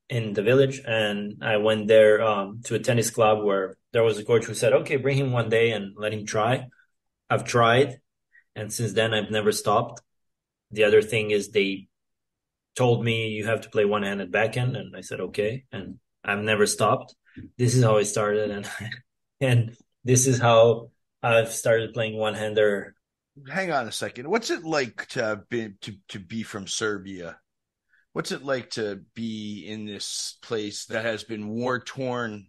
in 0.10 0.34
the 0.34 0.42
village, 0.44 0.82
and 0.86 1.44
I 1.44 1.58
went 1.58 1.88
there 1.88 2.22
um, 2.24 2.62
to 2.66 2.76
a 2.76 2.80
tennis 2.80 3.10
club 3.12 3.44
where 3.44 3.76
there 3.92 4.04
was 4.04 4.18
a 4.20 4.26
coach 4.26 4.46
who 4.46 4.54
said, 4.56 4.74
"Okay, 4.74 4.98
bring 4.98 5.18
him 5.18 5.32
one 5.34 5.50
day 5.50 5.72
and 5.72 5.96
let 5.98 6.14
him 6.14 6.26
try." 6.26 6.68
I've 7.30 7.44
tried, 7.46 8.00
and 8.56 8.72
since 8.74 8.94
then 8.94 9.14
I've 9.14 9.32
never 9.32 9.52
stopped. 9.52 10.02
The 10.72 10.86
other 10.86 11.02
thing 11.02 11.32
is 11.32 11.50
they 11.50 11.88
told 12.76 13.04
me 13.04 13.30
you 13.30 13.46
have 13.46 13.62
to 13.62 13.70
play 13.70 13.86
one-handed 13.86 14.32
backhand, 14.32 14.76
and 14.78 14.96
I 14.96 15.02
said 15.02 15.20
okay, 15.22 15.66
and 15.72 16.00
I've 16.24 16.44
never 16.44 16.66
stopped. 16.68 17.16
This 17.58 17.76
is 17.76 17.84
how 17.84 17.98
I 17.98 18.04
started, 18.04 18.52
and 18.52 18.70
and 19.42 19.76
this 20.04 20.28
is 20.28 20.40
how 20.40 20.92
I've 21.24 21.52
started 21.52 21.94
playing 21.94 22.18
one-hander. 22.18 22.96
Hang 23.50 23.72
on 23.72 23.88
a 23.88 23.92
second. 23.92 24.30
What's 24.30 24.50
it 24.50 24.64
like 24.64 25.08
to 25.10 25.44
be 25.50 25.74
to 25.82 25.94
to 26.10 26.20
be 26.20 26.44
from 26.44 26.68
Serbia? 26.68 27.38
What's 28.14 28.32
it 28.32 28.44
like 28.44 28.72
to 28.72 29.02
be 29.14 29.66
in 29.68 29.86
this 29.86 30.38
place 30.42 30.86
that 30.86 31.06
has 31.06 31.24
been 31.24 31.50
war 31.50 31.80
torn 31.80 32.48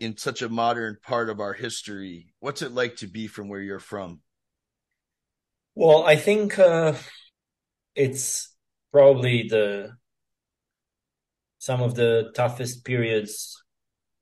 in 0.00 0.16
such 0.16 0.42
a 0.42 0.48
modern 0.48 0.96
part 1.02 1.28
of 1.28 1.40
our 1.40 1.52
history? 1.52 2.34
What's 2.40 2.62
it 2.62 2.72
like 2.72 2.96
to 2.96 3.06
be 3.06 3.26
from 3.26 3.48
where 3.48 3.60
you're 3.60 3.78
from? 3.78 4.20
Well, 5.74 6.04
I 6.04 6.16
think 6.16 6.58
uh, 6.58 6.94
it's 7.94 8.54
probably 8.92 9.48
the 9.48 9.90
some 11.58 11.82
of 11.82 11.94
the 11.94 12.30
toughest 12.34 12.84
periods 12.84 13.62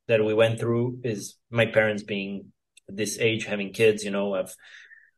that 0.08 0.24
we 0.24 0.34
went 0.34 0.58
through 0.58 1.00
is 1.04 1.36
my 1.50 1.66
parents 1.66 2.02
being 2.02 2.52
this 2.88 3.18
age 3.18 3.44
having 3.44 3.72
kids 3.72 4.04
you 4.04 4.10
know 4.10 4.34
i've 4.34 4.54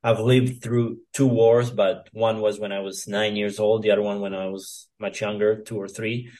I've 0.04 0.20
lived 0.20 0.62
through 0.62 0.98
two 1.14 1.26
wars, 1.26 1.70
but 1.70 2.10
one 2.12 2.42
was 2.42 2.60
when 2.60 2.72
I 2.72 2.80
was 2.80 3.08
nine 3.08 3.36
years 3.36 3.58
old, 3.58 3.82
the 3.82 3.90
other 3.90 4.02
one 4.02 4.20
when 4.20 4.34
I 4.34 4.48
was 4.48 4.86
much 5.00 5.22
younger, 5.22 5.62
two 5.62 5.80
or 5.80 5.88
three. 5.88 6.30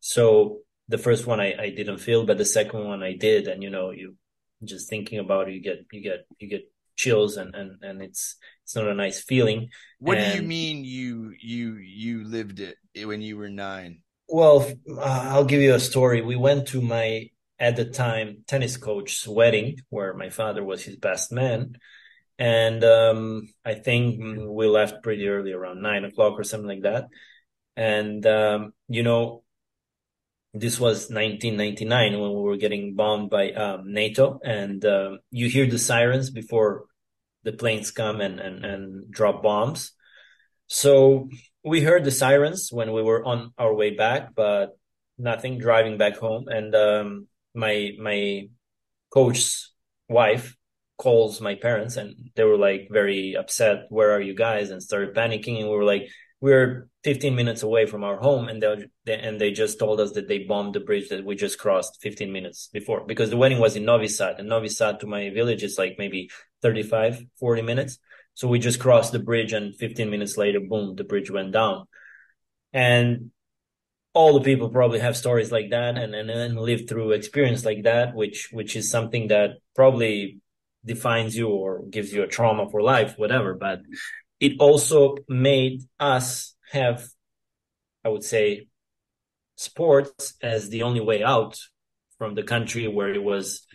So 0.00 0.58
the 0.88 0.98
first 0.98 1.26
one 1.26 1.40
I, 1.40 1.54
I 1.58 1.70
didn't 1.70 1.98
feel, 1.98 2.26
but 2.26 2.36
the 2.36 2.44
second 2.44 2.84
one 2.84 3.02
I 3.02 3.14
did. 3.16 3.48
And 3.48 3.62
you 3.62 3.70
know, 3.70 3.92
you 3.92 4.16
just 4.62 4.90
thinking 4.90 5.18
about 5.18 5.48
it, 5.48 5.54
you 5.54 5.62
get 5.62 5.86
you 5.90 6.02
get 6.02 6.26
you 6.38 6.48
get 6.50 6.70
chills 6.96 7.38
and 7.38 7.54
and 7.54 7.82
and 7.82 8.02
it's 8.02 8.36
it's 8.62 8.76
not 8.76 8.88
a 8.88 8.94
nice 8.94 9.22
feeling. 9.22 9.70
What 10.00 10.18
and, 10.18 10.30
do 10.30 10.42
you 10.42 10.46
mean 10.46 10.84
you 10.84 11.32
you 11.40 11.76
you 11.76 12.24
lived 12.24 12.60
it 12.60 12.76
when 13.06 13.22
you 13.22 13.38
were 13.38 13.48
nine? 13.48 14.02
Well, 14.28 14.70
uh, 14.86 15.28
I'll 15.32 15.46
give 15.46 15.62
you 15.62 15.72
a 15.74 15.80
story. 15.80 16.20
We 16.20 16.36
went 16.36 16.68
to 16.68 16.82
my 16.82 17.30
at 17.58 17.76
the 17.76 17.86
time 17.86 18.44
tennis 18.46 18.76
coach's 18.76 19.26
wedding 19.26 19.78
where 19.88 20.12
my 20.12 20.28
father 20.28 20.62
was 20.62 20.82
his 20.82 20.96
best 20.96 21.32
man 21.32 21.78
and 22.38 22.82
um, 22.82 23.48
I 23.64 23.74
think 23.74 24.20
we 24.20 24.66
left 24.66 25.02
pretty 25.02 25.28
early, 25.28 25.52
around 25.52 25.82
nine 25.82 26.04
o'clock 26.04 26.34
or 26.38 26.44
something 26.44 26.68
like 26.68 26.82
that. 26.82 27.06
And 27.76 28.26
um, 28.26 28.72
you 28.88 29.02
know, 29.02 29.44
this 30.52 30.78
was 30.78 31.10
1999 31.10 32.20
when 32.20 32.30
we 32.30 32.42
were 32.42 32.56
getting 32.56 32.94
bombed 32.94 33.30
by 33.30 33.50
um, 33.52 33.92
NATO, 33.92 34.40
and 34.44 34.84
uh, 34.84 35.18
you 35.30 35.48
hear 35.48 35.66
the 35.66 35.78
sirens 35.78 36.30
before 36.30 36.84
the 37.42 37.52
planes 37.52 37.90
come 37.90 38.20
and, 38.20 38.40
and 38.40 38.64
and 38.64 39.10
drop 39.10 39.42
bombs. 39.42 39.92
So 40.66 41.28
we 41.64 41.82
heard 41.82 42.04
the 42.04 42.10
sirens 42.10 42.70
when 42.72 42.92
we 42.92 43.02
were 43.02 43.24
on 43.24 43.52
our 43.58 43.74
way 43.74 43.94
back, 43.94 44.34
but 44.34 44.76
nothing 45.18 45.58
driving 45.58 45.98
back 45.98 46.16
home. 46.16 46.48
And 46.48 46.74
um, 46.74 47.26
my 47.54 47.92
my 47.98 48.48
coach's 49.10 49.72
wife 50.08 50.56
calls 50.96 51.40
my 51.40 51.54
parents 51.54 51.96
and 51.96 52.30
they 52.36 52.44
were 52.44 52.56
like 52.56 52.88
very 52.90 53.36
upset 53.36 53.86
where 53.88 54.12
are 54.12 54.20
you 54.20 54.34
guys? 54.34 54.70
and 54.70 54.82
started 54.82 55.14
panicking 55.14 55.58
and 55.60 55.68
we 55.68 55.76
were 55.76 55.84
like 55.84 56.08
we're 56.44 56.88
15 57.04 57.34
minutes 57.34 57.62
away 57.62 57.86
from 57.86 58.04
our 58.04 58.18
home 58.18 58.48
and 58.48 58.62
they 58.62 59.14
and 59.14 59.40
they 59.40 59.50
just 59.50 59.78
told 59.78 59.98
us 59.98 60.12
that 60.12 60.28
they 60.28 60.40
bombed 60.40 60.74
the 60.74 60.80
bridge 60.80 61.08
that 61.08 61.24
we 61.24 61.34
just 61.34 61.58
crossed 61.58 62.02
15 62.02 62.30
minutes 62.30 62.68
before 62.70 63.06
because 63.06 63.30
the 63.30 63.36
wedding 63.38 63.60
was 63.60 63.76
in 63.76 63.86
Novi 63.86 64.08
Sad 64.08 64.38
and 64.38 64.48
Novi 64.48 64.68
Sad 64.68 65.00
to 65.00 65.06
my 65.06 65.30
village 65.30 65.62
is 65.62 65.78
like 65.78 65.94
maybe 65.98 66.28
35 66.60 67.24
40 67.40 67.62
minutes. 67.62 67.98
So 68.34 68.46
we 68.46 68.58
just 68.58 68.78
crossed 68.78 69.12
the 69.12 69.20
bridge 69.20 69.54
and 69.54 69.74
15 69.76 70.10
minutes 70.10 70.36
later 70.36 70.60
boom 70.60 70.96
the 70.96 71.04
bridge 71.04 71.30
went 71.30 71.52
down. 71.52 71.86
And 72.74 73.30
all 74.12 74.34
the 74.34 74.44
people 74.44 74.68
probably 74.68 74.98
have 75.00 75.16
stories 75.16 75.50
like 75.50 75.70
that 75.70 75.96
and 75.96 76.14
and, 76.14 76.28
and 76.30 76.60
live 76.60 76.86
through 76.86 77.12
experience 77.12 77.64
like 77.64 77.84
that 77.84 78.14
which 78.14 78.50
which 78.52 78.76
is 78.76 78.90
something 78.90 79.28
that 79.28 79.52
probably 79.74 80.40
defines 80.84 81.36
you 81.36 81.48
or 81.48 81.82
gives 81.90 82.12
you 82.12 82.22
a 82.22 82.26
trauma 82.28 82.68
for 82.70 82.82
life, 82.82 83.14
whatever. 83.16 83.54
But 83.54 83.80
it 84.40 84.52
also 84.58 85.16
made 85.28 85.82
us 85.98 86.54
have, 86.70 87.04
I 88.04 88.08
would 88.08 88.24
say, 88.24 88.68
sports 89.56 90.34
as 90.42 90.68
the 90.68 90.82
only 90.82 91.00
way 91.00 91.22
out 91.22 91.58
from 92.18 92.34
the 92.34 92.42
country 92.42 92.88
where 92.88 93.12
it 93.12 93.22
was 93.22 93.66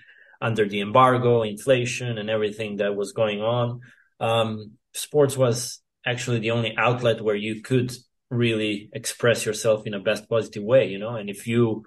under 0.42 0.68
the 0.68 0.82
embargo, 0.82 1.44
inflation, 1.44 2.18
and 2.18 2.30
everything 2.30 2.78
that 2.78 2.96
was 2.96 3.12
going 3.12 3.42
on. 3.42 3.82
Um, 4.20 4.74
sports 4.94 5.36
was 5.38 5.82
actually 6.06 6.40
the 6.40 6.52
only 6.52 6.76
outlet 6.78 7.22
where 7.22 7.36
you 7.36 7.62
could 7.62 7.92
really 8.30 8.90
express 8.94 9.46
yourself 9.46 9.86
in 9.86 9.94
a 9.94 10.00
best 10.00 10.30
positive 10.30 10.64
way, 10.64 10.88
you 10.88 11.00
know. 11.00 11.16
And 11.16 11.30
if 11.30 11.48
you 11.48 11.86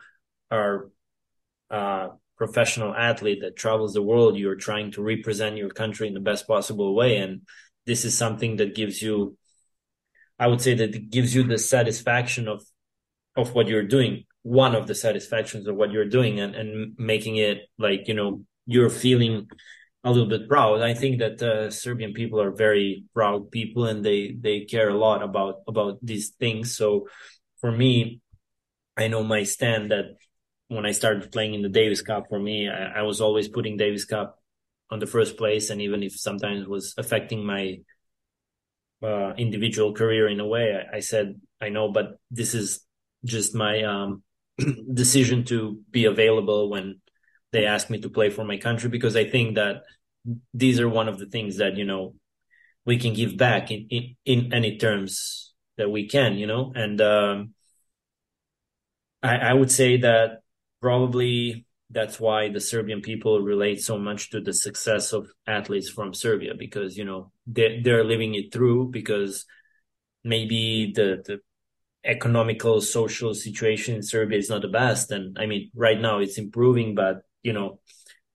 are 0.51 0.91
uh, 1.71 2.09
professional 2.37 2.95
athlete 2.95 3.41
that 3.43 3.57
travels 3.57 3.93
the 3.93 4.03
world, 4.03 4.37
you're 4.37 4.57
trying 4.57 4.91
to 4.93 5.03
represent 5.03 5.57
your 5.57 5.71
country 5.71 6.09
in 6.09 6.15
the 6.15 6.21
best 6.21 6.47
possible 6.47 6.95
way. 6.95 7.17
And 7.17 7.43
this 7.87 8.05
is 8.05 8.17
something 8.17 8.57
that 8.57 8.75
gives 8.75 9.01
you, 9.03 9.37
I 10.39 10.47
would 10.47 10.61
say 10.61 10.75
that 10.75 11.11
gives 11.11 11.35
you 11.35 11.43
the 11.43 11.59
satisfaction 11.59 12.49
of, 12.49 12.65
of 13.37 13.55
what 13.55 13.69
you're 13.69 13.87
doing. 13.87 14.25
One 14.43 14.75
of 14.75 14.87
the 14.87 14.95
satisfactions 14.95 15.69
of 15.69 15.77
what 15.77 15.93
you're 15.93 16.09
doing 16.09 16.41
and, 16.41 16.55
and 16.55 16.95
making 16.99 17.37
it 17.37 17.59
like, 17.79 18.09
you 18.09 18.15
know, 18.15 18.45
you're 18.67 18.91
feeling 18.91 19.49
a 20.05 20.11
little 20.11 20.29
bit 20.29 20.49
proud. 20.49 20.81
I 20.81 20.95
think 20.95 21.21
that 21.21 21.41
uh, 21.41 21.71
Serbian 21.71 22.13
people 22.13 22.41
are 22.41 22.51
very 22.51 23.05
proud 23.15 23.53
people 23.53 23.87
and 23.87 24.05
they, 24.05 24.37
they 24.41 24.65
care 24.65 24.89
a 24.89 24.99
lot 24.99 25.23
about, 25.23 25.57
about 25.69 25.99
these 26.03 26.31
things. 26.31 26.77
So 26.77 27.09
for 27.61 27.71
me, 27.71 28.21
I 28.97 29.07
know 29.09 29.23
my 29.23 29.45
stand 29.45 29.93
that 29.93 30.17
when 30.75 30.87
I 30.87 30.93
started 30.93 31.33
playing 31.33 31.55
in 31.55 31.63
the 31.63 31.69
Davis 31.69 32.03
Cup, 32.03 32.27
for 32.29 32.39
me, 32.39 32.69
I, 32.69 33.01
I, 33.01 33.03
was 33.03 33.21
always 33.21 33.49
putting 33.49 33.77
Davis 33.77 34.05
Cup 34.05 34.39
on 34.91 34.99
the 34.99 35.07
first 35.07 35.37
place, 35.37 35.71
and 35.71 35.81
even 35.81 36.03
if 36.03 36.19
sometimes 36.19 36.63
it 36.63 36.69
was 36.69 36.95
affecting 36.99 37.45
my 37.45 37.79
uh, 39.03 39.33
individual 39.35 39.93
career 39.95 40.29
in 40.29 40.41
a 40.41 40.47
way, 40.47 40.75
I, 40.75 40.97
I, 40.97 41.01
said 41.01 41.41
I 41.61 41.69
know, 41.69 41.91
but 41.91 42.19
this 42.31 42.55
is 42.55 42.85
just 43.25 43.55
my 43.55 43.83
um, 43.83 44.23
decision 44.95 45.45
to 45.45 45.81
be 45.91 46.05
available 46.07 46.71
when 46.71 47.01
they 47.53 47.67
ask 47.67 47.91
me 47.91 48.01
to 48.01 48.09
play 48.09 48.31
for 48.31 48.45
my 48.45 48.57
country 48.57 48.89
because 48.89 49.17
I 49.17 49.29
think 49.29 49.57
that 49.57 49.83
these 50.55 50.81
are 50.81 50.89
one 50.89 51.09
of 51.09 51.19
the 51.19 51.27
things 51.27 51.59
that 51.59 51.77
you 51.77 51.85
know 51.85 52.15
we 52.87 52.99
can 52.99 53.13
give 53.13 53.37
back 53.37 53.71
in 53.71 53.87
in, 53.91 54.17
in 54.25 54.53
any 54.53 54.79
terms 54.79 55.53
that 55.77 55.91
we 55.91 56.09
can, 56.09 56.35
you 56.35 56.47
know, 56.47 56.73
and 56.75 57.01
um, 57.01 57.55
I, 59.23 59.37
I 59.37 59.53
would 59.53 59.71
say 59.71 59.99
that 59.99 60.42
probably 60.83 61.65
that's 61.91 62.19
why 62.19 62.49
the 62.49 62.61
Serbian 62.61 63.01
people 63.03 63.41
relate 63.41 63.81
so 63.81 63.99
much 63.99 64.31
to 64.31 64.41
the 64.41 64.53
success 64.53 65.13
of 65.13 65.29
athletes 65.47 65.89
from 65.89 66.13
Serbia 66.13 66.55
because 66.59 66.97
you 66.99 67.05
know 67.05 67.31
they 67.47 67.81
they're 67.83 68.05
living 68.05 68.35
it 68.35 68.53
through 68.53 68.91
because 68.91 69.47
maybe 70.25 70.93
the 70.95 71.23
the 71.25 71.41
economical 72.05 72.81
social 72.81 73.33
situation 73.33 73.95
in 73.95 74.03
Serbia 74.03 74.39
is 74.39 74.51
not 74.51 74.63
the 74.63 74.69
best. 74.69 75.13
And 75.13 75.39
I 75.39 75.47
mean 75.47 75.71
right 75.75 76.01
now 76.01 76.19
it's 76.19 76.39
improving 76.39 76.95
but 76.95 77.23
you 77.43 77.53
know 77.53 77.79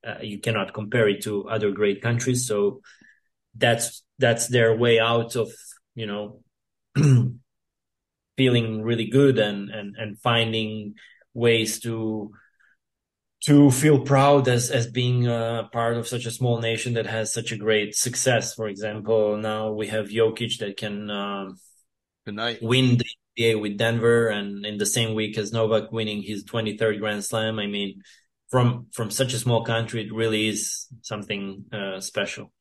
uh, 0.08 0.22
you 0.22 0.40
cannot 0.40 0.74
compare 0.74 1.10
it 1.10 1.24
to 1.24 1.50
other 1.50 1.72
great 1.72 2.02
countries. 2.02 2.48
So 2.48 2.82
that's 3.56 4.04
that's 4.20 4.48
their 4.48 4.76
way 4.76 5.00
out 5.00 5.36
of 5.36 5.52
you 5.96 6.06
know 6.06 6.42
feeling 8.38 8.84
really 8.84 9.08
good 9.08 9.38
and 9.40 9.70
and 9.70 9.96
and 9.98 10.20
finding 10.20 10.94
ways 11.38 11.80
to 11.82 12.32
to 13.46 13.70
feel 13.70 14.02
proud 14.02 14.48
as 14.48 14.72
as 14.72 14.88
being 14.88 15.28
a 15.28 15.70
part 15.72 15.96
of 15.96 16.08
such 16.08 16.26
a 16.26 16.32
small 16.32 16.60
nation 16.60 16.96
that 16.96 17.06
has 17.06 17.32
such 17.32 17.52
a 17.52 17.58
great 17.58 17.96
success. 17.96 18.56
For 18.56 18.68
example, 18.68 19.38
now 19.38 19.72
we 19.72 19.88
have 19.88 20.08
Jokic 20.08 20.58
that 20.60 20.78
can 20.78 21.10
um, 21.12 21.60
win 22.26 22.98
the 22.98 23.06
NBA 23.38 23.62
with 23.62 23.78
Denver, 23.78 24.28
and 24.30 24.66
in 24.66 24.78
the 24.78 24.86
same 24.86 25.14
week 25.14 25.38
as 25.38 25.54
Novak 25.54 25.92
winning 25.92 26.24
his 26.24 26.44
23rd 26.46 27.00
Grand 27.00 27.24
Slam. 27.24 27.60
I 27.60 27.68
mean, 27.68 28.02
from 28.50 28.88
from 28.92 29.12
such 29.12 29.34
a 29.34 29.40
small 29.40 29.64
country, 29.64 30.02
it 30.06 30.14
really 30.14 30.48
is 30.48 30.88
something 31.02 31.66
uh, 31.72 32.00
special. 32.02 32.52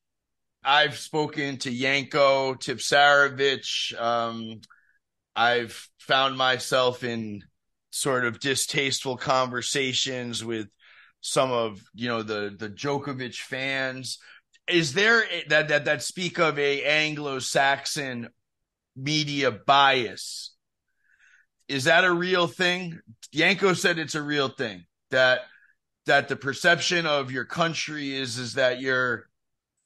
I've 0.63 0.97
spoken 0.97 1.57
to 1.59 1.71
Janko 1.71 2.53
Tipsarevic. 2.53 3.99
Um, 3.99 4.61
I've 5.35 5.87
found 5.99 6.37
myself 6.37 7.03
in 7.03 7.43
sort 7.97 8.25
of 8.25 8.39
distasteful 8.39 9.17
conversations 9.17 10.43
with 10.43 10.67
some 11.21 11.51
of 11.51 11.81
you 11.93 12.07
know 12.07 12.23
the 12.23 12.55
the 12.57 12.69
Djokovic 12.69 13.35
fans. 13.35 14.19
Is 14.67 14.93
there 14.93 15.23
that 15.49 15.69
that 15.69 15.85
that 15.85 16.03
speak 16.03 16.39
of 16.39 16.59
a 16.59 16.83
Anglo-Saxon 16.83 18.29
media 18.95 19.51
bias? 19.51 20.57
is 21.67 21.85
that 21.85 22.05
a 22.05 22.11
real 22.11 22.47
thing? 22.47 22.99
Janko 23.33 23.73
said 23.73 23.99
it's 23.99 24.15
a 24.15 24.21
real 24.21 24.49
thing 24.49 24.85
that 25.11 25.41
that 26.05 26.29
the 26.29 26.35
perception 26.35 27.05
of 27.05 27.31
your 27.31 27.45
country 27.45 28.15
is 28.15 28.37
is 28.37 28.53
that 28.53 28.79
you're 28.79 29.27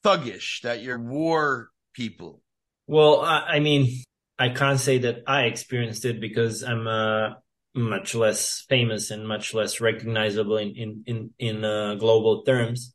thuggish, 0.04 0.62
that 0.62 0.82
you're 0.82 0.98
war 0.98 1.70
people. 1.92 2.40
Well, 2.86 3.20
I, 3.20 3.54
I 3.54 3.60
mean, 3.60 4.02
I 4.38 4.50
can't 4.50 4.78
say 4.78 4.98
that 4.98 5.22
I 5.26 5.42
experienced 5.42 6.04
it 6.04 6.20
because 6.20 6.62
I'm 6.62 6.86
uh, 6.86 7.34
much 7.74 8.14
less 8.14 8.64
famous 8.68 9.10
and 9.10 9.26
much 9.26 9.54
less 9.54 9.80
recognizable 9.80 10.58
in 10.58 10.74
in 10.76 11.04
in, 11.06 11.30
in 11.38 11.64
uh, 11.64 11.94
global 11.96 12.42
terms. 12.42 12.94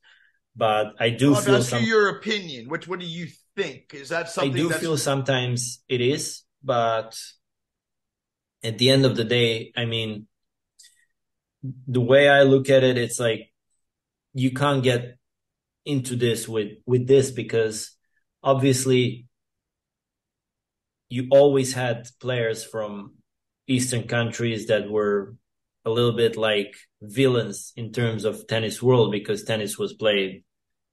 But 0.55 0.95
I 0.99 1.09
do 1.09 1.36
I'll 1.36 1.41
feel 1.41 1.63
some, 1.63 1.84
your 1.84 2.09
opinion. 2.09 2.69
What 2.69 2.88
what 2.88 2.99
do 2.99 3.05
you 3.05 3.28
think? 3.55 3.93
Is 3.93 4.09
that 4.09 4.30
something? 4.30 4.53
I 4.53 4.55
do 4.55 4.69
that's 4.69 4.82
feel 4.82 4.97
sometimes 4.97 5.84
it 5.88 6.01
is, 6.01 6.43
but 6.63 7.17
at 8.63 8.78
the 8.78 8.89
end 8.89 9.05
of 9.05 9.15
the 9.15 9.23
day, 9.23 9.71
I 9.75 9.86
mean, 9.86 10.28
the 11.88 12.01
way 12.01 12.28
I 12.28 12.43
look 12.43 12.69
at 12.69 12.84
it, 12.84 12.97
it's 12.97 13.19
like 13.19 13.51
you 14.34 14.51
can't 14.51 14.84
get 14.84 15.17
into 15.86 16.15
this 16.15 16.47
with 16.47 16.73
with 16.86 17.07
this 17.07 17.32
because 17.32 17.95
obviously 18.43 19.28
you 21.09 21.28
always 21.32 21.73
had 21.73 22.07
players 22.19 22.63
from 22.63 23.13
Eastern 23.68 24.07
countries 24.07 24.68
that 24.68 24.89
were 24.89 25.36
a 25.86 25.89
little 25.89 26.13
bit 26.13 26.38
like 26.38 26.76
villains 27.01 27.74
in 27.76 27.91
terms 27.91 28.26
of 28.26 28.47
tennis 28.47 28.82
world 28.82 29.11
because 29.11 29.43
tennis 29.43 29.78
was 29.78 29.93
played, 29.93 30.43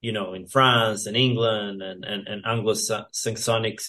you 0.01 0.11
know, 0.11 0.33
in 0.33 0.47
France 0.47 1.05
and 1.05 1.17
England 1.17 1.81
and, 1.81 2.05
and, 2.05 2.27
and 2.27 2.45
Anglo-Saxonic 2.45 3.79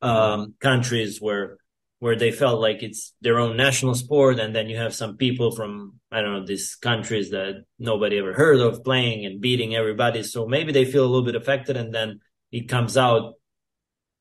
um, 0.00 0.54
countries 0.60 1.20
where 1.20 1.58
where 1.98 2.16
they 2.16 2.32
felt 2.32 2.60
like 2.60 2.82
it's 2.82 3.14
their 3.20 3.38
own 3.38 3.56
national 3.56 3.94
sport. 3.94 4.40
And 4.40 4.52
then 4.52 4.68
you 4.68 4.76
have 4.76 4.92
some 4.92 5.16
people 5.16 5.52
from, 5.52 6.00
I 6.10 6.20
don't 6.20 6.32
know, 6.32 6.44
these 6.44 6.74
countries 6.74 7.30
that 7.30 7.62
nobody 7.78 8.18
ever 8.18 8.32
heard 8.32 8.58
of 8.58 8.82
playing 8.82 9.24
and 9.24 9.40
beating 9.40 9.76
everybody. 9.76 10.24
So 10.24 10.48
maybe 10.48 10.72
they 10.72 10.84
feel 10.84 11.04
a 11.04 11.06
little 11.06 11.24
bit 11.24 11.36
affected 11.36 11.76
and 11.76 11.94
then 11.94 12.18
it 12.50 12.68
comes 12.68 12.96
out 12.96 13.34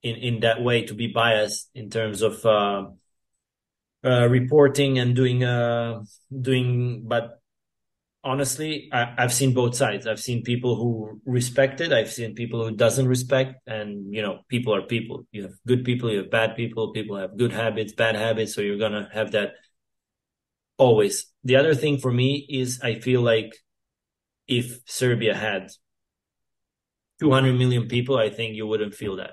in, 0.04 0.16
in 0.18 0.40
that 0.42 0.62
way 0.62 0.86
to 0.86 0.94
be 0.94 1.08
biased 1.08 1.72
in 1.74 1.90
terms 1.90 2.22
of, 2.22 2.46
uh, 2.46 2.84
uh, 4.04 4.28
reporting 4.28 4.99
and 4.99 5.16
doing, 5.16 5.43
uh, 5.43 6.04
doing, 6.41 7.04
but 7.06 7.41
honestly, 8.24 8.89
I, 8.91 9.14
have 9.18 9.34
seen 9.34 9.54
both 9.54 9.76
sides. 9.76 10.08
I've 10.08 10.20
seen 10.20 10.43
people 10.43 10.76
who 10.76 11.22
respect 11.26 11.82
it. 11.82 11.91
I've 11.91 12.12
seen 12.12 12.36
people 12.36 12.68
who 12.68 12.76
doesn't 12.76 13.08
respect. 13.08 13.56
And 13.68 14.14
you 14.14 14.22
know, 14.22 14.39
people 14.47 14.76
are 14.76 14.82
people. 14.82 15.26
You 15.32 15.43
have 15.43 15.54
good 15.68 15.84
people, 15.84 16.12
you 16.12 16.20
have 16.20 16.32
bad 16.32 16.56
people. 16.56 16.91
People 16.91 17.18
have 17.18 17.38
good 17.38 17.52
habits, 17.52 17.93
bad 17.93 18.16
habits. 18.16 18.54
So 18.54 18.62
you're 18.62 18.78
gonna 18.78 19.10
have 19.12 19.32
that 19.32 19.54
always. 20.78 21.28
The 21.43 21.56
other 21.56 21.76
thing 21.76 21.97
for 21.97 22.12
me 22.12 22.45
is 22.49 22.82
I 22.82 22.95
feel 22.95 23.22
like 23.22 23.56
if 24.47 24.80
Serbia 24.86 25.36
had 25.36 25.70
200 27.20 27.54
million 27.54 27.88
people, 27.88 28.18
I 28.18 28.30
think 28.30 28.56
you 28.56 28.68
wouldn't 28.68 28.95
feel 28.95 29.18
that. 29.18 29.32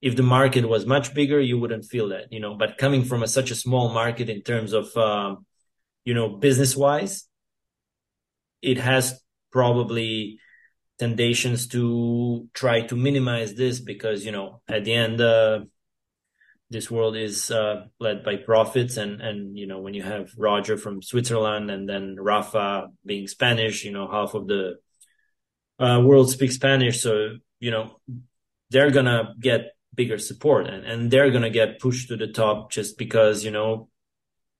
If 0.00 0.16
the 0.16 0.22
market 0.22 0.68
was 0.68 0.86
much 0.86 1.12
bigger, 1.12 1.40
you 1.40 1.58
wouldn't 1.58 1.84
feel 1.84 2.10
that, 2.10 2.32
you 2.32 2.40
know, 2.40 2.54
but 2.54 2.78
coming 2.78 3.04
from 3.04 3.22
a, 3.22 3.28
such 3.28 3.50
a 3.50 3.56
small 3.56 3.92
market 3.92 4.28
in 4.28 4.42
terms 4.42 4.72
of, 4.72 4.96
um, 4.96 5.44
you 6.04 6.14
know, 6.14 6.28
business 6.28 6.76
wise, 6.76 7.28
it 8.62 8.78
has 8.78 9.20
probably 9.50 10.38
tentations 11.00 11.70
to 11.70 12.48
try 12.52 12.80
to 12.82 12.96
minimize 12.96 13.54
this 13.54 13.80
because 13.80 14.24
you 14.24 14.32
know 14.32 14.60
at 14.68 14.84
the 14.84 14.92
end 14.92 15.20
uh, 15.20 15.60
this 16.70 16.90
world 16.90 17.16
is 17.16 17.50
uh, 17.50 17.84
led 18.00 18.24
by 18.24 18.36
profits 18.36 18.96
and 18.96 19.20
and 19.20 19.56
you 19.56 19.66
know 19.66 19.80
when 19.80 19.94
you 19.94 20.02
have 20.02 20.30
Roger 20.36 20.76
from 20.76 21.02
Switzerland 21.02 21.70
and 21.70 21.88
then 21.88 22.16
Rafa 22.18 22.88
being 23.06 23.28
Spanish 23.28 23.84
you 23.84 23.92
know 23.92 24.10
half 24.10 24.34
of 24.34 24.48
the 24.48 24.76
uh, 25.78 26.00
world 26.04 26.30
speaks 26.30 26.56
Spanish. 26.56 27.00
So 27.00 27.36
you 27.60 27.70
know 27.70 28.00
they're 28.70 28.90
gonna 28.90 29.34
get 29.40 29.72
bigger 29.98 30.16
support 30.16 30.68
and 30.68 30.86
and 30.86 31.10
they're 31.10 31.32
gonna 31.32 31.50
get 31.50 31.80
pushed 31.80 32.06
to 32.08 32.16
the 32.16 32.28
top 32.28 32.70
just 32.70 32.96
because 32.96 33.44
you 33.44 33.50
know 33.50 33.88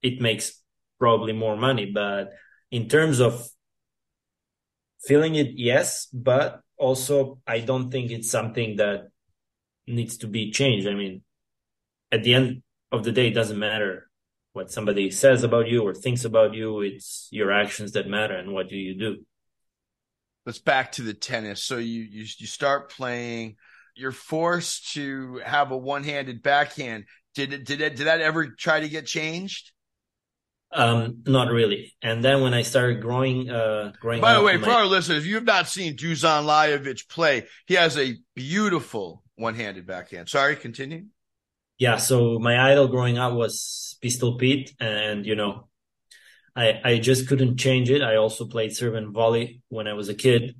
it 0.01 0.21
makes 0.21 0.61
probably 0.99 1.33
more 1.33 1.55
money. 1.55 1.85
But 1.85 2.31
in 2.69 2.89
terms 2.89 3.21
of 3.21 3.49
feeling 5.07 5.35
it 5.35 5.51
yes 5.55 6.07
but 6.11 6.59
also 6.77 7.39
i 7.47 7.59
don't 7.59 7.89
think 7.89 8.11
it's 8.11 8.29
something 8.29 8.75
that 8.75 9.07
needs 9.87 10.17
to 10.17 10.27
be 10.27 10.51
changed. 10.51 10.87
I 10.87 10.93
mean 10.93 11.23
at 12.11 12.23
the 12.23 12.33
end 12.33 12.63
of 12.91 13.03
the 13.05 13.13
day 13.13 13.27
it 13.29 13.37
doesn't 13.39 13.57
matter 13.57 14.09
what 14.51 14.71
somebody 14.71 15.09
says 15.09 15.43
about 15.43 15.69
you 15.69 15.83
or 15.87 15.93
thinks 15.93 16.25
about 16.25 16.53
you. 16.53 16.81
It's 16.81 17.29
your 17.31 17.49
actions 17.51 17.93
that 17.93 18.07
matter 18.07 18.35
and 18.35 18.51
what 18.51 18.67
do 18.67 18.75
you 18.75 18.93
do? 19.05 19.11
Let's 20.45 20.59
back 20.59 20.91
to 20.93 21.01
the 21.01 21.13
tennis. 21.13 21.63
So 21.63 21.77
you 21.77 22.01
you, 22.01 22.25
you 22.41 22.47
start 22.47 22.91
playing 22.91 23.55
you're 23.99 24.11
forced 24.11 24.93
to 24.93 25.41
have 25.45 25.71
a 25.71 25.77
one-handed 25.77 26.41
backhand 26.41 27.05
did 27.35 27.53
it 27.53 27.65
did 27.65 27.81
it 27.81 27.95
did 27.95 28.07
that 28.07 28.21
ever 28.21 28.47
try 28.47 28.79
to 28.79 28.89
get 28.89 29.05
changed 29.05 29.71
um, 30.71 31.23
not 31.25 31.49
really. 31.49 31.95
And 32.01 32.23
then 32.23 32.41
when 32.41 32.53
I 32.53 32.61
started 32.61 33.01
growing, 33.01 33.49
uh, 33.49 33.91
growing. 33.99 34.21
By 34.21 34.35
the 34.35 34.43
way, 34.43 34.57
my... 34.57 34.63
for 34.63 34.71
our 34.71 34.85
listeners, 34.85 35.19
if 35.19 35.25
you 35.25 35.35
have 35.35 35.43
not 35.43 35.67
seen 35.67 35.95
Dusan 35.95 36.45
Lajovic 36.45 37.09
play, 37.09 37.47
he 37.65 37.73
has 37.73 37.97
a 37.97 38.15
beautiful 38.35 39.23
one-handed 39.35 39.87
backhand. 39.87 40.29
Sorry, 40.29 40.55
continue. 40.55 41.05
Yeah. 41.79 41.97
So 41.97 42.37
my 42.39 42.71
idol 42.71 42.87
growing 42.87 43.17
up 43.17 43.33
was 43.33 43.97
Pistol 44.01 44.37
Pete, 44.37 44.75
and 44.79 45.25
you 45.25 45.35
know, 45.35 45.69
I 46.55 46.79
I 46.83 46.99
just 46.99 47.27
couldn't 47.27 47.57
change 47.57 47.89
it. 47.89 48.03
I 48.03 48.17
also 48.17 48.45
played 48.45 48.75
serve 48.75 48.95
and 48.95 49.11
volley 49.11 49.61
when 49.69 49.87
I 49.87 49.93
was 49.93 50.09
a 50.09 50.13
kid, 50.13 50.55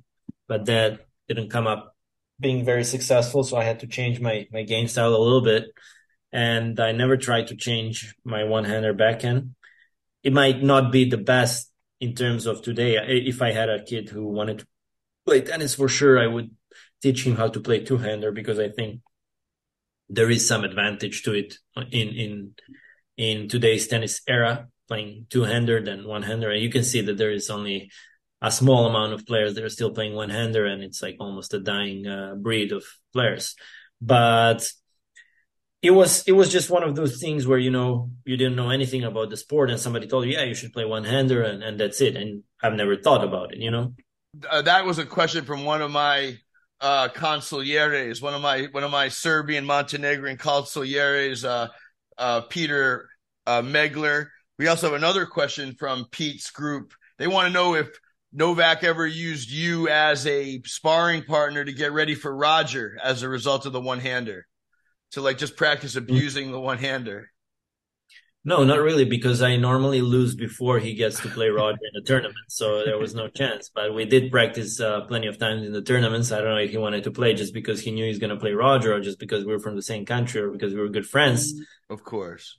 but 0.48 0.66
that 0.66 1.06
didn't 1.28 1.50
come 1.50 1.68
up 1.68 1.94
being 2.40 2.64
very 2.64 2.84
successful. 2.84 3.44
So 3.44 3.56
I 3.56 3.64
had 3.64 3.80
to 3.80 3.86
change 3.86 4.20
my 4.20 4.46
my 4.52 4.62
game 4.62 4.88
style 4.88 5.14
a 5.14 5.24
little 5.24 5.42
bit, 5.42 5.64
and 6.32 6.80
I 6.80 6.92
never 6.92 7.16
tried 7.16 7.48
to 7.48 7.56
change 7.56 8.14
my 8.24 8.44
one-hander 8.44 8.94
backhand 8.94 9.54
it 10.22 10.32
might 10.32 10.62
not 10.62 10.92
be 10.92 11.08
the 11.08 11.18
best 11.18 11.70
in 12.00 12.14
terms 12.14 12.46
of 12.46 12.62
today. 12.62 12.96
If 12.96 13.42
I 13.42 13.52
had 13.52 13.68
a 13.68 13.82
kid 13.82 14.08
who 14.08 14.26
wanted 14.26 14.60
to 14.60 14.66
play 15.26 15.40
tennis 15.40 15.74
for 15.74 15.88
sure, 15.88 16.18
I 16.18 16.26
would 16.26 16.50
teach 17.02 17.26
him 17.26 17.36
how 17.36 17.48
to 17.48 17.60
play 17.60 17.80
two 17.80 17.98
hander 17.98 18.32
because 18.32 18.58
I 18.58 18.68
think 18.68 19.00
there 20.08 20.30
is 20.30 20.46
some 20.46 20.64
advantage 20.64 21.22
to 21.22 21.34
it 21.34 21.54
in, 21.90 22.08
in, 22.08 22.54
in 23.16 23.48
today's 23.48 23.86
tennis 23.86 24.20
era, 24.26 24.68
playing 24.88 25.26
two 25.30 25.44
hander 25.44 25.82
than 25.82 26.06
one 26.06 26.22
hander. 26.22 26.50
And 26.50 26.62
you 26.62 26.70
can 26.70 26.84
see 26.84 27.00
that 27.02 27.16
there 27.16 27.30
is 27.30 27.48
only 27.48 27.90
a 28.42 28.50
small 28.50 28.86
amount 28.86 29.12
of 29.12 29.26
players 29.26 29.54
that 29.54 29.64
are 29.64 29.68
still 29.68 29.90
playing 29.90 30.14
one 30.14 30.30
hander 30.30 30.66
and 30.66 30.82
it's 30.82 31.02
like 31.02 31.16
almost 31.20 31.54
a 31.54 31.60
dying 31.60 32.06
uh, 32.06 32.34
breed 32.34 32.72
of 32.72 32.84
players. 33.12 33.54
But 34.00 34.70
it 35.82 35.90
was 35.90 36.22
it 36.26 36.32
was 36.32 36.50
just 36.50 36.70
one 36.70 36.82
of 36.82 36.94
those 36.94 37.20
things 37.20 37.46
where 37.46 37.58
you 37.58 37.70
know 37.70 38.10
you 38.24 38.36
didn't 38.36 38.56
know 38.56 38.70
anything 38.70 39.04
about 39.04 39.30
the 39.30 39.36
sport 39.36 39.70
and 39.70 39.80
somebody 39.80 40.06
told 40.06 40.26
you 40.26 40.32
yeah 40.32 40.44
you 40.44 40.54
should 40.54 40.72
play 40.72 40.84
one 40.84 41.04
hander 41.04 41.42
and, 41.42 41.62
and 41.62 41.80
that's 41.80 42.00
it 42.00 42.16
and 42.16 42.42
i've 42.62 42.74
never 42.74 42.96
thought 42.96 43.24
about 43.24 43.52
it 43.54 43.58
you 43.58 43.70
know? 43.70 43.94
Uh, 44.50 44.62
that 44.62 44.84
was 44.84 44.98
a 44.98 45.06
question 45.06 45.44
from 45.44 45.64
one 45.64 45.80
of 45.80 45.90
my 45.90 46.36
uh 46.80 47.08
one 47.18 48.34
of 48.34 48.42
my 48.42 48.68
one 48.72 48.84
of 48.84 48.90
my 48.90 49.08
serbian 49.08 49.64
montenegrin 49.64 50.36
consiglieres 50.36 51.44
uh 51.44 51.68
uh 52.18 52.42
peter 52.42 53.08
uh 53.46 53.62
megler. 53.62 54.28
We 54.58 54.68
also 54.68 54.88
have 54.88 54.96
another 54.96 55.24
question 55.24 55.74
from 55.78 56.06
pete's 56.10 56.50
group. 56.50 56.92
They 57.18 57.26
want 57.26 57.46
to 57.46 57.52
know 57.52 57.74
if 57.74 57.88
novak 58.32 58.84
ever 58.84 59.06
used 59.06 59.50
you 59.50 59.88
as 59.88 60.26
a 60.26 60.60
sparring 60.64 61.22
partner 61.22 61.64
to 61.64 61.72
get 61.72 61.92
ready 61.92 62.14
for 62.14 62.34
roger 62.34 62.96
as 63.02 63.22
a 63.22 63.28
result 63.28 63.66
of 63.66 63.72
the 63.72 63.80
one-hander 63.80 64.46
to 65.12 65.20
like 65.20 65.38
just 65.38 65.56
practice 65.56 65.96
abusing 65.96 66.52
the 66.52 66.60
one 66.60 66.78
hander? 66.78 67.30
No, 68.42 68.64
not 68.64 68.80
really, 68.80 69.04
because 69.04 69.42
I 69.42 69.56
normally 69.56 70.00
lose 70.00 70.34
before 70.34 70.78
he 70.78 70.94
gets 70.94 71.20
to 71.20 71.28
play 71.28 71.50
Roger 71.50 71.76
in 71.82 71.90
the 71.92 72.06
tournament, 72.06 72.38
so 72.48 72.82
there 72.86 72.96
was 72.96 73.14
no 73.14 73.28
chance. 73.28 73.70
But 73.74 73.94
we 73.94 74.06
did 74.06 74.30
practice 74.30 74.80
uh, 74.80 75.02
plenty 75.02 75.26
of 75.26 75.38
times 75.38 75.66
in 75.66 75.72
the 75.72 75.82
tournaments. 75.82 76.32
I 76.32 76.38
don't 76.40 76.54
know 76.54 76.56
if 76.56 76.70
he 76.70 76.78
wanted 76.78 77.04
to 77.04 77.10
play 77.10 77.34
just 77.34 77.52
because 77.52 77.82
he 77.82 77.90
knew 77.90 78.06
he's 78.06 78.18
going 78.18 78.30
to 78.30 78.40
play 78.40 78.52
Roger, 78.52 78.94
or 78.94 79.00
just 79.00 79.18
because 79.18 79.44
we 79.44 79.52
were 79.52 79.58
from 79.58 79.76
the 79.76 79.82
same 79.82 80.06
country, 80.06 80.40
or 80.40 80.50
because 80.50 80.72
we 80.72 80.80
were 80.80 80.88
good 80.88 81.06
friends. 81.06 81.52
Of 81.90 82.02
course. 82.02 82.58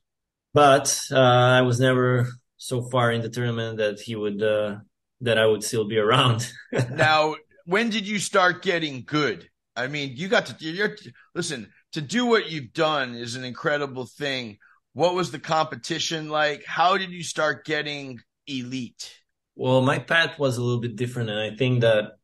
But 0.53 1.01
uh, 1.11 1.17
I 1.17 1.61
was 1.61 1.79
never 1.79 2.27
so 2.57 2.83
far 2.83 3.11
in 3.11 3.23
the 3.23 3.29
tournament 3.29 3.79
that 3.79 3.99
he 3.99 4.15
would 4.15 4.43
uh, 4.43 4.75
that 5.21 5.37
I 5.37 5.45
would 5.45 5.63
still 5.63 5.85
be 5.87 5.97
around. 5.97 6.51
now, 6.91 7.35
when 7.65 7.89
did 7.89 8.07
you 8.07 8.19
start 8.19 8.63
getting 8.63 9.03
good? 9.05 9.47
I 9.75 9.87
mean, 9.87 10.13
you 10.15 10.27
got 10.27 10.47
to. 10.47 10.55
You're 10.59 10.97
listen 11.33 11.71
to 11.93 12.01
do 12.01 12.25
what 12.25 12.49
you've 12.49 12.73
done 12.73 13.15
is 13.15 13.35
an 13.35 13.43
incredible 13.43 14.05
thing. 14.05 14.57
What 14.93 15.13
was 15.13 15.31
the 15.31 15.39
competition 15.39 16.29
like? 16.29 16.65
How 16.65 16.97
did 16.97 17.11
you 17.11 17.23
start 17.23 17.65
getting 17.65 18.19
elite? 18.47 19.13
Well, 19.55 19.81
my 19.81 19.99
path 19.99 20.37
was 20.37 20.57
a 20.57 20.63
little 20.63 20.81
bit 20.81 20.95
different, 20.95 21.29
and 21.29 21.39
I 21.39 21.55
think 21.55 21.81
that 21.81 22.17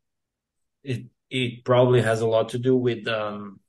it 0.83 1.05
it 1.29 1.63
probably 1.63 2.01
has 2.01 2.21
a 2.21 2.27
lot 2.27 2.49
to 2.49 2.59
do 2.59 2.75
with 2.75 3.07
um, 3.07 3.59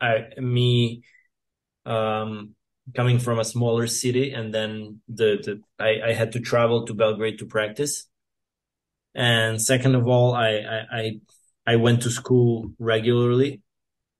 I 0.00 0.28
me 0.38 1.04
um 1.86 2.54
coming 2.94 3.18
from 3.18 3.38
a 3.38 3.44
smaller 3.44 3.86
city, 3.86 4.32
and 4.32 4.52
then 4.52 5.00
the, 5.08 5.38
the 5.42 5.62
I, 5.82 6.10
I 6.10 6.12
had 6.12 6.32
to 6.32 6.40
travel 6.40 6.86
to 6.86 6.94
Belgrade 6.94 7.38
to 7.38 7.46
practice. 7.46 8.06
And 9.14 9.60
second 9.60 9.94
of 9.94 10.06
all, 10.06 10.34
I, 10.34 10.50
I, 10.50 10.84
I 10.92 11.20
I 11.66 11.76
went 11.76 12.02
to 12.02 12.10
school 12.10 12.72
regularly. 12.78 13.62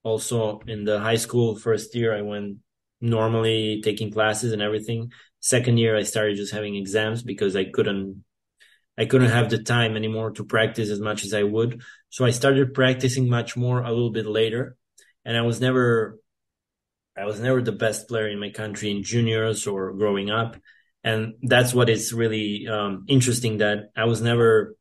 Also 0.02 0.60
in 0.66 0.84
the 0.84 1.00
high 1.00 1.16
school 1.16 1.56
first 1.56 1.94
year, 1.94 2.16
I 2.16 2.22
went 2.22 2.58
normally 3.00 3.80
taking 3.82 4.12
classes 4.12 4.52
and 4.52 4.62
everything. 4.62 5.10
Second 5.40 5.78
year, 5.78 5.96
I 5.96 6.02
started 6.02 6.36
just 6.36 6.52
having 6.52 6.76
exams 6.76 7.22
because 7.22 7.56
I 7.56 7.64
couldn't, 7.64 8.24
I 8.96 9.06
couldn't 9.06 9.30
have 9.30 9.50
the 9.50 9.62
time 9.62 9.96
anymore 9.96 10.30
to 10.32 10.44
practice 10.44 10.90
as 10.90 11.00
much 11.00 11.24
as 11.24 11.32
I 11.32 11.42
would. 11.42 11.82
So 12.10 12.24
I 12.24 12.30
started 12.30 12.74
practicing 12.74 13.28
much 13.28 13.56
more 13.56 13.82
a 13.82 13.90
little 13.90 14.12
bit 14.12 14.26
later. 14.26 14.76
And 15.24 15.36
I 15.36 15.42
was 15.42 15.60
never, 15.60 16.18
I 17.16 17.24
was 17.24 17.40
never 17.40 17.62
the 17.62 17.72
best 17.72 18.08
player 18.08 18.28
in 18.28 18.38
my 18.38 18.50
country 18.50 18.90
in 18.90 19.02
juniors 19.02 19.66
or 19.66 19.92
growing 19.92 20.30
up. 20.30 20.56
And 21.02 21.34
that's 21.42 21.72
what 21.72 21.88
is 21.88 22.12
really 22.12 22.68
um, 22.68 23.04
interesting 23.08 23.58
that 23.58 23.90
I 23.96 24.04
was 24.04 24.20
never 24.20 24.76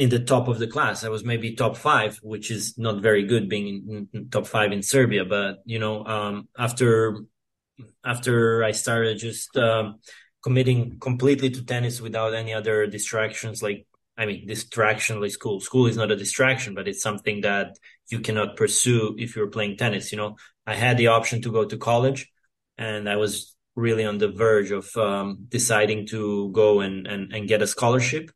in 0.00 0.08
the 0.08 0.18
top 0.18 0.48
of 0.48 0.58
the 0.58 0.66
class. 0.66 1.04
I 1.04 1.10
was 1.10 1.24
maybe 1.24 1.54
top 1.54 1.76
five, 1.76 2.18
which 2.22 2.50
is 2.50 2.78
not 2.78 3.02
very 3.02 3.22
good 3.24 3.50
being 3.50 3.66
in, 3.68 4.08
in 4.14 4.30
top 4.30 4.46
five 4.46 4.72
in 4.72 4.82
Serbia. 4.82 5.26
But 5.26 5.58
you 5.66 5.78
know, 5.78 6.06
um, 6.06 6.48
after 6.58 7.18
after 8.02 8.64
I 8.64 8.72
started 8.72 9.18
just 9.18 9.54
um, 9.58 10.00
committing 10.42 10.98
completely 11.00 11.50
to 11.50 11.62
tennis 11.62 12.00
without 12.00 12.32
any 12.32 12.54
other 12.54 12.86
distractions, 12.86 13.62
like 13.62 13.86
I 14.16 14.24
mean, 14.24 14.46
distraction 14.46 15.20
like 15.20 15.32
school. 15.32 15.60
School 15.60 15.86
is 15.86 15.98
not 15.98 16.10
a 16.10 16.16
distraction, 16.16 16.74
but 16.74 16.88
it's 16.88 17.02
something 17.02 17.42
that 17.42 17.76
you 18.08 18.20
cannot 18.20 18.56
pursue 18.56 19.14
if 19.18 19.36
you're 19.36 19.48
playing 19.48 19.76
tennis. 19.76 20.12
You 20.12 20.18
know, 20.18 20.36
I 20.66 20.76
had 20.76 20.96
the 20.96 21.08
option 21.08 21.42
to 21.42 21.52
go 21.52 21.66
to 21.66 21.76
college, 21.76 22.30
and 22.78 23.06
I 23.06 23.16
was 23.16 23.54
really 23.76 24.06
on 24.06 24.16
the 24.16 24.28
verge 24.28 24.70
of 24.70 24.88
um, 24.96 25.44
deciding 25.48 26.06
to 26.06 26.50
go 26.52 26.80
and, 26.80 27.06
and 27.06 27.34
and 27.34 27.46
get 27.46 27.60
a 27.60 27.66
scholarship 27.66 28.30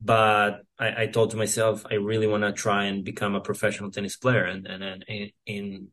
but 0.00 0.62
I, 0.78 1.02
I 1.02 1.06
told 1.06 1.30
to 1.30 1.36
myself 1.36 1.84
I 1.90 1.94
really 1.94 2.26
want 2.26 2.44
to 2.44 2.52
try 2.52 2.84
and 2.84 3.04
become 3.04 3.34
a 3.34 3.40
professional 3.40 3.90
tennis 3.90 4.16
player, 4.16 4.44
and 4.44 4.66
and, 4.66 5.04
and 5.08 5.32
in 5.46 5.88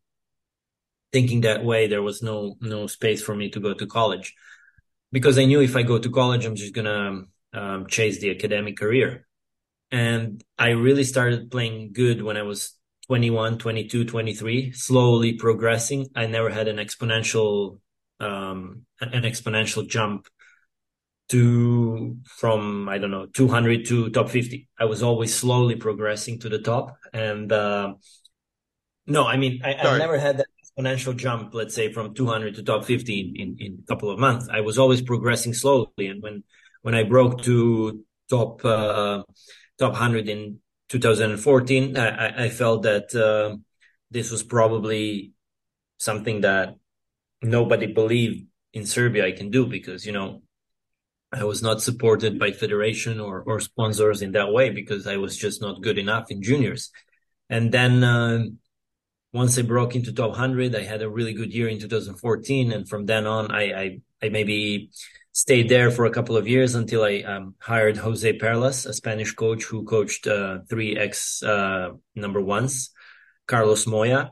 thinking 1.12 1.42
that 1.42 1.64
way, 1.64 1.88
there 1.88 2.04
was 2.04 2.22
no 2.22 2.56
no 2.62 2.88
space 2.88 3.22
for 3.22 3.36
me 3.36 3.50
to 3.52 3.60
go 3.60 3.74
to 3.74 3.88
college 3.88 4.34
because 5.12 5.38
I 5.38 5.46
knew 5.46 5.62
if 5.62 5.76
I 5.76 5.84
go 5.84 5.98
to 5.98 6.10
college, 6.10 6.46
I'm 6.46 6.56
just 6.56 6.74
gonna 6.74 7.24
um, 7.54 7.88
chase 7.88 8.20
the 8.20 8.32
academic 8.32 8.78
career. 8.78 9.26
And 9.92 10.44
I 10.58 10.70
really 10.70 11.04
started 11.04 11.52
playing 11.52 11.94
good 11.94 12.22
when 12.22 12.38
I 12.38 12.42
was 12.42 12.78
21, 13.08 13.60
22, 13.60 14.06
23, 14.06 14.72
slowly 14.74 15.34
progressing. 15.34 16.08
I 16.16 16.26
never 16.26 16.50
had 16.50 16.68
an 16.68 16.78
exponential 16.78 17.80
um, 18.20 18.86
an 19.00 19.24
exponential 19.24 19.88
jump 19.88 20.28
to 21.30 22.18
from 22.26 22.88
I 22.88 22.98
don't 22.98 23.12
know 23.12 23.26
200 23.28 23.86
to 23.88 24.10
top 24.10 24.30
50. 24.30 24.68
I 24.80 24.86
was 24.86 25.02
always 25.02 25.34
slowly 25.34 25.76
progressing 25.76 26.40
to 26.40 26.50
the 26.50 26.60
top, 26.60 26.98
and 27.14 27.52
uh, 27.52 27.94
no, 29.08 29.26
I 29.26 29.38
mean 29.38 29.62
I, 29.64 29.74
have 29.74 29.98
never 29.98 30.18
had 30.18 30.38
that 30.38 30.48
exponential 30.64 31.16
jump. 31.16 31.54
Let's 31.54 31.74
say 31.74 31.92
from 31.92 32.14
200 32.14 32.56
to 32.56 32.64
top 32.64 32.86
50 32.86 33.34
in, 33.36 33.58
in, 33.60 33.80
a 33.84 33.88
couple 33.88 34.12
of 34.12 34.20
months. 34.20 34.48
I 34.52 34.62
was 34.62 34.78
always 34.78 35.02
progressing 35.02 35.54
slowly, 35.54 36.08
and 36.08 36.22
when 36.22 36.44
when 36.82 36.96
I 36.96 37.04
broke 37.04 37.42
to 37.44 38.04
top 38.30 38.64
uh, 38.64 39.24
top 39.80 39.92
100 39.94 40.30
in 40.30 40.60
2014, 40.90 41.98
I, 41.98 42.46
I 42.46 42.50
felt 42.50 42.84
that 42.84 43.16
uh, 43.16 43.58
this 44.12 44.30
was 44.32 44.44
probably 44.44 45.34
something 45.98 46.42
that 46.42 46.76
nobody 47.42 47.88
believed 47.88 48.48
in 48.74 48.86
Serbia 48.86 49.26
I 49.26 49.32
can 49.32 49.50
do 49.50 49.66
because 49.66 50.06
you 50.06 50.12
know 50.12 50.42
I 51.36 51.44
was 51.44 51.62
not 51.62 51.82
supported 51.82 52.40
by 52.40 52.52
federation 52.52 53.20
or, 53.20 53.42
or 53.42 53.60
sponsors 53.60 54.22
in 54.22 54.32
that 54.32 54.54
way 54.54 54.70
because 54.70 55.06
I 55.06 55.18
was 55.18 55.36
just 55.36 55.62
not 55.62 55.82
good 55.82 55.98
enough 55.98 56.32
in 56.32 56.42
juniors. 56.42 56.92
And 57.50 57.72
then 57.72 58.04
uh, 58.04 58.46
once 59.34 59.58
I 59.60 59.64
broke 59.64 59.96
into 59.96 60.14
top 60.14 60.30
100, 60.30 60.76
I 60.76 60.84
had 60.84 61.02
a 61.02 61.10
really 61.10 61.34
good 61.34 61.54
year 61.54 61.68
in 61.68 61.80
2014. 61.80 62.72
And 62.72 62.88
from 62.88 63.06
then 63.06 63.28
on, 63.28 63.52
I, 63.52 63.64
I, 63.64 64.00
I 64.24 64.30
maybe 64.30 64.92
stayed 65.34 65.68
there 65.68 65.92
for 65.92 66.06
a 66.06 66.12
couple 66.12 66.38
of 66.38 66.48
years 66.48 66.74
until 66.74 67.04
I 67.04 67.20
um, 67.20 67.56
hired 67.60 67.98
Jose 67.98 68.38
Perlas, 68.38 68.86
a 68.86 68.94
Spanish 68.94 69.34
coach 69.34 69.66
who 69.66 69.84
coached 69.84 70.28
uh, 70.28 70.60
three 70.70 70.98
ex 70.98 71.44
uh, 71.44 71.90
number 72.16 72.40
ones, 72.40 72.92
Carlos 73.46 73.86
Moya, 73.86 74.32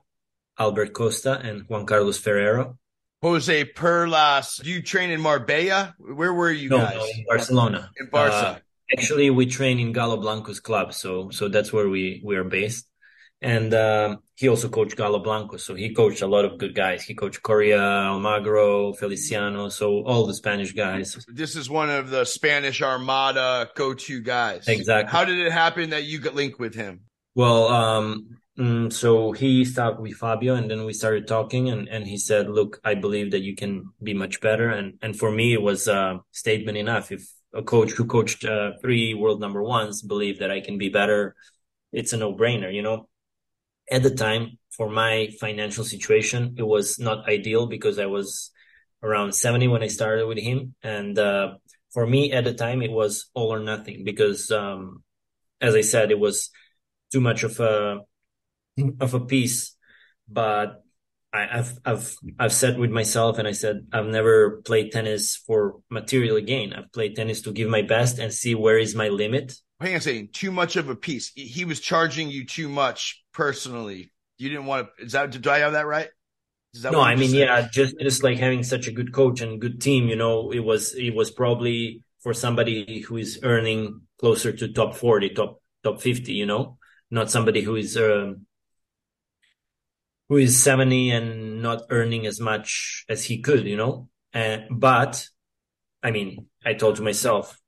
Albert 0.57 0.93
Costa, 0.93 1.37
and 1.43 1.67
Juan 1.67 1.85
Carlos 1.85 2.17
Ferrero. 2.17 2.77
Jose 3.23 3.65
Perlas. 3.65 4.61
Do 4.61 4.69
you 4.69 4.81
train 4.81 5.09
in 5.09 5.21
Marbella? 5.21 5.95
Where 5.97 6.33
were 6.33 6.51
you 6.51 6.69
no, 6.69 6.79
guys? 6.79 6.95
No, 6.97 7.05
in 7.05 7.25
Barcelona. 7.25 7.89
In 7.97 8.09
Barca. 8.11 8.35
Uh, 8.35 8.59
actually, 8.91 9.29
we 9.29 9.45
train 9.45 9.79
in 9.79 9.93
Galo 9.93 10.21
Blanco's 10.21 10.59
club, 10.59 10.93
so 10.93 11.29
so 11.29 11.47
that's 11.47 11.71
where 11.71 11.87
we 11.87 12.21
we 12.23 12.35
are 12.35 12.43
based. 12.43 12.85
And 13.41 13.73
uh, 13.73 14.17
he 14.35 14.47
also 14.47 14.69
coached 14.69 14.95
Galo 14.97 15.21
Blanco, 15.21 15.57
so 15.57 15.73
he 15.73 15.93
coached 15.93 16.21
a 16.21 16.27
lot 16.27 16.45
of 16.45 16.57
good 16.57 16.75
guys. 16.75 17.03
He 17.03 17.13
coached 17.13 17.41
Coria, 17.43 17.77
Almagro, 17.77 18.97
Feliciano, 18.97 19.67
so 19.69 20.03
all 20.05 20.25
the 20.27 20.33
Spanish 20.33 20.71
guys. 20.73 21.25
This 21.27 21.57
is 21.57 21.69
one 21.69 21.89
of 21.89 22.09
the 22.09 22.25
Spanish 22.25 22.81
Armada 22.81 23.69
go-to 23.75 24.21
guys. 24.21 24.69
Exactly. 24.69 25.11
How 25.11 25.25
did 25.25 25.39
it 25.39 25.51
happen 25.51 25.89
that 25.89 26.03
you 26.05 26.19
got 26.19 26.35
linked 26.35 26.57
with 26.57 26.73
him? 26.73 27.01
Well, 27.35 27.67
um, 27.67 28.37
Mm, 28.57 28.93
so 28.93 29.31
he 29.31 29.65
started 29.65 29.99
with 29.99 30.13
Fabio 30.13 30.53
and 30.53 30.69
then 30.69 30.85
we 30.85 30.93
started 30.93 31.27
talking 31.27 31.69
and, 31.69 31.87
and 31.87 32.05
he 32.05 32.17
said, 32.17 32.49
look, 32.49 32.79
I 32.83 32.93
believe 32.93 33.31
that 33.31 33.41
you 33.41 33.55
can 33.55 33.89
be 34.01 34.13
much 34.13 34.41
better. 34.41 34.69
And, 34.69 34.99
and 35.01 35.17
for 35.17 35.31
me, 35.31 35.53
it 35.53 35.61
was 35.61 35.87
a 35.87 36.19
statement 36.31 36.77
enough. 36.77 37.11
If 37.11 37.27
a 37.53 37.63
coach 37.63 37.91
who 37.91 38.05
coached 38.05 38.45
uh, 38.45 38.73
three 38.79 39.15
world 39.15 39.41
number 39.41 39.63
ones 39.63 40.03
believe 40.03 40.39
that 40.39 40.51
I 40.51 40.61
can 40.61 40.77
be 40.77 40.89
better, 40.89 41.35
it's 41.91 42.13
a 42.13 42.17
no 42.17 42.33
brainer, 42.35 42.71
you 42.71 42.83
know, 42.83 43.07
at 43.89 44.03
the 44.03 44.13
time 44.13 44.59
for 44.69 44.89
my 44.89 45.29
financial 45.39 45.83
situation, 45.83 46.55
it 46.57 46.63
was 46.63 46.99
not 46.99 47.27
ideal 47.27 47.65
because 47.65 47.97
I 47.97 48.05
was 48.05 48.51
around 49.01 49.33
70 49.33 49.67
when 49.67 49.83
I 49.83 49.87
started 49.87 50.27
with 50.27 50.37
him. 50.37 50.75
And, 50.83 51.17
uh, 51.17 51.55
for 51.91 52.05
me 52.07 52.31
at 52.31 52.43
the 52.43 52.53
time, 52.53 52.81
it 52.81 52.91
was 52.91 53.29
all 53.33 53.53
or 53.53 53.59
nothing 53.59 54.03
because, 54.03 54.49
um, 54.51 55.03
as 55.61 55.75
I 55.75 55.81
said, 55.81 56.11
it 56.11 56.19
was 56.19 56.49
too 57.11 57.21
much 57.21 57.43
of 57.43 57.59
a, 57.59 57.99
of 58.99 59.13
a 59.13 59.19
piece, 59.19 59.75
but 60.27 60.83
I, 61.33 61.47
have 61.47 61.79
I've 61.83 62.15
I've 62.37 62.53
said 62.53 62.77
with 62.77 62.91
myself, 62.91 63.39
and 63.39 63.47
I 63.47 63.53
said 63.53 63.87
I've 63.91 64.05
never 64.05 64.61
played 64.61 64.91
tennis 64.91 65.35
for 65.35 65.79
material 65.89 66.39
gain. 66.41 66.73
I've 66.73 66.91
played 66.91 67.15
tennis 67.15 67.41
to 67.41 67.51
give 67.51 67.69
my 67.69 67.81
best 67.81 68.19
and 68.19 68.31
see 68.31 68.53
where 68.53 68.77
is 68.77 68.93
my 68.93 69.09
limit. 69.09 69.53
Hang 69.79 69.95
on, 69.95 70.01
saying 70.01 70.29
too 70.31 70.51
much 70.51 70.75
of 70.75 70.89
a 70.89 70.95
piece. 70.95 71.31
He 71.35 71.65
was 71.65 71.79
charging 71.79 72.29
you 72.29 72.45
too 72.45 72.69
much 72.69 73.23
personally. 73.33 74.11
You 74.37 74.49
didn't 74.49 74.67
want 74.67 74.89
to. 74.97 75.05
Is 75.05 75.13
that? 75.13 75.31
Do 75.31 75.49
I 75.49 75.59
have 75.59 75.73
that 75.73 75.87
right? 75.87 76.09
That 76.81 76.91
no, 76.91 77.01
I 77.01 77.15
mean, 77.15 77.31
said? 77.31 77.37
yeah, 77.37 77.67
just 77.71 77.95
just 77.99 78.23
like 78.23 78.37
having 78.37 78.61
such 78.61 78.87
a 78.87 78.91
good 78.91 79.11
coach 79.11 79.41
and 79.41 79.59
good 79.59 79.81
team. 79.81 80.07
You 80.09 80.15
know, 80.15 80.51
it 80.51 80.59
was 80.59 80.93
it 80.93 81.15
was 81.15 81.31
probably 81.31 82.03
for 82.21 82.33
somebody 82.35 82.99
who 83.01 83.17
is 83.17 83.39
earning 83.41 84.01
closer 84.19 84.51
to 84.51 84.71
top 84.71 84.95
forty, 84.95 85.29
top 85.29 85.61
top 85.83 85.99
fifty. 85.99 86.33
You 86.33 86.45
know, 86.45 86.77
not 87.09 87.31
somebody 87.31 87.61
who 87.61 87.75
is. 87.75 87.97
Um, 87.97 88.45
who 90.29 90.37
is 90.37 90.61
70 90.61 91.11
and 91.11 91.61
not 91.61 91.83
earning 91.89 92.25
as 92.25 92.39
much 92.39 93.05
as 93.09 93.25
he 93.25 93.41
could, 93.41 93.65
you 93.65 93.77
know? 93.77 94.09
Uh, 94.33 94.57
but 94.71 95.27
I 96.01 96.11
mean, 96.11 96.47
I 96.65 96.73
told 96.73 96.97
to 96.97 97.01
myself, 97.01 97.59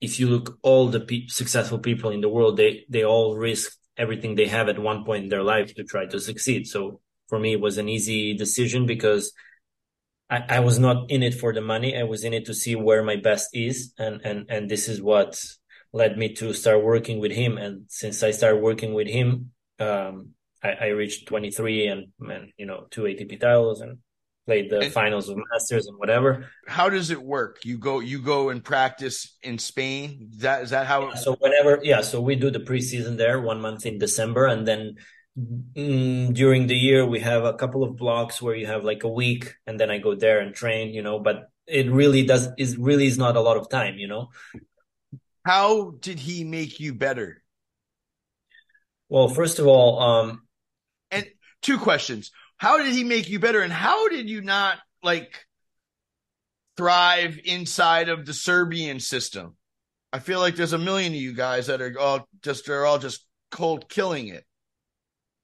if 0.00 0.18
you 0.18 0.28
look 0.28 0.58
all 0.62 0.88
the 0.88 1.00
pe- 1.00 1.28
successful 1.28 1.78
people 1.78 2.10
in 2.10 2.20
the 2.20 2.28
world, 2.28 2.56
they, 2.56 2.84
they 2.88 3.04
all 3.04 3.36
risk 3.36 3.76
everything 3.96 4.34
they 4.34 4.48
have 4.48 4.68
at 4.68 4.78
one 4.78 5.04
point 5.04 5.24
in 5.24 5.28
their 5.28 5.42
life 5.44 5.74
to 5.74 5.84
try 5.84 6.06
to 6.06 6.18
succeed. 6.18 6.66
So 6.66 7.00
for 7.28 7.38
me, 7.38 7.52
it 7.52 7.60
was 7.60 7.78
an 7.78 7.88
easy 7.88 8.34
decision 8.34 8.84
because 8.84 9.32
I, 10.28 10.44
I 10.48 10.60
was 10.60 10.78
not 10.78 11.10
in 11.10 11.22
it 11.22 11.34
for 11.34 11.52
the 11.52 11.60
money. 11.60 11.96
I 11.96 12.02
was 12.02 12.24
in 12.24 12.34
it 12.34 12.46
to 12.46 12.54
see 12.54 12.74
where 12.74 13.04
my 13.04 13.16
best 13.16 13.50
is. 13.52 13.92
And, 13.96 14.20
and, 14.24 14.46
and 14.48 14.68
this 14.68 14.88
is 14.88 15.00
what 15.00 15.40
led 15.92 16.18
me 16.18 16.34
to 16.34 16.52
start 16.52 16.82
working 16.82 17.20
with 17.20 17.32
him. 17.32 17.56
And 17.56 17.84
since 17.88 18.22
I 18.22 18.32
started 18.32 18.60
working 18.60 18.94
with 18.94 19.06
him, 19.06 19.52
um, 19.78 20.30
I, 20.62 20.70
I 20.80 20.86
reached 20.88 21.26
23 21.26 21.86
and, 21.86 22.06
and, 22.20 22.52
you 22.56 22.66
know, 22.66 22.86
two 22.90 23.02
ATP 23.02 23.40
titles 23.40 23.80
and 23.80 23.98
played 24.46 24.70
the 24.70 24.80
and 24.80 24.92
finals 24.92 25.28
of 25.28 25.38
Masters 25.52 25.86
and 25.86 25.98
whatever. 25.98 26.48
How 26.66 26.88
does 26.88 27.10
it 27.10 27.22
work? 27.22 27.58
You 27.64 27.78
go, 27.78 28.00
you 28.00 28.20
go 28.20 28.50
and 28.50 28.62
practice 28.62 29.36
in 29.42 29.58
Spain. 29.58 30.30
Is 30.32 30.38
that 30.38 30.62
is 30.62 30.70
that 30.70 30.86
how? 30.86 31.08
Yeah, 31.08 31.14
so 31.14 31.36
whenever, 31.36 31.80
yeah. 31.82 32.00
So 32.00 32.20
we 32.20 32.36
do 32.36 32.50
the 32.50 32.60
preseason 32.60 33.16
there, 33.16 33.40
one 33.40 33.60
month 33.60 33.86
in 33.86 33.98
December, 33.98 34.46
and 34.46 34.66
then 34.66 34.96
mm, 35.38 36.34
during 36.34 36.66
the 36.66 36.76
year 36.76 37.06
we 37.06 37.20
have 37.20 37.44
a 37.44 37.54
couple 37.54 37.82
of 37.84 37.96
blocks 37.96 38.40
where 38.42 38.54
you 38.54 38.66
have 38.66 38.84
like 38.84 39.04
a 39.04 39.08
week, 39.08 39.54
and 39.66 39.78
then 39.78 39.90
I 39.90 39.98
go 39.98 40.14
there 40.14 40.40
and 40.40 40.54
train. 40.54 40.92
You 40.92 41.02
know, 41.02 41.18
but 41.18 41.48
it 41.66 41.90
really 41.90 42.24
does 42.24 42.48
is 42.58 42.76
really 42.76 43.06
is 43.06 43.18
not 43.18 43.36
a 43.36 43.40
lot 43.40 43.56
of 43.56 43.68
time. 43.68 43.96
You 43.96 44.08
know. 44.08 44.30
How 45.44 45.90
did 45.98 46.20
he 46.20 46.44
make 46.44 46.78
you 46.78 46.94
better? 46.94 47.42
Well, 49.08 49.28
first 49.28 49.58
of 49.58 49.66
all, 49.66 50.00
um, 50.00 50.42
two 51.62 51.78
questions. 51.78 52.30
how 52.58 52.76
did 52.82 52.92
he 52.94 53.04
make 53.04 53.28
you 53.28 53.38
better 53.38 53.60
and 53.60 53.72
how 53.72 54.08
did 54.08 54.28
you 54.28 54.40
not 54.40 54.78
like 55.02 55.46
thrive 56.76 57.38
inside 57.44 58.08
of 58.08 58.26
the 58.26 58.34
Serbian 58.34 59.00
system? 59.00 59.56
I 60.12 60.18
feel 60.18 60.40
like 60.40 60.56
there's 60.56 60.72
a 60.74 60.78
million 60.78 61.12
of 61.12 61.18
you 61.20 61.32
guys 61.34 61.66
that 61.68 61.80
are 61.80 61.98
all 61.98 62.28
just 62.42 62.66
they're 62.66 62.84
all 62.86 62.98
just 62.98 63.24
cold 63.50 63.88
killing 63.88 64.28
it. 64.28 64.44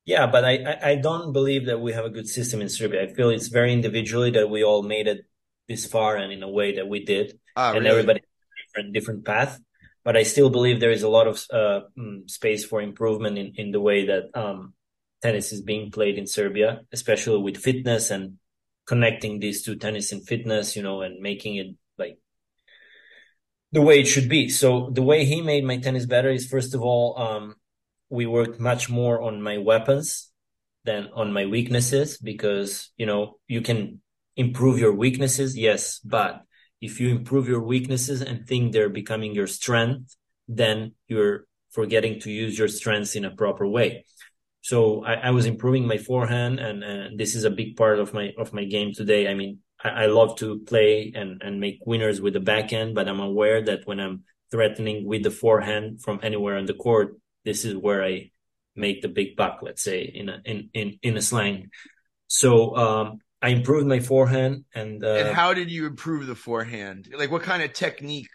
Yeah, 0.05 0.27
but 0.27 0.45
I, 0.45 0.79
I 0.83 0.95
don't 0.97 1.33
believe 1.35 1.66
that 1.66 1.81
we 1.81 1.93
have 1.93 2.05
a 2.07 2.11
good 2.11 2.27
system 2.29 2.62
in 2.62 2.69
Serbia. 2.71 3.03
I 3.03 3.12
feel 3.12 3.29
it's 3.29 3.49
very 3.49 3.73
individually 3.75 4.31
that 4.33 4.49
we 4.49 4.64
all 4.64 4.83
made 4.83 5.07
it 5.07 5.27
this 5.69 5.85
far 5.85 6.16
and 6.16 6.33
in 6.33 6.43
a 6.43 6.49
way 6.49 6.77
that 6.77 6.89
we 6.89 7.05
did, 7.05 7.39
Ah, 7.57 7.71
and 7.73 7.81
really? 7.81 7.91
everybody 7.91 8.21
different 8.66 8.95
different 8.95 9.25
path. 9.27 9.59
But 10.05 10.16
I 10.16 10.23
still 10.23 10.49
believe 10.49 10.81
there 10.81 10.91
is 10.91 11.03
a 11.03 11.09
lot 11.11 11.27
of 11.27 11.45
uh, 11.53 11.81
mm, 11.99 12.29
space 12.31 12.64
for 12.64 12.81
improvement 12.81 13.37
in, 13.37 13.53
in 13.57 13.71
the 13.71 13.81
way 13.81 14.07
that 14.07 14.31
um, 14.35 14.73
tennis 15.23 15.53
is 15.53 15.62
being 15.62 15.91
played 15.91 16.19
in 16.19 16.27
Serbia, 16.27 16.81
especially 16.93 17.43
with 17.43 17.57
fitness 17.57 18.11
and 18.11 18.39
connecting 18.87 19.39
these 19.39 19.62
two 19.62 19.77
tennis 19.77 20.12
and 20.12 20.27
fitness, 20.27 20.77
you 20.77 20.83
know, 20.83 21.03
and 21.03 21.21
making 21.21 21.57
it 21.57 21.75
like 21.99 22.19
the 23.73 23.83
way 23.83 24.01
it 24.01 24.07
should 24.07 24.29
be. 24.29 24.49
So 24.49 24.91
the 24.93 25.03
way 25.03 25.25
he 25.25 25.43
made 25.43 25.64
my 25.64 25.77
tennis 25.79 26.07
better 26.07 26.31
is 26.31 26.47
first 26.47 26.75
of 26.75 26.83
all, 26.83 27.19
um, 27.19 27.55
we 28.09 28.27
worked 28.27 28.59
much 28.59 28.89
more 28.89 29.21
on 29.21 29.43
my 29.43 29.59
weapons 29.59 30.31
than 30.85 31.09
on 31.14 31.33
my 31.33 31.45
weaknesses 31.45 32.16
because, 32.16 32.91
you 32.97 33.05
know, 33.05 33.39
you 33.47 33.61
can 33.61 34.01
improve 34.37 34.79
your 34.79 34.95
weaknesses. 34.95 35.57
Yes. 35.57 35.99
But 35.99 36.43
if 36.81 37.01
you 37.01 37.11
improve 37.11 37.49
your 37.49 37.62
weaknesses 37.62 38.23
and 38.23 38.47
think 38.47 38.73
they're 38.73 38.89
becoming 38.89 39.35
your 39.35 39.49
strength, 39.49 40.16
then 40.47 40.95
you're 41.09 41.45
forgetting 41.71 42.21
to 42.21 42.31
use 42.31 42.59
your 42.59 42.69
strengths 42.69 43.16
in 43.16 43.25
a 43.27 43.37
proper 43.37 43.66
way. 43.66 44.07
So 44.61 45.05
I, 45.05 45.15
I 45.15 45.31
was 45.31 45.47
improving 45.47 45.87
my 45.87 45.99
forehand 45.99 46.59
and, 46.61 46.83
and 46.83 47.19
this 47.19 47.35
is 47.35 47.45
a 47.45 47.51
big 47.51 47.77
part 47.77 47.99
of 47.99 48.13
my, 48.13 48.33
of 48.37 48.53
my 48.53 48.65
game 48.65 48.93
today. 48.93 49.29
I 49.29 49.35
mean, 49.35 49.61
I, 49.83 50.05
I 50.05 50.07
love 50.07 50.37
to 50.39 50.61
play 50.61 51.13
and, 51.15 51.43
and 51.43 51.61
make 51.61 51.81
winners 51.87 52.21
with 52.21 52.35
the 52.35 52.41
backhand, 52.41 52.95
but 52.95 53.09
I'm 53.09 53.21
aware 53.21 53.63
that 53.63 53.87
when 53.87 54.01
I'm 54.01 54.25
threatening 54.51 55.07
with 55.07 55.23
the 55.23 55.31
forehand 55.31 56.03
from 56.03 56.21
anywhere 56.23 56.57
on 56.57 56.67
the 56.67 56.75
court, 56.75 57.17
this 57.45 57.65
is 57.65 57.77
where 57.77 58.05
I 58.05 58.31
make 58.75 59.03
the 59.03 59.09
big 59.09 59.37
buck, 59.37 59.61
let's 59.63 59.83
say 59.83 60.03
in 60.03 60.29
a, 60.29 60.41
in, 60.45 60.71
in, 60.75 60.99
in 61.03 61.17
a 61.17 61.23
slang. 61.23 61.71
So, 62.27 62.77
um, 62.77 63.19
I 63.41 63.51
improved 63.51 63.87
my 63.87 64.01
forehand 64.01 64.65
and, 64.75 65.03
uh, 65.05 65.15
and 65.15 65.37
how 65.37 65.55
did 65.55 65.71
you 65.71 65.87
improve 65.87 66.27
the 66.27 66.35
forehand? 66.35 67.09
Like 67.17 67.31
what 67.31 67.43
kind 67.43 67.63
of 67.63 67.73
technique 67.73 68.27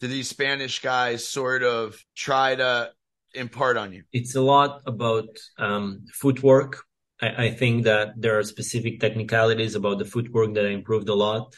do 0.00 0.06
these 0.06 0.28
Spanish 0.28 0.82
guys 0.82 1.26
sort 1.26 1.62
of 1.62 1.98
try 2.14 2.54
to 2.54 2.90
impart 3.34 3.76
on 3.76 3.92
you? 3.92 4.02
it's 4.12 4.34
a 4.34 4.40
lot 4.40 4.80
about 4.86 5.28
um, 5.58 6.04
footwork. 6.12 6.84
I, 7.20 7.46
I 7.46 7.50
think 7.50 7.84
that 7.84 8.14
there 8.16 8.38
are 8.38 8.42
specific 8.42 9.00
technicalities 9.00 9.74
about 9.74 9.98
the 9.98 10.04
footwork 10.04 10.54
that 10.54 10.66
I 10.66 10.70
improved 10.70 11.08
a 11.08 11.14
lot. 11.14 11.54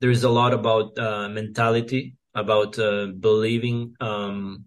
There 0.00 0.10
is 0.10 0.24
a 0.24 0.30
lot 0.30 0.54
about 0.54 0.98
uh, 0.98 1.28
mentality, 1.28 2.16
about 2.34 2.78
uh, 2.78 3.06
believing, 3.06 3.94
um, 4.00 4.64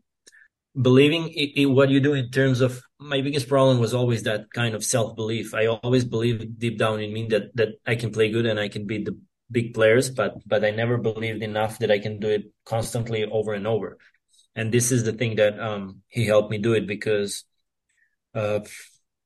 believing 0.79 1.29
in, 1.29 1.49
in 1.55 1.75
what 1.75 1.89
you 1.89 1.99
do 1.99 2.13
in 2.13 2.29
terms 2.29 2.61
of. 2.61 2.81
My 2.99 3.19
biggest 3.19 3.49
problem 3.49 3.79
was 3.79 3.93
always 3.93 4.23
that 4.23 4.45
kind 4.53 4.75
of 4.75 4.83
self 4.83 5.15
belief. 5.15 5.53
I 5.53 5.65
always 5.65 6.05
believed 6.05 6.59
deep 6.59 6.77
down 6.77 7.01
in 7.01 7.11
me 7.11 7.27
that 7.31 7.55
that 7.55 7.69
I 7.85 7.95
can 7.95 8.11
play 8.11 8.31
good 8.31 8.45
and 8.45 8.57
I 8.59 8.69
can 8.69 8.87
beat 8.87 9.05
the 9.05 9.19
big 9.51 9.73
players, 9.73 10.09
but 10.09 10.35
but 10.45 10.63
I 10.63 10.71
never 10.71 10.97
believed 10.97 11.43
enough 11.43 11.79
that 11.79 11.91
I 11.91 11.99
can 11.99 12.19
do 12.19 12.29
it 12.29 12.43
constantly 12.65 13.25
over 13.25 13.53
and 13.53 13.67
over 13.67 13.97
and 14.55 14.71
this 14.71 14.91
is 14.91 15.03
the 15.03 15.13
thing 15.13 15.35
that 15.35 15.59
um 15.59 16.01
he 16.07 16.25
helped 16.25 16.51
me 16.51 16.57
do 16.57 16.73
it 16.73 16.87
because 16.87 17.43
uh 18.35 18.59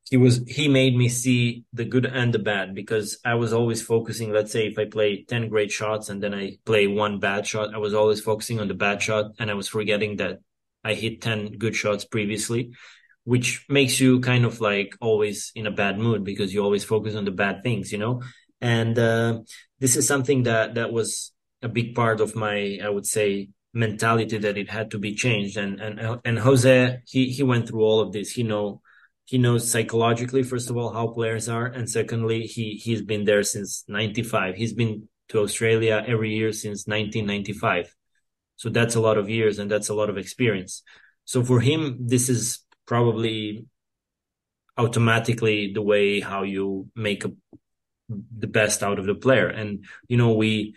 he 0.09 0.17
was 0.17 0.41
he 0.47 0.67
made 0.67 0.95
me 0.95 1.09
see 1.09 1.65
the 1.73 1.84
good 1.84 2.05
and 2.05 2.34
the 2.34 2.39
bad 2.39 2.73
because 2.73 3.19
I 3.25 3.36
was 3.36 3.51
always 3.53 3.82
focusing 3.82 4.32
let's 4.32 4.51
say 4.51 4.67
if 4.67 4.80
I 4.80 4.86
play 4.86 5.23
10 5.23 5.49
great 5.49 5.71
shots 5.71 6.09
and 6.09 6.23
then 6.23 6.34
I 6.34 6.57
play 6.65 6.88
one 6.88 7.19
bad 7.19 7.45
shot 7.45 7.73
I 7.73 7.78
was 7.78 7.93
always 7.93 8.21
focusing 8.21 8.59
on 8.59 8.67
the 8.67 8.73
bad 8.73 9.01
shot 9.01 9.32
and 9.39 9.51
I 9.51 9.53
was 9.53 9.67
forgetting 9.67 10.17
that 10.17 10.39
I 10.84 10.93
hit 10.93 11.21
10 11.21 11.57
good 11.57 11.75
shots 11.75 12.05
previously 12.05 12.71
which 13.25 13.65
makes 13.67 13.99
you 13.99 14.21
kind 14.21 14.45
of 14.45 14.61
like 14.61 14.95
always 15.01 15.51
in 15.53 15.67
a 15.67 15.71
bad 15.71 15.99
mood 15.99 16.23
because 16.23 16.53
you 16.53 16.63
always 16.63 16.86
focus 16.86 17.15
on 17.15 17.25
the 17.25 17.32
bad 17.32 17.61
things 17.63 17.91
you 17.91 17.97
know? 17.97 18.21
And 18.61 18.97
uh 18.97 19.39
this 19.80 19.95
is 19.97 20.07
something 20.07 20.43
that 20.43 20.75
that 20.75 20.93
was 20.93 21.34
a 21.61 21.67
big 21.67 21.95
part 21.95 22.21
of 22.21 22.36
my 22.36 22.80
I 22.82 22.88
would 22.88 23.05
say 23.05 23.49
mentality 23.74 24.38
that 24.38 24.57
it 24.57 24.70
had 24.70 24.91
to 24.91 24.99
be 24.99 25.13
changed. 25.13 25.57
And 25.57 25.80
and 25.80 26.20
and 26.24 26.39
Jose 26.39 27.01
he 27.07 27.30
he 27.30 27.43
went 27.43 27.68
through 27.68 27.84
all 27.84 27.99
of 27.99 28.11
this. 28.11 28.32
He 28.32 28.43
know 28.43 28.82
he 29.26 29.38
knows 29.38 29.70
psychologically 29.70 30.43
first 30.43 30.70
of 30.70 30.78
all 30.78 30.93
how 30.93 31.07
players 31.07 31.49
are. 31.49 31.65
And 31.65 31.89
secondly 31.89 32.43
he 32.43 32.76
he's 32.84 33.01
been 33.01 33.26
there 33.26 33.43
since 33.43 33.84
95 33.88 34.55
he's 34.55 34.74
been 34.74 35.07
to 35.30 35.39
Australia 35.39 36.03
every 36.07 36.34
year 36.34 36.53
since 36.53 36.88
1995 36.88 37.93
so 38.55 38.70
that's 38.70 38.95
a 38.95 39.01
lot 39.01 39.18
of 39.18 39.30
years 39.30 39.59
and 39.59 39.70
that's 39.70 39.89
a 39.89 39.93
lot 39.93 40.09
of 40.09 40.18
experience. 40.18 40.84
So 41.26 41.43
for 41.43 41.59
him 41.59 41.97
this 41.99 42.30
is 42.30 42.65
probably 42.86 43.65
automatically 44.78 45.74
the 45.74 45.82
way 45.82 46.20
how 46.20 46.43
you 46.43 46.89
make 46.95 47.26
a, 47.26 47.32
the 48.09 48.47
best 48.47 48.84
out 48.84 48.99
of 48.99 49.05
the 49.05 49.15
player. 49.15 49.47
And 49.47 49.86
you 50.07 50.18
know 50.18 50.34
we 50.34 50.76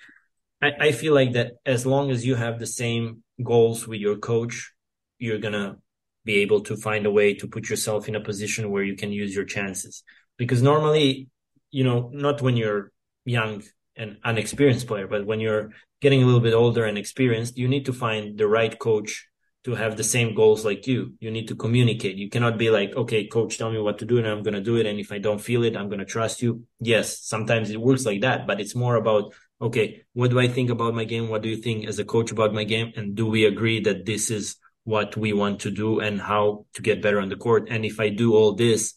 I, 0.63 0.73
I 0.81 0.93
feel 0.93 1.15
like 1.15 1.33
that 1.33 1.53
as 1.65 1.87
long 1.87 2.11
as 2.11 2.25
you 2.25 2.35
have 2.35 2.59
the 2.59 2.67
same 2.67 3.23
goals 3.43 3.87
with 3.87 4.01
your 4.01 4.17
coach, 4.17 4.73
you're 5.19 5.39
gonna 5.39 5.79
be 6.25 6.37
able 6.37 6.61
to 6.63 6.77
find 6.77 7.07
a 7.07 7.11
way 7.11 7.35
to 7.35 7.49
put 7.49 7.69
yourself 7.69 8.09
in 8.09 8.15
a 8.15 8.21
position 8.21 8.71
where 8.71 8.83
you 8.83 8.97
can 8.97 9.13
use 9.13 9.35
your 9.35 9.45
chances. 9.45 10.03
Because 10.37 10.63
normally, 10.63 11.29
you 11.71 11.85
know, 11.85 12.11
not 12.13 12.43
when 12.43 12.57
you're 12.57 12.93
young 13.25 13.63
and 13.97 14.19
unexperienced 14.25 14.87
player, 14.87 15.07
but 15.07 15.27
when 15.27 15.41
you're 15.41 15.71
getting 16.01 16.23
a 16.23 16.27
little 16.27 16.41
bit 16.41 16.55
older 16.55 16.85
and 16.85 16.99
experienced, 16.99 17.59
you 17.59 17.69
need 17.69 17.87
to 17.87 17.93
find 17.93 18.39
the 18.39 18.47
right 18.47 18.79
coach 18.79 19.27
to 19.65 19.75
have 19.75 19.97
the 19.97 20.05
same 20.05 20.35
goals 20.35 20.65
like 20.65 20.87
you. 20.87 21.15
You 21.21 21.31
need 21.31 21.49
to 21.49 21.55
communicate. 21.55 22.17
You 22.17 22.31
cannot 22.31 22.57
be 22.57 22.71
like, 22.71 22.97
okay, 22.97 23.27
coach, 23.27 23.59
tell 23.59 23.71
me 23.71 23.79
what 23.79 23.99
to 23.99 24.07
do 24.07 24.17
and 24.17 24.27
I'm 24.27 24.43
going 24.43 24.55
to 24.55 24.61
do 24.63 24.77
it. 24.77 24.87
And 24.87 24.99
if 24.99 25.13
I 25.13 25.19
don't 25.19 25.41
feel 25.41 25.65
it, 25.65 25.77
I'm 25.77 25.89
going 25.89 25.99
to 25.99 26.07
trust 26.07 26.41
you. 26.41 26.65
Yes, 26.81 27.21
sometimes 27.21 27.69
it 27.69 27.81
works 27.81 28.07
like 28.07 28.23
that, 28.23 28.47
but 28.47 28.61
it's 28.61 28.75
more 28.75 28.97
about, 28.97 29.35
okay, 29.61 30.03
what 30.13 30.31
do 30.31 30.41
I 30.41 30.49
think 30.49 30.71
about 30.71 30.95
my 30.95 31.05
game? 31.05 31.29
What 31.29 31.43
do 31.43 31.49
you 31.49 31.57
think 31.57 31.87
as 31.87 31.99
a 31.99 32.05
coach 32.05 32.31
about 32.31 32.55
my 32.55 32.65
game? 32.65 32.93
And 32.97 33.15
do 33.15 33.27
we 33.27 33.45
agree 33.45 33.81
that 33.81 34.07
this 34.07 34.31
is 34.31 34.57
what 34.85 35.17
we 35.17 35.33
want 35.33 35.61
to 35.61 35.71
do 35.71 36.01
and 36.01 36.21
how 36.21 36.67
to 36.75 36.83
get 36.83 37.03
better 37.03 37.21
on 37.21 37.29
the 37.29 37.37
court? 37.37 37.69
And 37.71 37.85
if 37.85 38.01
I 38.01 38.09
do 38.09 38.35
all 38.35 38.55
this, 38.55 38.95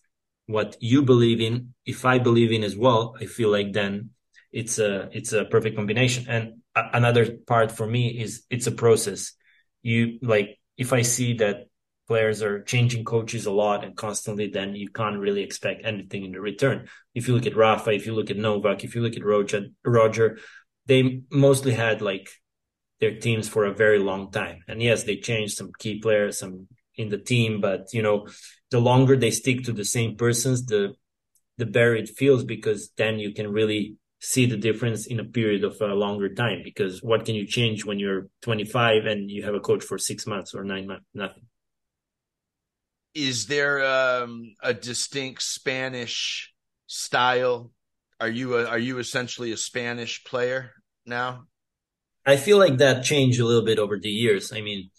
what 0.48 0.76
you 0.80 1.04
believe 1.04 1.42
in, 1.42 1.74
if 1.86 2.06
I 2.06 2.20
believe 2.20 2.52
in 2.52 2.64
as 2.64 2.76
well, 2.76 3.16
I 3.20 3.26
feel 3.26 3.50
like 3.50 3.74
then 3.74 4.12
it's 4.52 4.80
a, 4.80 5.10
it's 5.12 5.34
a 5.34 5.46
perfect 5.46 5.76
combination. 5.76 6.26
And 6.28 6.62
a- 6.76 6.90
another 6.94 7.38
part 7.48 7.72
for 7.72 7.88
me 7.88 8.20
is 8.22 8.44
it's 8.50 8.68
a 8.68 8.72
process 8.72 9.34
you 9.84 10.18
like 10.22 10.58
if 10.78 10.94
I 10.94 11.02
see 11.04 11.34
that 11.36 11.68
players 12.08 12.42
are 12.42 12.62
changing 12.64 13.06
coaches 13.06 13.46
a 13.46 13.52
lot 13.52 13.84
and 13.84 13.96
constantly, 13.96 14.48
then 14.48 14.76
you 14.76 14.90
can't 14.90 15.20
really 15.20 15.44
expect 15.44 15.86
anything 15.86 16.26
in 16.26 16.32
the 16.32 16.42
return. 16.42 16.88
If 17.14 17.28
you 17.28 17.34
look 17.34 17.46
at 17.46 17.56
Rafa, 17.56 17.92
if 17.92 18.06
you 18.06 18.14
look 18.14 18.30
at 18.30 18.38
Novak, 18.38 18.84
if 18.84 18.96
you 18.96 19.02
look 19.02 19.16
at 19.16 19.26
Roger, 19.26 19.68
Roger, 19.86 20.38
they 20.86 21.22
mostly 21.32 21.74
had 21.74 22.02
like 22.02 22.30
their 23.00 23.18
teams 23.20 23.48
for 23.48 23.66
a 23.66 23.74
very 23.74 24.00
long 24.00 24.32
time. 24.32 24.64
And 24.68 24.82
yes, 24.82 25.04
they 25.04 25.18
changed 25.18 25.56
some 25.56 25.72
key 25.80 26.00
players, 26.00 26.40
some 26.40 26.68
in 26.96 27.10
the 27.10 27.18
team, 27.18 27.60
but 27.60 27.88
you 27.94 28.02
know, 28.02 28.28
the 28.70 28.80
longer 28.80 29.16
they 29.16 29.32
stick 29.32 29.64
to 29.64 29.72
the 29.72 29.86
same 29.86 30.16
persons, 30.16 30.66
the 30.66 30.94
the 31.58 31.66
better 31.66 31.96
it 31.96 32.10
feels 32.10 32.44
because 32.44 32.90
then 32.98 33.20
you 33.20 33.32
can 33.34 33.52
really 33.52 33.96
see 34.20 34.46
the 34.46 34.58
difference 34.58 35.06
in 35.06 35.20
a 35.20 35.26
period 35.26 35.64
of 35.64 35.80
a 35.82 35.88
longer 35.88 36.34
time 36.34 36.62
because 36.64 37.04
what 37.04 37.26
can 37.26 37.36
you 37.36 37.46
change 37.46 37.86
when 37.86 38.00
you're 38.00 38.28
25 38.42 39.06
and 39.06 39.30
you 39.30 39.44
have 39.44 39.54
a 39.54 39.60
coach 39.60 39.84
for 39.84 39.98
six 39.98 40.26
months 40.26 40.56
or 40.56 40.64
nine 40.64 40.88
months 40.88 41.06
nothing 41.14 41.44
Is 43.16 43.46
there 43.46 43.84
um, 43.86 44.56
a 44.62 44.74
distinct 44.74 45.42
Spanish 45.44 46.54
style? 46.88 47.72
Are 48.20 48.30
you 48.30 48.58
a, 48.58 48.66
are 48.66 48.80
you 48.80 49.00
essentially 49.00 49.52
a 49.52 49.58
Spanish 49.58 50.24
player 50.24 50.72
now? 51.06 51.46
i 52.26 52.38
feel 52.38 52.58
like 52.58 52.78
that 52.78 53.04
changed 53.04 53.40
a 53.40 53.46
little 53.46 53.64
bit 53.64 53.80
over 53.80 54.00
the 54.00 54.10
years 54.10 54.52
i 54.54 54.62
mean 54.62 54.90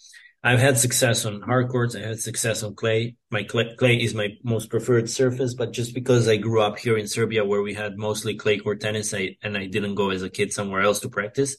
i've 0.42 0.60
had 0.60 0.78
success 0.78 1.24
on 1.24 1.40
hard 1.42 1.68
courts 1.68 1.96
i 1.96 2.00
had 2.00 2.20
success 2.20 2.62
on 2.62 2.74
clay 2.74 3.16
my 3.30 3.42
clay, 3.42 3.74
clay 3.76 3.96
is 3.96 4.14
my 4.14 4.28
most 4.42 4.70
preferred 4.70 5.08
surface 5.08 5.54
but 5.54 5.72
just 5.72 5.94
because 5.94 6.28
i 6.28 6.36
grew 6.36 6.60
up 6.60 6.78
here 6.78 6.96
in 6.96 7.08
serbia 7.08 7.44
where 7.44 7.62
we 7.62 7.74
had 7.74 7.96
mostly 7.96 8.34
clay 8.34 8.58
court 8.58 8.80
tennis 8.80 9.14
I, 9.14 9.36
and 9.42 9.56
i 9.56 9.66
didn't 9.66 9.94
go 9.94 10.10
as 10.10 10.22
a 10.22 10.30
kid 10.30 10.52
somewhere 10.52 10.82
else 10.82 11.00
to 11.00 11.08
practice 11.08 11.56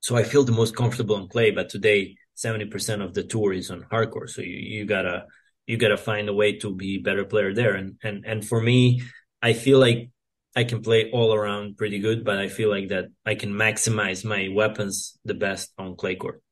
so 0.00 0.16
i 0.16 0.22
feel 0.22 0.44
the 0.44 0.52
most 0.52 0.76
comfortable 0.76 1.16
on 1.16 1.28
clay 1.28 1.50
but 1.50 1.68
today 1.68 2.16
70% 2.44 3.04
of 3.04 3.14
the 3.14 3.22
tour 3.22 3.52
is 3.52 3.70
on 3.70 3.86
hard 3.90 4.10
court 4.10 4.30
so 4.30 4.42
you, 4.42 4.56
you 4.56 4.84
gotta 4.84 5.26
you 5.66 5.76
gotta 5.76 5.96
find 5.96 6.28
a 6.28 6.34
way 6.34 6.58
to 6.58 6.74
be 6.74 6.96
a 6.96 7.02
better 7.02 7.24
player 7.24 7.54
there 7.54 7.74
and 7.74 7.96
and 8.02 8.24
and 8.26 8.46
for 8.46 8.60
me 8.60 9.02
i 9.42 9.52
feel 9.52 9.78
like 9.78 10.10
i 10.56 10.64
can 10.64 10.82
play 10.82 11.10
all 11.12 11.34
around 11.34 11.76
pretty 11.76 11.98
good 11.98 12.24
but 12.24 12.38
i 12.38 12.48
feel 12.48 12.70
like 12.70 12.88
that 12.88 13.06
i 13.26 13.34
can 13.34 13.52
maximize 13.52 14.24
my 14.24 14.48
weapons 14.52 15.18
the 15.24 15.34
best 15.34 15.70
on 15.78 15.96
clay 15.96 16.16
court 16.16 16.42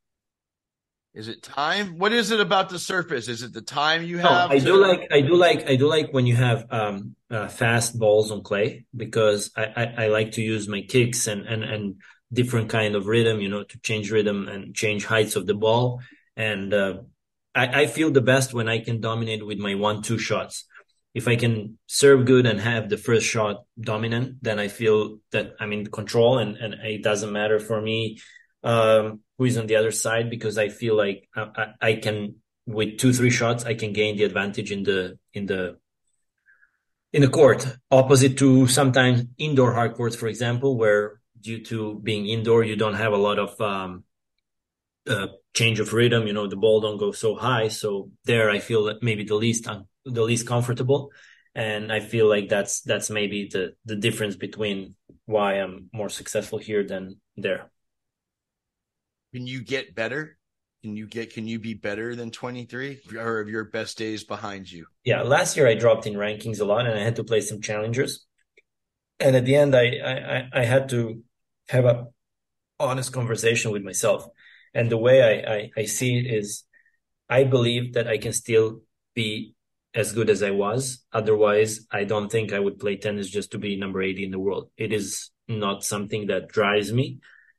Is 1.14 1.26
it 1.26 1.42
time? 1.42 1.98
What 1.98 2.12
is 2.12 2.30
it 2.30 2.38
about 2.38 2.68
the 2.68 2.78
surface? 2.78 3.26
Is 3.26 3.42
it 3.42 3.52
the 3.52 3.62
time 3.62 4.04
you 4.04 4.18
have? 4.18 4.50
No, 4.50 4.54
I 4.54 4.58
to... 4.60 4.64
do 4.64 4.76
like 4.76 5.08
I 5.10 5.20
do 5.22 5.34
like 5.34 5.66
I 5.66 5.74
do 5.74 5.88
like 5.88 6.12
when 6.12 6.26
you 6.26 6.36
have 6.36 6.66
um, 6.70 7.16
uh, 7.30 7.48
fast 7.48 7.98
balls 7.98 8.30
on 8.30 8.42
clay 8.42 8.84
because 8.94 9.50
I, 9.56 9.64
I, 9.64 9.84
I, 10.04 10.06
like 10.08 10.32
to 10.32 10.42
use 10.42 10.68
my 10.68 10.82
kicks 10.82 11.26
and, 11.26 11.42
and 11.46 11.64
and 11.64 11.84
different 12.32 12.68
kind 12.68 12.94
of 12.94 13.06
rhythm, 13.06 13.40
you 13.40 13.48
know, 13.48 13.64
to 13.64 13.78
change 13.80 14.10
rhythm 14.10 14.48
and 14.48 14.74
change 14.74 15.04
heights 15.04 15.36
of 15.36 15.46
the 15.46 15.54
ball. 15.54 16.00
And 16.36 16.72
uh, 16.72 16.98
I, 17.54 17.82
I 17.82 17.86
feel 17.86 18.10
the 18.10 18.20
best 18.20 18.54
when 18.54 18.68
I 18.68 18.80
can 18.80 19.00
dominate 19.00 19.44
with 19.44 19.58
my 19.58 19.74
one-two 19.74 20.18
shots. 20.18 20.64
If 21.14 21.26
I 21.26 21.36
can 21.36 21.78
serve 21.86 22.26
good 22.26 22.46
and 22.46 22.60
have 22.60 22.88
the 22.88 22.96
first 22.96 23.26
shot 23.26 23.64
dominant, 23.80 24.36
then 24.42 24.58
I 24.58 24.68
feel 24.68 25.18
that 25.32 25.54
I'm 25.58 25.72
in 25.72 25.86
control, 25.86 26.38
and 26.38 26.56
and 26.56 26.74
it 26.74 27.02
doesn't 27.02 27.32
matter 27.32 27.58
for 27.58 27.80
me 27.80 28.18
um, 28.62 29.20
who 29.36 29.44
is 29.44 29.56
on 29.56 29.66
the 29.66 29.76
other 29.76 29.90
side 29.90 30.30
because 30.30 30.58
I 30.58 30.68
feel 30.68 30.96
like 30.96 31.28
I, 31.34 31.72
I, 31.80 31.94
can 31.94 32.36
with 32.66 32.98
two 32.98 33.12
three 33.12 33.30
shots 33.30 33.64
I 33.64 33.74
can 33.74 33.92
gain 33.92 34.16
the 34.16 34.24
advantage 34.24 34.72
in 34.72 34.82
the 34.82 35.18
in 35.32 35.46
the 35.46 35.78
in 37.12 37.22
the 37.22 37.28
court 37.28 37.66
opposite 37.90 38.36
to 38.38 38.66
sometimes 38.66 39.24
indoor 39.38 39.72
hard 39.72 39.94
courts 39.94 40.16
for 40.16 40.26
example 40.26 40.76
where 40.76 41.20
due 41.40 41.62
to 41.64 42.00
being 42.02 42.26
indoor 42.26 42.64
you 42.64 42.76
don't 42.76 42.94
have 42.94 43.12
a 43.12 43.16
lot 43.16 43.38
of 43.38 43.60
um, 43.60 44.04
uh, 45.08 45.28
change 45.54 45.80
of 45.80 45.92
rhythm 45.92 46.26
you 46.26 46.32
know 46.32 46.46
the 46.46 46.56
ball 46.56 46.80
don't 46.80 46.98
go 46.98 47.12
so 47.12 47.34
high 47.34 47.68
so 47.68 48.10
there 48.24 48.50
I 48.50 48.58
feel 48.58 48.84
that 48.84 49.02
maybe 49.02 49.24
the 49.24 49.34
least 49.34 49.66
um, 49.68 49.86
the 50.04 50.22
least 50.22 50.46
comfortable 50.46 51.10
and 51.54 51.92
I 51.92 51.98
feel 51.98 52.28
like 52.28 52.48
that's 52.48 52.82
that's 52.82 53.10
maybe 53.10 53.48
the 53.50 53.74
the 53.84 53.96
difference 53.96 54.36
between 54.36 54.94
why 55.26 55.54
I'm 55.54 55.90
more 55.92 56.08
successful 56.08 56.58
here 56.58 56.84
than 56.84 57.20
there. 57.36 57.70
Can 59.34 59.46
you 59.46 59.62
get 59.62 59.94
better? 59.94 60.38
Can 60.82 60.96
you 60.96 61.08
get 61.08 61.34
can 61.34 61.48
you 61.48 61.58
be 61.58 61.74
better 61.74 62.14
than 62.14 62.30
23 62.30 63.00
or 63.18 63.40
of 63.40 63.48
your 63.48 63.64
best 63.64 63.98
days 63.98 64.22
behind 64.22 64.70
you? 64.70 64.86
Yeah, 65.04 65.22
last 65.22 65.56
year 65.56 65.66
I 65.66 65.74
dropped 65.74 66.06
in 66.06 66.14
rankings 66.14 66.60
a 66.60 66.64
lot 66.64 66.86
and 66.86 66.96
I 66.98 67.02
had 67.02 67.16
to 67.16 67.24
play 67.24 67.40
some 67.40 67.60
challengers. 67.60 68.24
And 69.18 69.34
at 69.34 69.44
the 69.44 69.56
end 69.56 69.74
I 69.74 69.98
I, 70.04 70.60
I 70.60 70.64
had 70.64 70.88
to 70.90 71.24
have 71.68 71.84
a 71.84 72.06
honest 72.80 73.12
conversation 73.12 73.72
with 73.72 73.82
myself. 73.82 74.26
And 74.74 74.90
the 74.90 74.96
way 74.96 75.22
I, 75.22 75.54
I, 75.54 75.70
I 75.78 75.84
see 75.84 76.18
it 76.18 76.26
is 76.26 76.64
I 77.28 77.44
believe 77.44 77.94
that 77.94 78.06
I 78.06 78.18
can 78.18 78.32
still 78.32 78.82
be 79.14 79.54
as 79.94 80.12
good 80.12 80.30
as 80.30 80.42
I 80.42 80.50
was. 80.50 81.04
Otherwise, 81.12 81.86
I 81.90 82.04
don't 82.04 82.30
think 82.30 82.52
I 82.52 82.58
would 82.58 82.78
play 82.78 82.96
tennis 82.96 83.28
just 83.28 83.50
to 83.52 83.58
be 83.58 83.76
number 83.76 84.02
80 84.02 84.24
in 84.24 84.30
the 84.30 84.38
world. 84.38 84.70
It 84.76 84.92
is 84.92 85.30
not 85.48 85.82
something 85.82 86.26
that 86.28 86.48
drives 86.48 86.92
me 86.92 87.18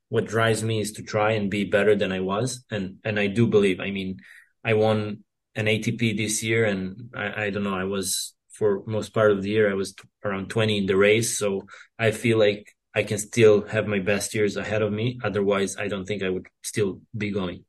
what 0.09 0.25
drives 0.25 0.63
me 0.63 0.81
is 0.81 0.91
to 0.93 1.03
try 1.03 1.31
and 1.31 1.49
be 1.49 1.63
better 1.63 1.95
than 1.95 2.11
I 2.11 2.19
was. 2.19 2.65
And, 2.69 2.97
and 3.03 3.19
I 3.19 3.27
do 3.27 3.47
believe, 3.47 3.79
I 3.79 3.91
mean, 3.91 4.17
I 4.63 4.73
won 4.73 5.23
an 5.55 5.67
ATP 5.67 6.17
this 6.17 6.43
year 6.43 6.65
and 6.65 7.11
I, 7.15 7.45
I 7.45 7.49
don't 7.51 7.63
know, 7.63 7.77
I 7.77 7.85
was 7.85 8.35
for 8.51 8.83
most 8.85 9.13
part 9.13 9.31
of 9.31 9.41
the 9.41 9.49
year, 9.49 9.71
I 9.71 9.75
was 9.75 9.95
around 10.25 10.49
20 10.49 10.79
in 10.79 10.85
the 10.85 10.97
race. 10.97 11.37
So 11.37 11.67
I 11.97 12.11
feel 12.11 12.37
like 12.37 12.75
I 12.99 13.03
can 13.03 13.17
still 13.17 13.65
have 13.67 13.87
my 13.87 13.99
best 13.99 14.35
years 14.35 14.57
ahead 14.57 14.81
of 14.81 14.91
me. 14.91 15.19
Otherwise, 15.23 15.77
I 15.77 15.87
don't 15.87 16.05
think 16.05 16.21
I 16.21 16.29
would 16.29 16.47
still 16.63 16.99
be 17.15 17.31
going. 17.31 17.63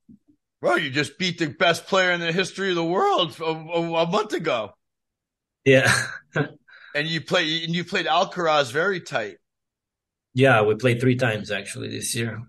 Well, 0.60 0.76
you 0.76 0.90
just 0.90 1.18
beat 1.18 1.38
the 1.38 1.46
best 1.46 1.86
player 1.86 2.10
in 2.10 2.20
the 2.20 2.32
history 2.32 2.70
of 2.70 2.74
the 2.74 2.84
world 2.84 3.38
a, 3.40 3.44
a, 3.44 4.02
a 4.02 4.06
month 4.10 4.32
ago. 4.32 4.72
Yeah. 5.64 5.90
and 6.34 7.06
you 7.06 7.20
play 7.20 7.62
and 7.62 7.74
you 7.74 7.84
played 7.84 8.06
Alcaraz 8.06 8.72
very 8.72 9.00
tight. 9.00 9.36
Yeah, 10.34 10.62
we 10.62 10.74
played 10.74 11.00
three 11.00 11.14
times 11.16 11.52
actually 11.52 11.90
this 11.90 12.16
year. 12.16 12.42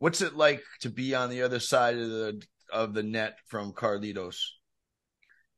What's 0.00 0.20
it 0.20 0.34
like 0.34 0.62
to 0.82 0.90
be 0.90 1.14
on 1.14 1.30
the 1.30 1.42
other 1.42 1.60
side 1.60 1.96
of 1.96 2.10
the 2.10 2.42
of 2.70 2.92
the 2.92 3.02
net 3.02 3.38
from 3.46 3.72
Carlitos? 3.72 4.36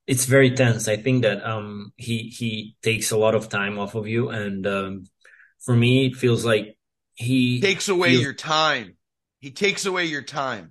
It's 0.06 0.26
very 0.26 0.52
tense. 0.52 0.86
I 0.86 0.96
think 0.96 1.22
that 1.22 1.44
um 1.44 1.92
he 1.96 2.28
he 2.28 2.76
takes 2.82 3.10
a 3.10 3.18
lot 3.18 3.34
of 3.34 3.48
time 3.48 3.76
off 3.78 3.96
of 3.96 4.06
you, 4.06 4.28
and 4.28 4.66
um, 4.66 5.04
for 5.66 5.76
me, 5.76 6.06
it 6.06 6.16
feels 6.16 6.44
like 6.44 6.78
he 7.14 7.60
takes 7.60 7.88
away 7.88 8.10
feels, 8.10 8.22
your 8.22 8.32
time. 8.32 8.96
He 9.40 9.50
takes 9.50 9.84
away 9.84 10.06
your 10.06 10.22
time. 10.22 10.70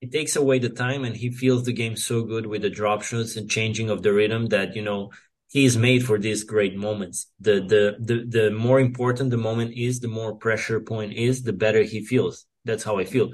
He 0.00 0.08
takes 0.08 0.34
away 0.34 0.58
the 0.58 0.70
time, 0.70 1.04
and 1.04 1.14
he 1.14 1.30
feels 1.30 1.64
the 1.64 1.72
game 1.72 1.96
so 1.96 2.24
good 2.24 2.46
with 2.46 2.62
the 2.62 2.70
drop 2.70 3.02
shots 3.02 3.36
and 3.36 3.48
changing 3.48 3.90
of 3.90 4.02
the 4.02 4.12
rhythm 4.12 4.46
that 4.48 4.74
you 4.74 4.82
know 4.82 5.10
he 5.52 5.66
is 5.66 5.76
made 5.76 6.04
for 6.04 6.18
these 6.18 6.44
great 6.44 6.74
moments. 6.74 7.26
The, 7.38 7.60
the, 7.60 7.96
the, 8.00 8.24
the 8.26 8.50
more 8.50 8.80
important 8.80 9.30
the 9.30 9.36
moment 9.36 9.74
is, 9.76 10.00
the 10.00 10.08
more 10.08 10.34
pressure 10.34 10.80
point 10.80 11.12
is, 11.12 11.42
the 11.42 11.52
better 11.52 11.82
he 11.82 12.02
feels. 12.06 12.46
That's 12.64 12.82
how 12.82 12.98
I 12.98 13.04
feel. 13.04 13.32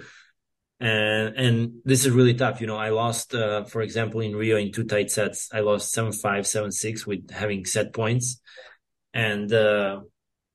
And, 0.80 1.36
and 1.36 1.72
this 1.84 2.04
is 2.04 2.10
really 2.10 2.34
tough. 2.34 2.60
You 2.60 2.66
know, 2.66 2.76
I 2.76 2.88
lost, 2.88 3.36
uh, 3.36 3.64
for 3.66 3.82
example, 3.82 4.20
in 4.20 4.34
Rio 4.34 4.56
in 4.56 4.72
two 4.72 4.82
tight 4.82 5.12
sets, 5.12 5.48
I 5.52 5.60
lost 5.60 5.92
seven, 5.92 6.10
five, 6.10 6.44
seven, 6.44 6.72
six 6.72 7.06
with 7.06 7.30
having 7.30 7.64
set 7.64 7.94
points. 7.94 8.40
And, 9.14 9.52
uh, 9.52 10.00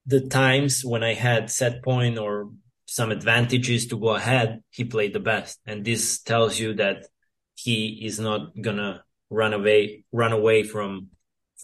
the 0.06 0.22
times 0.22 0.84
when 0.84 1.04
I 1.04 1.14
had 1.14 1.50
set 1.50 1.84
point 1.84 2.18
or 2.18 2.52
some 2.88 3.12
advantages 3.12 3.88
to 3.88 3.98
go 3.98 4.10
ahead, 4.10 4.62
he 4.70 4.84
played 4.84 5.14
the 5.14 5.20
best. 5.20 5.60
And 5.66 5.84
this 5.84 6.22
tells 6.22 6.60
you 6.60 6.76
that 6.76 7.08
he 7.56 8.06
is 8.06 8.20
not 8.20 8.60
gonna 8.60 9.04
run 9.30 9.54
away, 9.54 10.04
run 10.12 10.34
away 10.34 10.64
from 10.64 11.10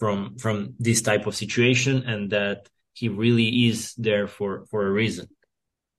from 0.00 0.38
from 0.38 0.74
this 0.78 1.02
type 1.02 1.26
of 1.26 1.36
situation 1.36 2.04
and 2.04 2.30
that 2.30 2.68
he 2.94 3.08
really 3.08 3.68
is 3.68 3.94
there 3.96 4.26
for 4.26 4.64
for 4.70 4.86
a 4.86 4.90
reason 4.90 5.28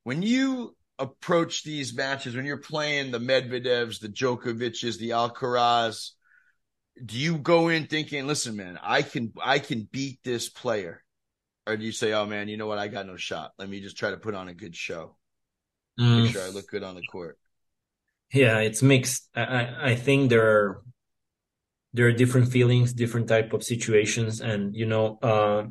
when 0.04 0.24
you 0.24 0.76
approach 0.98 1.64
these 1.64 1.94
matches 1.94 2.36
when 2.36 2.46
you're 2.46 2.58
playing 2.58 3.12
the 3.12 3.20
medvedevs 3.20 4.00
the 4.00 4.10
djokovic's 4.10 4.98
the 4.98 5.12
alcaraz 5.12 6.12
do 7.06 7.18
you 7.18 7.38
go 7.38 7.70
in 7.70 7.86
thinking 7.86 8.26
listen 8.26 8.56
man 8.56 8.78
i 8.82 9.04
can 9.04 9.32
i 9.44 9.60
can 9.60 9.88
beat 9.92 10.20
this 10.24 10.50
player 10.50 11.04
or 11.68 11.78
do 11.78 11.86
you 11.86 11.91
say 11.91 12.14
oh 12.14 12.26
man 12.26 12.47
you 12.47 12.57
know 12.57 12.68
what 12.68 12.78
i 12.78 12.88
got 12.88 13.05
no 13.05 13.18
shot 13.18 13.51
let 13.57 13.70
me 13.70 13.80
just 13.80 13.97
try 13.97 14.12
to 14.12 14.18
put 14.18 14.36
on 14.36 14.47
a 14.47 14.53
good 14.53 14.76
show 14.76 15.16
mm. 15.99 16.24
make 16.24 16.32
sure 16.32 16.41
i 16.41 16.49
look 16.49 16.68
good 16.68 16.84
on 16.84 16.95
the 16.95 17.03
court 17.12 17.38
yeah 18.34 18.59
it's 18.59 18.82
mixed 18.82 19.30
i 19.36 19.91
i 19.91 19.95
think 19.95 20.30
there 20.30 20.45
are 20.45 20.84
there 21.93 22.07
are 22.07 22.12
different 22.12 22.51
feelings, 22.51 22.93
different 22.93 23.28
type 23.28 23.53
of 23.53 23.64
situations, 23.64 24.41
and 24.41 24.76
you 24.76 24.86
know, 24.86 25.20
uh, 25.22 25.66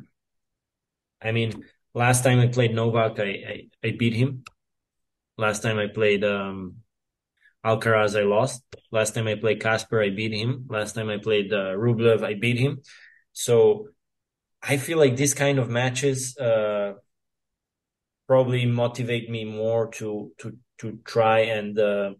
I 1.21 1.31
mean, 1.31 1.65
last 1.93 2.23
time 2.23 2.39
I 2.39 2.47
played 2.47 2.73
Novak, 2.73 3.19
I, 3.19 3.23
I, 3.23 3.87
I 3.87 3.95
beat 3.97 4.13
him. 4.13 4.43
Last 5.37 5.63
time 5.63 5.79
I 5.79 5.87
played 5.87 6.23
um, 6.23 6.77
Alcaraz, 7.65 8.19
I 8.19 8.23
lost. 8.23 8.63
Last 8.91 9.15
time 9.15 9.27
I 9.27 9.35
played 9.35 9.61
Casper, 9.61 10.01
I 10.01 10.09
beat 10.09 10.33
him. 10.33 10.67
Last 10.69 10.93
time 10.93 11.09
I 11.09 11.17
played 11.17 11.51
uh, 11.51 11.73
Rublev, 11.75 12.23
I 12.23 12.35
beat 12.35 12.59
him. 12.59 12.81
So 13.33 13.87
I 14.63 14.77
feel 14.77 14.97
like 14.97 15.17
this 15.17 15.33
kind 15.33 15.59
of 15.59 15.69
matches 15.69 16.37
uh, 16.37 16.93
probably 18.27 18.65
motivate 18.65 19.29
me 19.29 19.43
more 19.43 19.87
to 19.91 20.31
to 20.37 20.57
to 20.79 20.99
try 21.05 21.39
and 21.39 21.77
uh, 21.77 22.11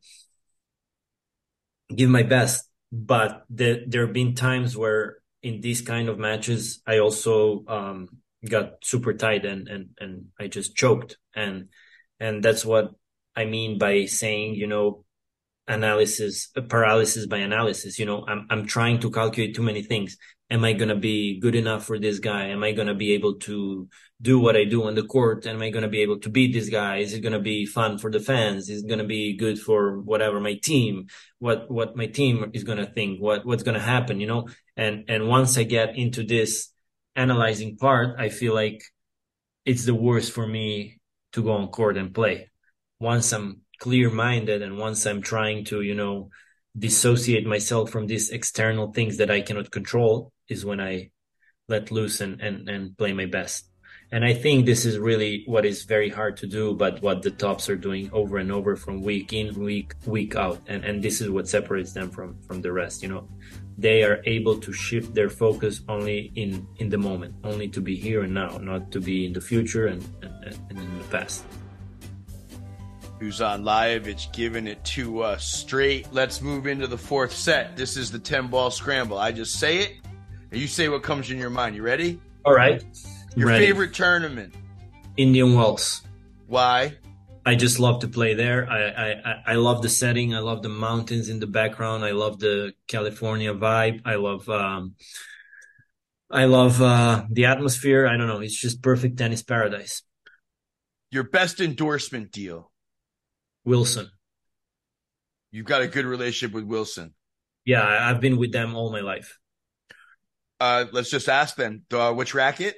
give 1.96 2.10
my 2.10 2.24
best. 2.24 2.68
But 2.92 3.46
the, 3.50 3.86
there 3.88 4.06
have 4.06 4.14
been 4.14 4.36
times 4.36 4.76
where 4.76 5.18
in 5.42 5.62
these 5.62 5.82
kind 5.82 6.10
of 6.10 6.20
matches 6.20 6.82
I 6.86 7.00
also 7.00 7.64
um, 7.68 8.10
got 8.48 8.84
super 8.84 9.14
tight 9.14 9.46
and 9.46 9.68
and 9.68 9.89
and 10.00 10.26
I 10.39 10.48
just 10.48 10.76
choked. 10.76 11.18
And 11.36 11.70
and 12.20 12.44
that's 12.44 12.66
what 12.66 12.92
I 13.36 13.46
mean 13.46 13.78
by 13.78 14.06
saying 14.06 14.56
you 14.56 14.68
know 14.68 15.06
analysis 15.68 16.50
paralysis 16.68 17.28
by 17.28 17.38
analysis. 17.38 18.00
You 18.00 18.06
know 18.06 18.26
I'm 18.28 18.48
I'm 18.50 18.66
trying 18.66 19.00
to 19.02 19.12
calculate 19.12 19.56
too 19.56 19.64
many 19.64 19.84
things 19.84 20.18
am 20.52 20.66
I 20.66 20.74
going 20.74 20.89
to 20.89 20.95
be 20.95 21.39
good 21.39 21.56
enough 21.56 21.86
for 21.86 21.97
this 21.97 22.20
guy? 22.20 22.47
Am 22.47 22.62
I 22.62 22.74
going 22.74 22.89
to 22.89 22.93
be 22.93 23.14
able 23.14 23.36
to 23.39 23.88
do 24.22 24.38
what 24.38 24.58
I 24.58 24.66
do 24.66 24.84
on 24.84 24.95
the 24.95 25.04
court? 25.04 25.47
Am 25.47 25.62
I 25.62 25.70
going 25.70 25.84
to 25.84 25.89
be 25.89 26.02
able 26.02 26.20
to 26.20 26.30
beat 26.30 26.52
this 26.52 26.70
guy? 26.70 26.97
Is 26.97 27.14
it 27.14 27.22
going 27.22 27.34
to 27.34 27.39
be 27.39 27.66
fun 27.66 27.97
for 27.97 28.12
the 28.12 28.20
fans? 28.20 28.70
Is 28.70 28.84
it 28.84 28.88
going 28.88 28.99
to 28.99 29.06
be 29.06 29.38
good 29.38 29.58
for 29.58 30.02
whatever 30.02 30.41
my 30.41 30.56
team, 30.56 31.08
what, 31.39 31.72
what 31.72 31.95
my 31.95 32.08
team 32.08 32.52
is 32.54 32.66
going 32.66 32.80
to 32.80 32.86
think, 32.86 33.22
what, 33.22 33.45
what's 33.45 33.64
going 33.64 33.76
to 33.76 33.82
happen, 33.82 34.20
you 34.20 34.28
know? 34.28 34.49
And, 34.76 35.06
and 35.08 35.30
once 35.30 35.58
I 35.58 35.64
get 35.64 35.95
into 35.95 36.24
this 36.24 36.70
analyzing 37.16 37.78
part, 37.78 38.20
I 38.20 38.28
feel 38.28 38.54
like 38.54 38.84
it's 39.66 39.86
the 39.86 39.95
worst 39.95 40.34
for 40.34 40.45
me 40.45 40.99
to 41.32 41.43
go 41.43 41.54
on 41.54 41.70
court 41.70 41.95
and 41.95 42.14
play. 42.14 42.52
Once 42.99 43.32
I'm 43.32 43.62
clear 43.80 44.10
minded 44.10 44.62
and 44.62 44.78
once 44.78 45.06
I'm 45.06 45.22
trying 45.22 45.64
to, 45.66 45.82
you 45.82 45.95
know, 45.95 46.30
dissociate 46.78 47.45
myself 47.45 47.89
from 47.89 48.08
these 48.08 48.30
external 48.30 48.91
things 48.91 49.18
that 49.18 49.32
I 49.32 49.41
cannot 49.41 49.72
control 49.72 50.32
is 50.52 50.66
when 50.66 50.80
I 50.80 51.12
let 51.68 51.91
loose 51.91 52.22
and, 52.22 52.41
and, 52.41 52.70
and 52.70 52.97
play 52.97 53.14
my 53.14 53.26
best. 53.26 53.66
And 54.14 54.26
I 54.26 54.34
think 54.34 54.66
this 54.66 54.86
is 54.86 54.99
really 54.99 55.43
what 55.45 55.66
is 55.66 55.84
very 55.84 56.10
hard 56.10 56.36
to 56.38 56.47
do, 56.47 56.74
but 56.74 57.02
what 57.02 57.22
the 57.22 57.32
tops 57.32 57.70
are 57.70 57.78
doing 57.78 58.10
over 58.12 58.38
and 58.38 58.52
over 58.52 58.76
from 58.76 59.02
week 59.02 59.32
in, 59.32 59.58
week, 59.58 59.93
week 60.06 60.36
out. 60.36 60.60
And, 60.68 60.84
and 60.84 61.02
this 61.02 61.22
is 61.22 61.30
what 61.30 61.47
separates 61.47 61.93
them 61.93 62.10
from, 62.10 62.38
from 62.41 62.62
the 62.62 62.74
rest. 62.74 63.02
You 63.04 63.08
know, 63.08 63.30
they 63.78 64.04
are 64.04 64.22
able 64.26 64.60
to 64.60 64.74
shift 64.74 65.14
their 65.14 65.30
focus 65.30 65.82
only 65.88 66.32
in, 66.36 66.68
in 66.80 66.89
the 66.89 66.97
moment, 66.97 67.36
only 67.45 67.70
to 67.70 67.80
be 67.80 67.95
here 67.95 68.24
and 68.24 68.34
now, 68.34 68.58
not 68.58 68.91
to 68.91 68.99
be 68.99 69.26
in 69.26 69.32
the 69.32 69.39
future 69.39 69.88
and, 69.88 70.04
and, 70.22 70.58
and 70.70 70.78
in 70.78 70.97
the 70.97 71.06
past. 71.06 71.45
Dusan 73.22 73.64
Lajovic 73.64 74.34
giving 74.34 74.68
it 74.68 74.84
to 74.84 75.22
us 75.22 75.45
straight. 75.45 76.12
Let's 76.12 76.41
move 76.41 76.68
into 76.68 76.88
the 76.88 76.97
fourth 76.97 77.34
set. 77.34 77.78
This 77.78 77.95
is 77.95 78.12
the 78.12 78.20
10 78.20 78.47
ball 78.47 78.72
scramble. 78.72 79.18
I 79.18 79.32
just 79.32 79.60
say 79.60 79.78
it, 79.78 79.97
you 80.52 80.68
say 80.68 80.89
what 80.89 81.04
comes 81.04 81.30
in 81.32 81.38
your 81.38 81.49
mind. 81.49 81.76
You 81.76 81.82
ready? 81.84 82.20
All 82.45 82.54
right. 82.54 82.84
Your 83.36 83.47
Ready. 83.47 83.66
favorite 83.68 83.93
tournament? 83.93 84.54
Indian 85.18 85.54
Wells. 85.56 86.02
Why? 86.47 86.97
I 87.45 87.56
just 87.56 87.80
love 87.80 88.02
to 88.02 88.08
play 88.08 88.34
there. 88.34 88.70
I, 88.70 88.82
I, 88.89 89.12
I- 89.12 89.43
I 89.47 89.54
love 89.56 89.82
the 89.82 89.89
setting. 89.89 90.36
I 90.36 90.39
love 90.39 90.62
the 90.62 90.70
mountains 90.70 91.30
in 91.30 91.39
the 91.39 91.47
background. 91.47 92.04
I 92.04 92.12
love 92.12 92.39
the 92.39 92.74
California 92.88 93.54
vibe. 93.54 94.02
I 94.06 94.16
love, 94.16 94.47
um, 94.49 94.95
I 96.30 96.45
love, 96.45 96.82
uh, 96.82 97.24
the 97.30 97.45
atmosphere. 97.45 98.08
I 98.08 98.18
don't 98.18 98.28
know. 98.28 98.39
It's 98.39 98.60
just 98.60 98.82
perfect 98.82 99.18
tennis 99.18 99.41
paradise. 99.43 100.04
Your 101.10 101.24
best 101.24 101.60
endorsement 101.60 102.32
deal? 102.32 102.72
Wilson. 103.66 104.10
You've 105.52 105.66
got 105.66 105.82
a 105.82 105.88
good 105.88 106.06
relationship 106.06 106.54
with 106.54 106.64
Wilson. 106.66 107.14
Yeah, 107.66 107.84
I've 107.84 108.22
been 108.22 108.38
with 108.38 108.52
them 108.54 108.76
all 108.76 108.91
my 108.91 109.02
life. 109.02 109.38
Uh, 110.62 110.86
let's 110.91 111.09
just 111.09 111.28
ask 111.28 111.55
them. 111.55 111.84
Uh, 111.91 112.14
which 112.14 112.34
racket? 112.36 112.76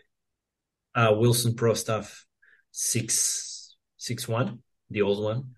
Uh, 0.95 1.13
Wilson 1.17 1.53
Pro 1.55 1.73
Staff 1.73 2.25
six, 2.71 3.75
six 3.97 4.27
one, 4.27 4.59
the 4.89 5.01
old 5.01 5.23
one. 5.23 5.55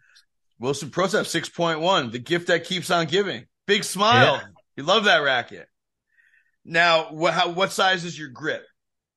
Wilson 0.59 0.89
Pro 0.89 1.05
Staff 1.07 1.25
6.1, 1.25 2.13
the 2.13 2.19
gift 2.19 2.47
that 2.47 2.63
keeps 2.63 2.89
on 2.89 3.07
giving. 3.07 3.45
Big 3.67 3.83
smile. 3.83 4.37
Yeah. 4.37 4.47
You 4.77 4.83
love 4.83 5.03
that 5.03 5.17
racket. 5.19 5.67
Now, 6.63 7.11
what, 7.11 7.33
how, 7.33 7.49
what 7.49 7.73
size 7.73 8.05
is 8.05 8.17
your 8.17 8.29
grip? 8.29 8.63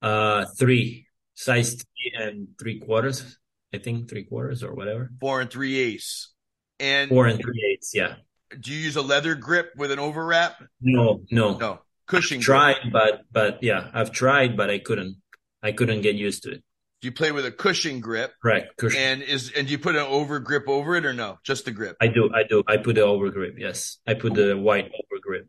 Uh, 0.02 0.46
three, 0.58 1.06
size 1.34 1.74
three 1.74 2.12
and 2.20 2.48
three 2.58 2.80
quarters. 2.80 3.38
I 3.72 3.78
think 3.78 4.10
three 4.10 4.24
quarters 4.24 4.64
or 4.64 4.74
whatever. 4.74 5.10
Four 5.20 5.40
and 5.40 5.48
three 5.48 5.78
eighths. 5.78 6.34
And 6.80 7.08
Four 7.08 7.26
and 7.26 7.40
three 7.40 7.72
eighths. 7.72 7.92
Yeah. 7.94 8.16
do 8.58 8.72
you 8.72 8.78
use 8.78 8.96
a 8.96 9.02
leather 9.02 9.34
grip 9.36 9.70
with 9.76 9.92
an 9.92 9.98
overwrap? 10.00 10.56
No, 10.80 11.22
no. 11.30 11.56
No, 11.56 11.80
Cushion. 12.08 12.38
grip. 12.38 12.44
tried, 12.44 12.76
but 12.92 13.20
but 13.30 13.62
yeah, 13.62 13.90
I've 13.92 14.10
tried, 14.10 14.56
but 14.56 14.70
I 14.70 14.78
couldn't. 14.78 15.16
I 15.62 15.72
couldn't 15.72 16.02
get 16.02 16.14
used 16.14 16.44
to 16.44 16.52
it. 16.52 16.62
Do 17.00 17.06
you 17.06 17.12
play 17.12 17.30
with 17.30 17.46
a 17.46 17.52
Cushion 17.52 18.00
grip? 18.00 18.32
Correct. 18.42 18.76
Cushion. 18.76 19.00
And 19.00 19.22
is 19.22 19.52
and 19.56 19.66
do 19.66 19.72
you 19.72 19.78
put 19.78 19.94
an 19.94 20.02
over 20.02 20.40
grip 20.40 20.64
over 20.68 20.96
it 20.96 21.06
or 21.06 21.12
no? 21.12 21.38
Just 21.44 21.64
the 21.64 21.70
grip. 21.70 21.96
I 22.00 22.08
do. 22.08 22.30
I 22.34 22.42
do. 22.42 22.64
I 22.66 22.78
put 22.78 22.96
the 22.96 23.02
over 23.02 23.30
grip. 23.30 23.54
Yes, 23.56 23.98
I 24.06 24.14
put 24.14 24.34
the 24.34 24.56
white 24.56 24.86
over 24.86 25.20
grip. 25.22 25.48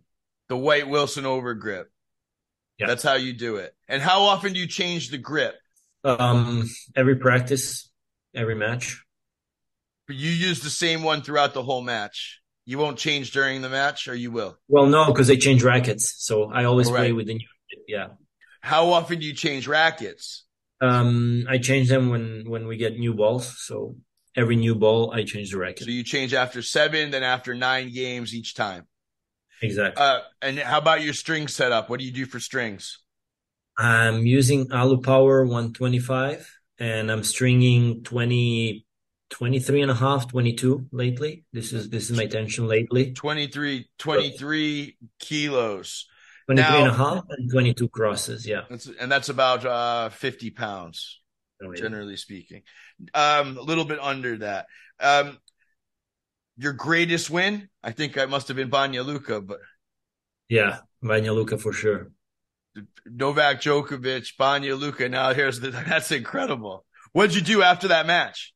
The 0.49 0.57
white 0.57 0.87
Wilson 0.87 1.25
over 1.25 1.53
grip. 1.55 1.89
Yeah. 2.77 2.87
That's 2.87 3.03
how 3.03 3.15
you 3.15 3.33
do 3.33 3.57
it. 3.57 3.73
And 3.87 4.01
how 4.01 4.21
often 4.23 4.53
do 4.53 4.59
you 4.59 4.67
change 4.67 5.09
the 5.09 5.17
grip? 5.17 5.55
Um, 6.03 6.69
every 6.95 7.17
practice, 7.17 7.89
every 8.33 8.55
match. 8.55 9.03
But 10.07 10.15
you 10.15 10.29
use 10.31 10.61
the 10.61 10.69
same 10.69 11.03
one 11.03 11.21
throughout 11.21 11.53
the 11.53 11.61
whole 11.61 11.81
match. 11.81 12.39
You 12.69 12.77
won't 12.77 12.99
change 12.99 13.31
during 13.31 13.63
the 13.63 13.69
match, 13.69 14.07
or 14.07 14.13
you 14.13 14.29
will. 14.29 14.55
Well, 14.67 14.85
no, 14.85 15.07
because 15.07 15.25
they 15.25 15.37
change 15.37 15.63
rackets, 15.63 16.13
so 16.19 16.51
I 16.51 16.65
always 16.65 16.87
play 16.87 17.11
with 17.11 17.25
the 17.25 17.33
new. 17.33 17.47
Yeah. 17.87 18.09
How 18.61 18.91
often 18.91 19.17
do 19.17 19.25
you 19.25 19.33
change 19.33 19.67
rackets? 19.67 20.45
Um, 20.79 21.47
I 21.49 21.57
change 21.57 21.89
them 21.89 22.09
when 22.09 22.47
when 22.47 22.67
we 22.67 22.77
get 22.77 22.99
new 22.99 23.15
balls. 23.15 23.57
So 23.65 23.95
every 24.35 24.55
new 24.55 24.75
ball, 24.75 25.11
I 25.11 25.23
change 25.23 25.49
the 25.49 25.57
racket. 25.57 25.85
So 25.85 25.89
you 25.89 26.03
change 26.03 26.35
after 26.35 26.61
seven, 26.61 27.09
then 27.09 27.23
after 27.23 27.55
nine 27.55 27.91
games 27.91 28.35
each 28.35 28.53
time. 28.53 28.85
exactly. 29.63 30.03
Uh, 30.05 30.19
and 30.43 30.59
how 30.59 30.77
about 30.77 31.01
your 31.01 31.13
string 31.13 31.47
setup? 31.47 31.89
What 31.89 31.99
do 31.99 32.05
you 32.05 32.11
do 32.11 32.27
for 32.27 32.39
strings? 32.39 32.99
I'm 33.79 34.27
using 34.27 34.71
Alu 34.71 35.01
Power 35.01 35.43
125 35.43 36.47
and 36.77 37.11
I'm 37.11 37.23
stringing 37.23 38.03
20, 38.03 38.85
23 39.29 39.81
and 39.83 39.91
a 39.91 39.95
half, 39.95 40.27
22 40.29 40.87
lately. 40.91 41.45
This 41.53 41.71
is, 41.73 41.89
this 41.89 42.09
is 42.09 42.17
my 42.17 42.25
tension 42.25 42.67
lately. 42.67 43.13
23, 43.13 43.87
23 43.97 44.97
kilos. 45.19 46.07
23 46.47 46.75
and 46.79 46.87
a 46.87 46.93
half 46.93 47.23
and 47.29 47.51
22 47.51 47.89
crosses. 47.89 48.45
Yeah. 48.47 48.61
That's, 48.69 48.89
and 48.99 49.11
that's 49.11 49.29
about 49.29 49.65
uh, 49.65 50.09
50 50.09 50.49
pounds, 50.51 51.21
Oh, 51.63 51.71
yeah. 51.71 51.79
generally 51.81 52.15
speaking. 52.17 52.63
Um, 53.13 53.57
a 53.57 53.61
little 53.61 53.85
bit 53.85 53.99
under 53.99 54.37
that. 54.37 54.65
Um, 54.99 55.37
your 56.57 56.73
greatest 56.73 57.29
win? 57.29 57.69
I 57.83 57.91
think 57.91 58.17
I 58.17 58.25
must 58.25 58.47
have 58.47 58.57
been 58.57 58.71
Banja 58.71 59.05
Luka, 59.05 59.41
but 59.41 59.59
Yeah. 60.49 60.79
banja 61.03 61.33
Luka 61.33 61.57
for 61.57 61.71
sure. 61.71 62.11
Novak 63.05 63.61
Djokovic, 63.61 64.35
Banja 64.39 64.77
Luka. 64.77 65.07
Now 65.07 65.33
here's 65.33 65.59
the, 65.59 65.69
that's 65.87 66.11
incredible. 66.11 66.85
What'd 67.13 67.35
you 67.35 67.41
do 67.41 67.61
after 67.61 67.89
that 67.89 68.07
match? 68.07 68.53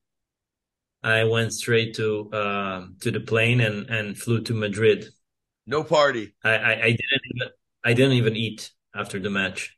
I 1.03 1.25
went 1.25 1.53
straight 1.53 1.95
to, 1.95 2.31
um, 2.33 2.95
to 3.01 3.11
the 3.11 3.19
plane 3.19 3.59
and, 3.59 3.89
and 3.89 4.17
flew 4.17 4.41
to 4.43 4.53
Madrid. 4.53 5.05
No 5.65 5.83
party. 5.83 6.33
I, 6.43 6.51
I, 6.51 6.71
I 6.71 6.89
didn't 6.91 7.21
even, 7.35 7.49
I 7.83 7.93
didn't 7.93 8.13
even 8.13 8.35
eat 8.35 8.71
after 8.95 9.19
the 9.19 9.29
match 9.29 9.77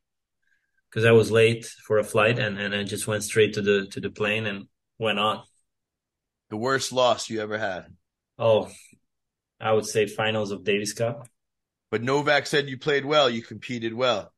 because 0.90 1.06
I 1.06 1.12
was 1.12 1.32
late 1.32 1.66
for 1.66 1.98
a 1.98 2.04
flight 2.04 2.38
and, 2.38 2.60
and 2.60 2.76
I 2.76 2.84
just 2.84 3.08
went 3.08 3.24
straight 3.24 3.56
to 3.56 3.62
the, 3.62 3.88
to 3.88 4.00
the 4.00 4.10
plane 4.10 4.46
and 4.46 4.68
went 5.00 5.20
on. 5.20 5.44
The 6.50 6.58
worst 6.58 6.92
loss 6.92 7.30
you 7.30 7.42
ever 7.42 7.58
had. 7.58 7.88
Oh, 8.38 8.70
I 9.60 9.72
would 9.74 9.86
say 9.86 10.06
finals 10.06 10.52
of 10.52 10.64
Davis 10.64 10.94
Cup. 10.94 11.28
But 11.90 12.04
Novak 12.04 12.46
said 12.46 12.70
you 12.70 12.78
played 12.78 13.06
well. 13.06 13.30
You 13.30 13.42
competed 13.42 13.94
well. 13.94 14.32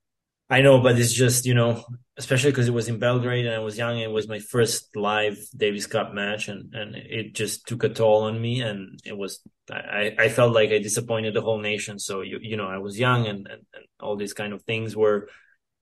I 0.49 0.61
know, 0.61 0.79
but 0.79 0.97
it's 0.97 1.13
just, 1.13 1.45
you 1.45 1.53
know, 1.53 1.83
especially 2.15 2.51
because 2.51 2.69
it 2.69 2.73
was 2.73 2.87
in 2.87 2.99
Belgrade 2.99 3.45
and 3.45 3.55
I 3.55 3.59
was 3.59 3.77
young 3.77 3.95
and 3.95 4.03
it 4.03 4.11
was 4.11 4.29
my 4.29 4.39
first 4.39 4.95
live 4.95 5.37
Davis 5.55 5.87
Cup 5.87 6.13
match 6.13 6.47
and, 6.47 6.73
and 6.73 6.95
it 6.95 7.35
just 7.35 7.67
took 7.67 7.83
a 7.83 7.89
toll 7.89 8.23
on 8.23 8.41
me 8.41 8.61
and 8.61 8.97
it 9.03 9.17
was, 9.17 9.41
I, 9.69 10.15
I 10.17 10.29
felt 10.29 10.53
like 10.53 10.69
I 10.69 10.79
disappointed 10.79 11.33
the 11.33 11.41
whole 11.41 11.59
nation. 11.59 11.99
So, 11.99 12.21
you, 12.21 12.39
you 12.41 12.55
know, 12.55 12.67
I 12.67 12.77
was 12.77 12.97
young 12.97 13.27
and, 13.27 13.45
and, 13.47 13.61
and 13.73 13.85
all 13.99 14.15
these 14.15 14.33
kind 14.33 14.53
of 14.53 14.63
things 14.63 14.95
were 14.95 15.27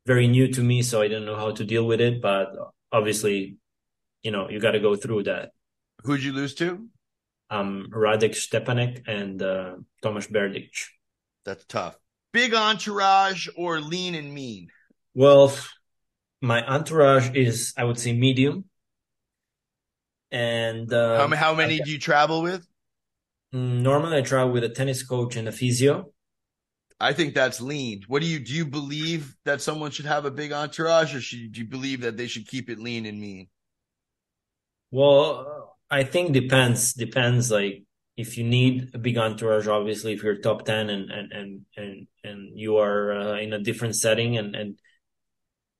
very 0.07 0.28
new 0.28 0.51
to 0.53 0.61
me. 0.61 0.82
So 0.82 0.99
I 0.99 1.07
didn't 1.09 1.26
know 1.26 1.36
how 1.38 1.51
to 1.51 1.63
deal 1.63 1.86
with 1.86 2.01
it. 2.01 2.20
But 2.20 2.47
obviously, 2.91 3.57
you 4.24 4.32
know, 4.32 4.49
you 4.49 4.59
got 4.59 4.72
to 4.72 4.80
go 4.80 4.95
through 4.95 5.24
that. 5.24 5.51
Who'd 6.03 6.24
you 6.24 6.34
lose 6.34 6.55
to? 6.55 6.88
Um, 7.51 7.89
Radek 7.91 8.32
Stepanek 8.32 9.07
and, 9.07 9.39
uh, 9.43 9.76
Tomas 10.01 10.26
Berdych. 10.26 10.88
That's 11.45 11.66
tough. 11.66 11.95
Big 12.36 12.54
entourage 12.54 13.48
or 13.56 13.80
lean 13.80 14.14
and 14.14 14.34
mean? 14.34 14.68
Well, 15.14 15.56
my 16.42 16.68
entourage 16.68 17.30
is, 17.34 17.74
I 17.78 17.86
would 17.86 17.98
say, 17.98 18.12
medium. 18.12 18.66
And 20.32 20.92
how, 20.92 21.24
um, 21.24 21.30
ma- 21.30 21.38
how 21.38 21.54
many 21.54 21.80
do 21.80 21.90
you 21.90 21.98
travel 21.98 22.42
with? 22.42 22.68
mm, 23.54 23.80
normally 23.80 24.18
I 24.18 24.22
travel 24.22 24.52
with 24.52 24.66
a 24.66 24.70
tennis 24.70 25.02
coach 25.02 25.38
and 25.38 25.48
a 25.48 25.54
physio. 25.54 26.12
I 27.00 27.14
think 27.14 27.36
that's 27.36 27.62
lean. 27.62 28.04
What 28.10 28.22
do 28.22 28.28
you 28.28 28.40
do? 28.40 28.54
You 28.54 28.66
believe 28.66 29.34
that 29.46 29.62
someone 29.62 29.92
should 29.92 30.06
have 30.06 30.26
a 30.26 30.32
big 30.32 30.52
entourage, 30.52 31.16
or 31.16 31.22
should 31.22 31.54
do 31.54 31.62
you 31.62 31.68
believe 31.68 32.02
that 32.02 32.18
they 32.18 32.28
should 32.28 32.50
keep 32.50 32.70
it 32.70 32.80
lean 32.80 33.06
and 33.06 33.18
mean? 33.18 33.48
Well, 34.92 35.78
I 35.90 36.04
think 36.04 36.34
depends. 36.34 36.92
Depends. 36.96 37.50
Like 37.50 37.85
if 38.18 38.38
you 38.38 38.43
need 38.43 38.91
a 38.93 38.97
big 38.97 39.18
entourage, 39.18 39.68
obviously, 39.68 40.13
if 40.13 40.24
you're 40.24 40.38
top 40.38 40.66
ten 40.66 40.89
and 40.89 41.11
and 41.11 41.32
and 41.32 41.66
and 41.76 42.07
and 42.24 42.59
you 42.59 42.78
are 42.78 43.11
uh, 43.11 43.38
in 43.39 43.53
a 43.53 43.59
different 43.59 43.95
setting 43.95 44.38
and 44.38 44.55
and 44.55 44.80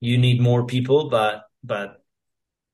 you 0.00 0.18
need 0.18 0.40
more 0.40 0.66
people, 0.66 1.08
but 1.08 1.44
but 1.64 2.02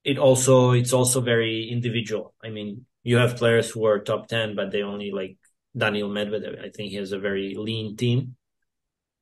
it 0.04 0.18
also 0.18 0.72
it's 0.72 0.92
also 0.92 1.20
very 1.20 1.68
individual. 1.70 2.34
I 2.42 2.50
mean, 2.50 2.86
you 3.04 3.16
have 3.18 3.36
players 3.36 3.70
who 3.70 3.86
are 3.86 4.00
top 4.00 4.26
ten, 4.26 4.56
but 4.56 4.72
they 4.72 4.82
only 4.82 5.12
like 5.12 5.36
Daniil 5.76 6.10
Medvedev. 6.10 6.58
I 6.58 6.70
think 6.70 6.90
he 6.90 6.96
has 6.96 7.12
a 7.12 7.18
very 7.18 7.54
lean 7.56 7.96
team. 7.96 8.36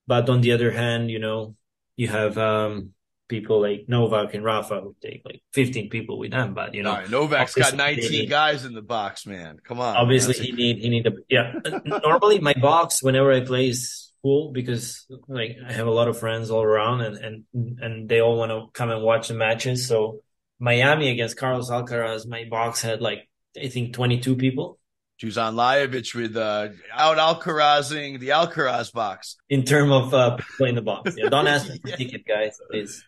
But 0.06 0.28
on 0.28 0.40
the 0.40 0.52
other 0.52 0.70
hand, 0.70 1.10
you 1.10 1.18
know, 1.18 1.56
you 1.96 2.08
have 2.08 2.38
um 2.38 2.94
people 3.30 3.62
like 3.62 3.86
Novak 3.88 4.34
and 4.34 4.44
Rafa 4.44 4.80
who 4.82 4.94
take 5.00 5.22
like 5.24 5.40
15 5.54 5.88
people 5.88 6.18
with 6.18 6.32
them, 6.32 6.52
but 6.52 6.74
you 6.74 6.82
know, 6.82 6.92
right, 6.92 7.08
Novak's 7.08 7.54
got 7.54 7.72
obviously- 7.72 8.18
19 8.26 8.28
guys 8.28 8.64
in 8.66 8.74
the 8.74 8.82
box, 8.82 9.24
man. 9.24 9.56
Come 9.64 9.80
on. 9.80 9.96
obviously 9.96 10.34
he 10.34 10.52
need 10.52 10.76
he 10.84 10.88
need 10.90 11.06
a 11.06 11.12
yeah 11.30 11.54
normally 12.04 12.40
my 12.40 12.52
box 12.54 13.02
whenever 13.02 13.32
i 13.32 13.40
play 13.40 13.68
is 13.68 14.12
full 14.22 14.52
because 14.52 15.06
like 15.28 15.56
i 15.66 15.72
have 15.72 15.86
a 15.86 15.90
lot 16.00 16.08
of 16.08 16.18
friends 16.18 16.50
all 16.50 16.62
around 16.62 17.00
and 17.00 17.16
and 17.16 17.36
and 17.80 18.08
they 18.10 18.20
all 18.20 18.36
want 18.36 18.50
to 18.52 18.66
come 18.78 18.90
and 18.90 19.02
watch 19.02 19.28
the 19.28 19.34
matches 19.34 19.86
so 19.88 20.20
miami 20.58 21.08
against 21.14 21.38
carlos 21.38 21.70
alcaraz 21.70 22.26
my 22.26 22.44
box 22.50 22.82
had 22.82 23.00
like 23.00 23.20
i 23.64 23.68
think 23.68 23.94
22 23.94 24.36
people 24.36 24.76
Dusan 25.22 25.52
Lajovic 25.54 26.14
with 26.14 26.34
uh, 26.34 26.68
out 26.94 27.18
Alcarazing 27.18 28.20
the 28.20 28.30
Alcaraz 28.30 28.90
box. 28.90 29.36
in 29.50 29.64
terms 29.64 29.92
of 29.92 30.14
uh 30.14 30.36
in 30.60 30.74
the 30.74 30.82
box 30.82 31.14
yeah 31.16 31.28
don't 31.28 31.46
ask 31.46 31.68
me 31.68 31.78
for 31.78 31.88
Yeah. 31.92 31.96
ticket 31.96 32.26
guys 32.26 32.58
please 32.70 33.04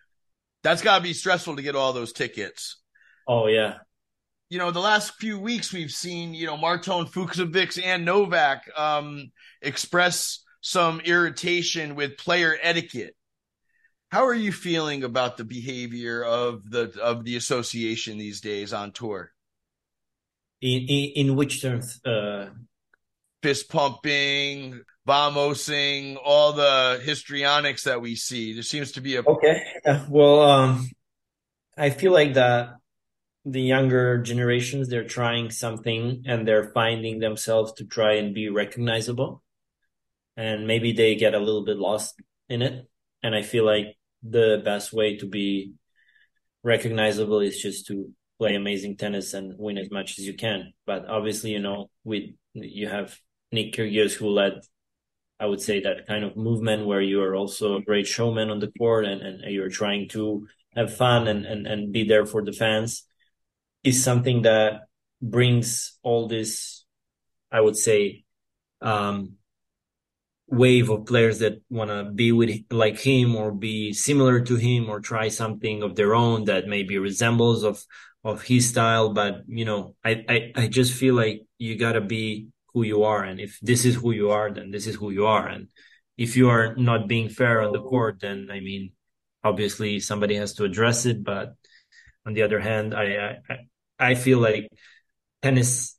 That's 0.62 0.82
got 0.82 0.98
to 0.98 1.02
be 1.02 1.12
stressful 1.12 1.56
to 1.56 1.62
get 1.62 1.76
all 1.76 1.92
those 1.92 2.12
tickets. 2.12 2.76
oh 3.26 3.46
yeah 3.46 3.78
You 4.50 4.58
know, 4.58 4.70
the 4.70 4.80
last 4.80 5.14
few 5.14 5.38
weeks 5.38 5.72
we've 5.72 5.90
seen, 5.90 6.34
you 6.34 6.46
know, 6.46 6.56
Marton 6.56 7.06
Fucsovics 7.06 7.80
and 7.82 8.04
Novak 8.04 8.68
um, 8.76 9.32
express 9.60 10.44
some 10.60 11.00
irritation 11.00 11.94
with 11.96 12.16
player 12.16 12.56
etiquette. 12.60 13.16
How 14.10 14.26
are 14.26 14.34
you 14.34 14.52
feeling 14.52 15.04
about 15.04 15.38
the 15.38 15.44
behavior 15.44 16.22
of 16.22 16.68
the 16.68 16.92
of 17.02 17.24
the 17.24 17.36
association 17.36 18.18
these 18.18 18.42
days 18.42 18.72
on 18.72 18.92
tour? 18.92 19.32
In 20.60 20.82
in, 20.82 21.28
in 21.28 21.36
which 21.36 21.62
terms? 21.62 21.98
Uh, 22.04 22.50
Fist 23.42 23.68
pumping, 23.70 24.82
vamosing, 25.06 26.16
all 26.22 26.52
the 26.52 27.00
histrionics 27.04 27.84
that 27.84 28.00
we 28.00 28.14
see. 28.14 28.52
There 28.52 28.62
seems 28.62 28.92
to 28.92 29.00
be 29.00 29.16
a 29.16 29.22
okay. 29.22 29.62
Uh, 29.84 30.04
well, 30.08 30.42
um, 30.42 30.88
I 31.76 31.90
feel 31.90 32.12
like 32.12 32.34
that 32.34 32.74
the 33.44 33.60
younger 33.60 34.18
generations 34.18 34.88
they're 34.88 35.04
trying 35.04 35.50
something 35.50 36.22
and 36.26 36.46
they're 36.46 36.70
finding 36.72 37.18
themselves 37.18 37.72
to 37.72 37.84
try 37.84 38.14
and 38.14 38.34
be 38.34 38.48
recognizable 38.48 39.42
and 40.36 40.66
maybe 40.66 40.92
they 40.92 41.16
get 41.16 41.34
a 41.34 41.40
little 41.40 41.64
bit 41.64 41.76
lost 41.76 42.14
in 42.48 42.62
it 42.62 42.88
and 43.22 43.34
i 43.34 43.42
feel 43.42 43.66
like 43.66 43.96
the 44.22 44.62
best 44.64 44.92
way 44.92 45.16
to 45.16 45.26
be 45.26 45.72
recognizable 46.62 47.40
is 47.40 47.60
just 47.60 47.86
to 47.86 48.10
play 48.38 48.54
amazing 48.54 48.96
tennis 48.96 49.34
and 49.34 49.58
win 49.58 49.76
as 49.76 49.90
much 49.90 50.18
as 50.18 50.24
you 50.24 50.34
can 50.34 50.72
but 50.86 51.08
obviously 51.08 51.50
you 51.50 51.58
know 51.58 51.90
with 52.04 52.22
you 52.54 52.88
have 52.88 53.18
nick 53.50 53.72
kyrgios 53.72 54.12
who 54.12 54.28
led 54.28 54.52
i 55.42 55.46
would 55.46 55.60
say 55.60 55.76
that 55.80 56.06
kind 56.06 56.24
of 56.24 56.36
movement 56.36 56.86
where 56.86 57.02
you 57.10 57.20
are 57.20 57.34
also 57.34 57.76
a 57.76 57.82
great 57.82 58.06
showman 58.06 58.50
on 58.50 58.60
the 58.60 58.72
court 58.78 59.04
and, 59.04 59.20
and 59.20 59.52
you're 59.52 59.68
trying 59.80 60.08
to 60.08 60.46
have 60.76 60.96
fun 60.96 61.28
and, 61.28 61.44
and, 61.44 61.66
and 61.66 61.92
be 61.92 62.04
there 62.04 62.26
for 62.26 62.42
the 62.42 62.52
fans 62.52 63.06
is 63.84 64.02
something 64.02 64.42
that 64.42 64.82
brings 65.20 65.98
all 66.02 66.28
this, 66.28 66.84
I 67.50 67.60
would 67.60 67.76
say, 67.76 68.24
um, 68.80 69.34
wave 70.48 70.90
of 70.90 71.06
players 71.06 71.38
that 71.38 71.62
want 71.70 71.90
to 71.90 72.04
be 72.04 72.30
with 72.32 72.50
like 72.70 72.98
him 72.98 73.34
or 73.36 73.52
be 73.52 73.92
similar 73.92 74.40
to 74.40 74.56
him 74.56 74.90
or 74.90 75.00
try 75.00 75.28
something 75.28 75.82
of 75.82 75.96
their 75.96 76.14
own 76.14 76.44
that 76.44 76.66
maybe 76.66 76.98
resembles 76.98 77.62
of 77.62 77.82
of 78.24 78.42
his 78.42 78.68
style. 78.68 79.14
But 79.14 79.44
you 79.46 79.64
know 79.64 79.94
i 80.04 80.24
i, 80.28 80.52
I 80.54 80.68
just 80.68 80.92
feel 80.92 81.14
like 81.14 81.42
you 81.58 81.78
got 81.78 81.92
to 81.92 82.02
be 82.02 82.48
who 82.74 82.82
you 82.82 83.04
are 83.04 83.22
and 83.22 83.40
if 83.40 83.58
this 83.60 83.84
is 83.84 83.94
who 83.96 84.12
you 84.12 84.30
are 84.30 84.50
then 84.50 84.70
this 84.70 84.86
is 84.86 84.96
who 84.96 85.10
you 85.10 85.26
are 85.26 85.48
and 85.48 85.68
if 86.16 86.36
you 86.36 86.48
are 86.48 86.74
not 86.76 87.08
being 87.08 87.28
fair 87.28 87.60
on 87.62 87.72
the 87.72 87.80
court 87.80 88.18
then 88.20 88.48
i 88.50 88.60
mean 88.60 88.92
obviously 89.44 90.00
somebody 90.00 90.34
has 90.34 90.54
to 90.54 90.64
address 90.64 91.06
it 91.06 91.22
but 91.24 91.54
on 92.26 92.34
the 92.34 92.42
other 92.42 92.60
hand 92.60 92.94
i 92.94 93.38
i, 93.50 94.10
I 94.10 94.14
feel 94.14 94.38
like 94.38 94.68
tennis 95.42 95.96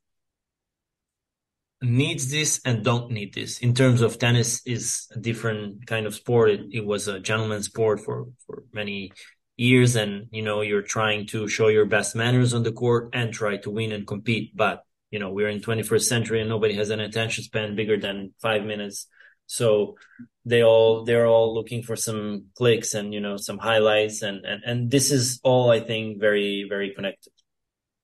needs 1.82 2.32
this 2.32 2.62
and 2.64 2.84
don't 2.84 3.12
need 3.12 3.34
this. 3.34 3.60
In 3.60 3.74
terms 3.74 4.02
of 4.02 4.18
tennis 4.18 4.66
is 4.66 5.06
a 5.14 5.20
different 5.20 5.86
kind 5.86 6.06
of 6.06 6.16
sport. 6.16 6.50
It, 6.52 6.62
it 6.72 6.86
was 6.86 7.10
a 7.10 7.20
gentleman's 7.20 7.66
sport 7.66 8.00
for 8.00 8.28
for 8.48 8.64
many 8.72 9.12
years 9.58 9.96
and 9.96 10.28
you 10.32 10.42
know 10.42 10.62
you're 10.62 10.82
trying 10.82 11.28
to 11.28 11.48
show 11.48 11.68
your 11.68 11.86
best 11.86 12.16
manners 12.16 12.54
on 12.54 12.64
the 12.64 12.72
court 12.72 13.10
and 13.14 13.32
try 13.32 13.58
to 13.58 13.70
win 13.70 13.92
and 13.92 14.08
compete 14.08 14.56
but 14.56 14.84
you 15.14 15.20
know 15.20 15.30
we're 15.30 15.50
in 15.50 15.62
21st 15.62 16.08
century 16.14 16.40
and 16.42 16.50
nobody 16.50 16.74
has 16.74 16.90
an 16.90 17.00
attention 17.00 17.44
span 17.44 17.76
bigger 17.76 17.98
than 17.98 18.34
five 18.42 18.64
minutes 18.64 19.08
so 19.46 19.96
they 20.44 20.64
all 20.64 21.06
they're 21.06 21.28
all 21.28 21.54
looking 21.54 21.84
for 21.84 21.96
some 21.96 22.46
clicks 22.58 22.94
and 22.94 23.14
you 23.14 23.22
know 23.22 23.38
some 23.38 23.60
highlights 23.60 24.22
and 24.22 24.44
and 24.44 24.64
and 24.66 24.92
this 24.92 25.12
is 25.12 25.40
all 25.44 25.70
i 25.70 25.80
think 25.80 26.20
very 26.20 26.66
very 26.68 26.90
connected 26.96 27.32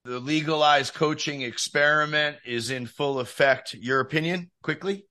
the 0.05 0.19
legalized 0.19 0.93
coaching 0.93 1.41
experiment 1.41 2.37
is 2.45 2.71
in 2.71 2.85
full 2.87 3.19
effect. 3.19 3.73
Your 3.73 3.99
opinion, 3.99 4.49
quickly? 4.63 5.05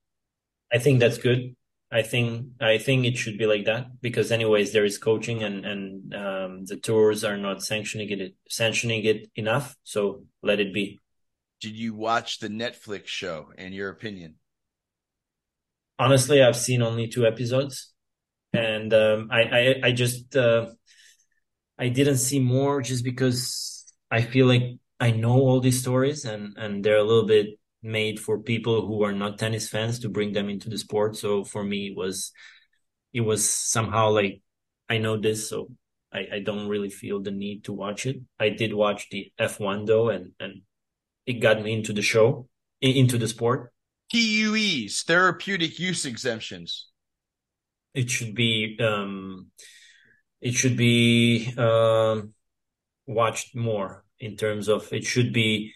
I 0.73 0.79
think 0.79 0.99
that's 0.99 1.19
good. 1.19 1.55
I 1.93 2.03
think 2.03 2.49
I 2.61 2.79
think 2.79 3.07
it 3.07 3.17
should 3.17 3.39
be 3.39 3.47
like 3.47 3.65
that 3.67 4.01
because, 4.01 4.33
anyways, 4.33 4.73
there 4.73 4.85
is 4.85 4.99
coaching 4.99 5.43
and 5.43 5.65
and 5.65 6.15
um, 6.15 6.65
the 6.65 6.77
tours 6.77 7.23
are 7.23 7.37
not 7.37 7.63
sanctioning 7.63 8.11
it 8.11 8.35
sanctioning 8.49 9.05
it 9.05 9.31
enough. 9.37 9.77
So 9.85 10.25
let 10.43 10.59
it 10.59 10.75
be. 10.75 10.99
Did 11.61 11.77
you 11.77 11.95
watch 11.95 12.39
the 12.39 12.49
Netflix 12.49 13.07
show? 13.07 13.53
and 13.57 13.75
your 13.75 13.91
opinion? 13.91 14.37
Honestly, 15.99 16.43
I've 16.43 16.57
seen 16.57 16.83
only 16.83 17.09
two 17.09 17.27
episodes, 17.27 17.93
and 18.53 18.95
um, 18.95 19.29
I, 19.33 19.43
I 19.43 19.75
I 19.89 19.93
just 19.93 20.37
uh, 20.37 20.67
I 21.77 21.89
didn't 21.89 22.19
see 22.19 22.39
more 22.39 22.81
just 22.83 23.03
because 23.05 23.85
I 24.11 24.23
feel 24.23 24.47
like 24.47 24.63
I 25.01 25.11
know 25.11 25.35
all 25.35 25.61
these 25.61 25.81
stories 25.81 26.25
and 26.25 26.57
and 26.57 26.85
they're 26.85 26.99
a 26.99 27.05
little 27.05 27.27
bit 27.27 27.59
made 27.83 28.19
for 28.21 28.39
people 28.39 28.87
who 28.87 29.03
are 29.05 29.13
not 29.13 29.39
tennis 29.39 29.69
fans 29.69 29.99
to 30.01 30.09
bring 30.09 30.33
them 30.33 30.49
into 30.49 30.69
the 30.69 30.79
sport. 30.79 31.17
So 31.17 31.45
for 31.45 31.65
me, 31.65 31.89
it 31.89 31.97
was 31.97 32.33
it 33.13 33.23
was 33.23 33.49
somehow 33.49 34.11
like 34.11 34.41
I 34.89 34.99
know 34.99 35.17
this, 35.17 35.49
so 35.49 35.69
I, 36.13 36.27
I 36.35 36.39
don't 36.41 36.69
really 36.69 36.91
feel 36.91 37.21
the 37.21 37.31
need 37.31 37.65
to 37.65 37.73
watch 37.73 38.07
it. 38.07 38.21
I 38.39 38.51
did 38.51 38.73
watch 38.73 39.09
the 39.11 39.33
F1 39.39 39.85
though, 39.85 40.09
and 40.11 40.33
and 40.41 40.63
it 41.29 41.41
got 41.41 41.63
me 41.63 41.75
into 41.75 41.93
the 41.93 42.01
show, 42.01 42.49
into 42.81 43.19
the 43.19 43.29
sport. 43.29 43.71
TUEs, 44.11 45.03
therapeutic 45.03 45.79
use 45.79 46.07
exemptions. 46.07 46.89
It 47.93 48.11
should 48.11 48.35
be 48.35 48.79
um, 48.81 49.49
it 50.41 50.55
should 50.55 50.79
be 50.79 51.53
um, 51.59 52.33
watched 53.07 53.55
more 53.55 54.05
in 54.19 54.37
terms 54.37 54.69
of 54.69 54.91
it 54.91 55.05
should 55.05 55.35
be 55.35 55.75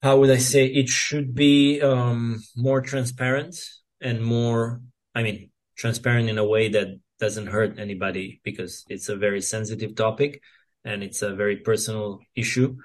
how 0.00 0.18
would 0.18 0.30
I 0.30 0.38
say 0.38 0.66
it 0.66 0.88
should 0.88 1.34
be 1.34 1.80
um, 1.80 2.40
more 2.54 2.80
transparent 2.80 3.56
and 4.00 4.22
more 4.22 4.80
I 5.12 5.24
mean 5.24 5.50
transparent 5.76 6.28
in 6.28 6.38
a 6.38 6.46
way 6.46 6.68
that 6.68 7.00
doesn't 7.18 7.48
hurt 7.48 7.80
anybody 7.80 8.40
because 8.44 8.84
it's 8.88 9.08
a 9.08 9.16
very 9.16 9.40
sensitive 9.40 9.96
topic 9.96 10.40
and 10.84 11.02
it's 11.02 11.22
a 11.22 11.34
very 11.34 11.56
personal 11.56 12.20
issue 12.36 12.76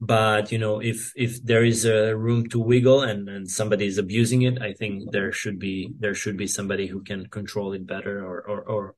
but 0.00 0.50
you 0.52 0.58
know 0.58 0.80
if 0.80 1.12
if 1.16 1.42
there 1.44 1.64
is 1.64 1.84
a 1.84 2.16
room 2.16 2.46
to 2.48 2.58
wiggle 2.58 3.02
and 3.02 3.28
and 3.28 3.50
somebody 3.50 3.86
is 3.86 3.98
abusing 3.98 4.42
it 4.42 4.60
i 4.60 4.72
think 4.72 5.10
there 5.12 5.32
should 5.32 5.58
be 5.58 5.92
there 5.98 6.14
should 6.14 6.36
be 6.36 6.46
somebody 6.46 6.86
who 6.86 7.02
can 7.02 7.26
control 7.26 7.72
it 7.72 7.86
better 7.86 8.24
or 8.24 8.42
or, 8.42 8.62
or 8.62 8.94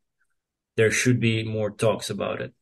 there 0.77 0.91
should 0.91 1.21
be 1.21 1.45
more 1.45 1.71
talks 1.71 2.11
about 2.11 2.41
it 2.41 2.53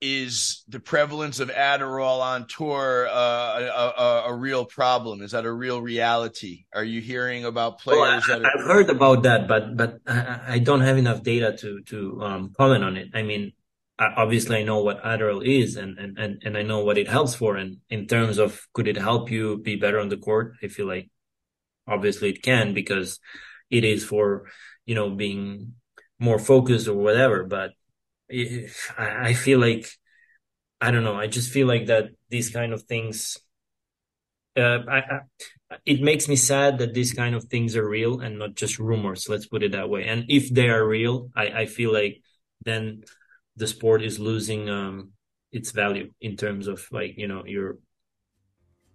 is 0.00 0.64
the 0.68 0.80
prevalence 0.80 1.40
of 1.40 1.50
Adderall 1.50 2.20
on 2.20 2.46
tour 2.46 3.06
uh, 3.06 3.12
a, 3.12 4.02
a, 4.02 4.22
a, 4.28 4.34
real 4.34 4.64
problem? 4.64 5.20
Is 5.20 5.32
that 5.32 5.44
a 5.44 5.52
real 5.52 5.82
reality? 5.82 6.64
Are 6.74 6.84
you 6.84 7.02
hearing 7.02 7.44
about 7.44 7.80
players 7.80 8.26
well, 8.26 8.36
I, 8.36 8.38
that 8.38 8.46
are- 8.46 8.58
I've 8.58 8.66
heard 8.66 8.90
about 8.90 9.24
that, 9.24 9.46
but 9.46 9.76
but 9.76 9.98
I, 10.06 10.40
I, 10.54 10.58
don't 10.58 10.80
have 10.80 10.96
enough 10.96 11.22
data 11.22 11.54
to 11.58 11.82
to 11.82 12.22
um, 12.22 12.54
comment 12.56 12.82
on 12.82 12.96
it. 12.96 13.08
I 13.12 13.22
mean, 13.22 13.52
obviously 14.00 14.58
I 14.58 14.62
know 14.64 14.82
what 14.82 15.02
Adderall 15.02 15.44
is, 15.44 15.76
and, 15.76 15.98
and 15.98 16.18
and 16.18 16.42
and 16.44 16.56
I 16.56 16.62
know 16.62 16.84
what 16.84 16.98
it 16.98 17.08
helps 17.08 17.34
for. 17.34 17.56
And 17.56 17.78
in 17.90 18.06
terms 18.06 18.38
of 18.38 18.66
could 18.72 18.88
it 18.88 18.96
help 18.96 19.30
you 19.30 19.58
be 19.58 19.76
better 19.76 20.00
on 20.00 20.08
the 20.08 20.16
court? 20.16 20.54
I 20.62 20.68
feel 20.68 20.86
like 20.86 21.10
obviously 21.86 22.30
it 22.30 22.42
can 22.42 22.74
because 22.74 23.20
it 23.70 23.84
is 23.84 24.04
for 24.04 24.50
you 24.86 24.94
know 24.94 25.10
being 25.10 25.74
more 26.18 26.38
focused 26.38 26.88
or 26.88 26.94
whatever. 26.94 27.44
But 27.44 27.72
I 28.98 29.34
feel 29.34 29.60
like 29.60 29.86
I 30.80 30.90
don't 30.90 31.04
know. 31.04 31.16
I 31.16 31.26
just 31.26 31.50
feel 31.50 31.66
like 31.66 31.86
that 31.86 32.10
these 32.30 32.50
kind 32.50 32.72
of 32.72 32.82
things. 32.84 33.38
Uh, 34.56 34.80
I, 34.88 34.98
I, 34.98 35.20
it 35.86 36.02
makes 36.02 36.26
me 36.28 36.34
sad 36.36 36.78
that 36.78 36.92
these 36.92 37.12
kind 37.12 37.34
of 37.34 37.44
things 37.44 37.76
are 37.76 37.88
real 37.88 38.20
and 38.20 38.38
not 38.38 38.56
just 38.56 38.78
rumors. 38.78 39.28
Let's 39.28 39.46
put 39.46 39.62
it 39.62 39.72
that 39.72 39.88
way. 39.88 40.04
And 40.04 40.24
if 40.28 40.50
they 40.50 40.68
are 40.68 40.86
real, 40.86 41.30
I, 41.36 41.46
I 41.62 41.66
feel 41.66 41.92
like 41.92 42.20
then 42.64 43.04
the 43.56 43.66
sport 43.66 44.02
is 44.02 44.18
losing 44.18 44.68
um, 44.70 45.12
its 45.52 45.70
value 45.70 46.10
in 46.20 46.36
terms 46.36 46.66
of 46.66 46.86
like 46.92 47.14
you 47.16 47.28
know 47.28 47.44
you're 47.46 47.78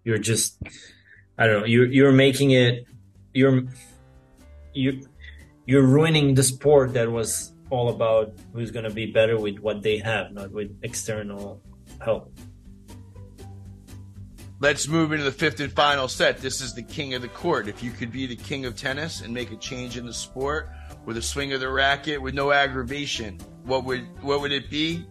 you're 0.04 0.18
just 0.18 0.62
I 1.38 1.48
don't 1.48 1.62
know 1.62 1.66
you're 1.66 1.88
you're 1.88 2.12
making 2.12 2.52
it 2.52 2.86
you're 3.34 3.64
you 4.74 5.08
you're 5.66 5.86
ruining 5.86 6.36
the 6.36 6.44
sport 6.44 6.94
that 6.94 7.12
was 7.12 7.52
all 7.70 7.90
about 7.90 8.34
who's 8.54 8.72
going 8.72 8.86
to 8.86 8.92
be 8.94 9.08
better 9.08 9.40
with 9.40 9.60
what 9.60 9.82
they 9.82 9.98
have, 9.98 10.32
not 10.32 10.52
with 10.52 10.78
external 10.84 11.62
help. 12.00 12.32
Let's 14.62 14.88
move 14.88 15.12
into 15.12 15.26
the 15.26 15.32
fifth 15.32 15.60
and 15.60 15.74
final 15.74 16.08
set. 16.08 16.38
This 16.38 16.62
is 16.62 16.74
the 16.74 16.84
king 16.84 17.14
of 17.14 17.22
the 17.22 17.28
court. 17.28 17.68
If 17.68 17.84
you 17.84 17.92
could 17.92 18.12
be 18.12 18.26
the 18.26 18.36
king 18.36 18.66
of 18.66 18.76
tennis 18.76 19.22
and 19.22 19.34
make 19.34 19.52
a 19.52 19.58
change 19.58 19.98
in 19.98 20.06
the 20.06 20.14
sport 20.14 20.70
with 21.06 21.18
a 21.18 21.22
swing 21.22 21.52
of 21.54 21.60
the 21.60 21.70
racket 21.70 22.22
with 22.22 22.34
no 22.34 22.52
aggravation, 22.52 23.40
what 23.66 23.84
would 23.84 24.06
what 24.24 24.42
would 24.42 24.52
it 24.52 24.70
be? 24.70 25.06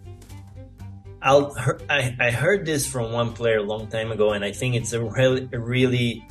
I'll, 1.22 1.56
I, 1.89 2.14
I 2.20 2.31
heard 2.31 2.66
this 2.66 2.86
from 2.86 3.12
one 3.12 3.32
player 3.32 3.59
a 3.59 3.62
long 3.62 3.86
time 3.89 4.12
ago, 4.12 4.32
and 4.32 4.44
I 4.44 4.52
think 4.52 4.74
it's 4.74 4.93
a 4.93 5.02
really, 5.02 5.48
a 5.55 5.59
really 5.59 6.26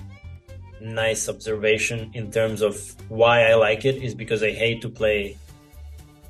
nice 0.79 1.27
observation 1.27 2.11
in 2.13 2.31
terms 2.31 2.61
of 2.61 2.95
why 3.09 3.45
I 3.49 3.55
like 3.55 3.85
it 3.85 4.03
is 4.03 4.13
because 4.13 4.43
I 4.43 4.51
hate 4.51 4.81
to 4.83 4.89
play 4.89 5.37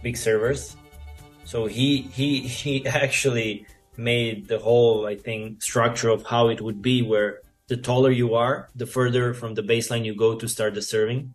big 0.01 0.15
servers. 0.15 0.77
So 1.43 1.65
he 1.65 2.03
he 2.13 2.39
he 2.61 2.85
actually 2.87 3.65
made 3.97 4.47
the 4.47 4.59
whole 4.59 5.05
I 5.05 5.15
think 5.15 5.61
structure 5.61 6.09
of 6.09 6.25
how 6.25 6.47
it 6.47 6.61
would 6.61 6.81
be 6.81 7.01
where 7.01 7.41
the 7.67 7.77
taller 7.77 8.11
you 8.11 8.35
are, 8.35 8.69
the 8.75 8.85
further 8.85 9.33
from 9.33 9.55
the 9.55 9.61
baseline 9.61 10.05
you 10.05 10.15
go 10.15 10.35
to 10.35 10.47
start 10.47 10.73
the 10.73 10.81
serving. 10.81 11.33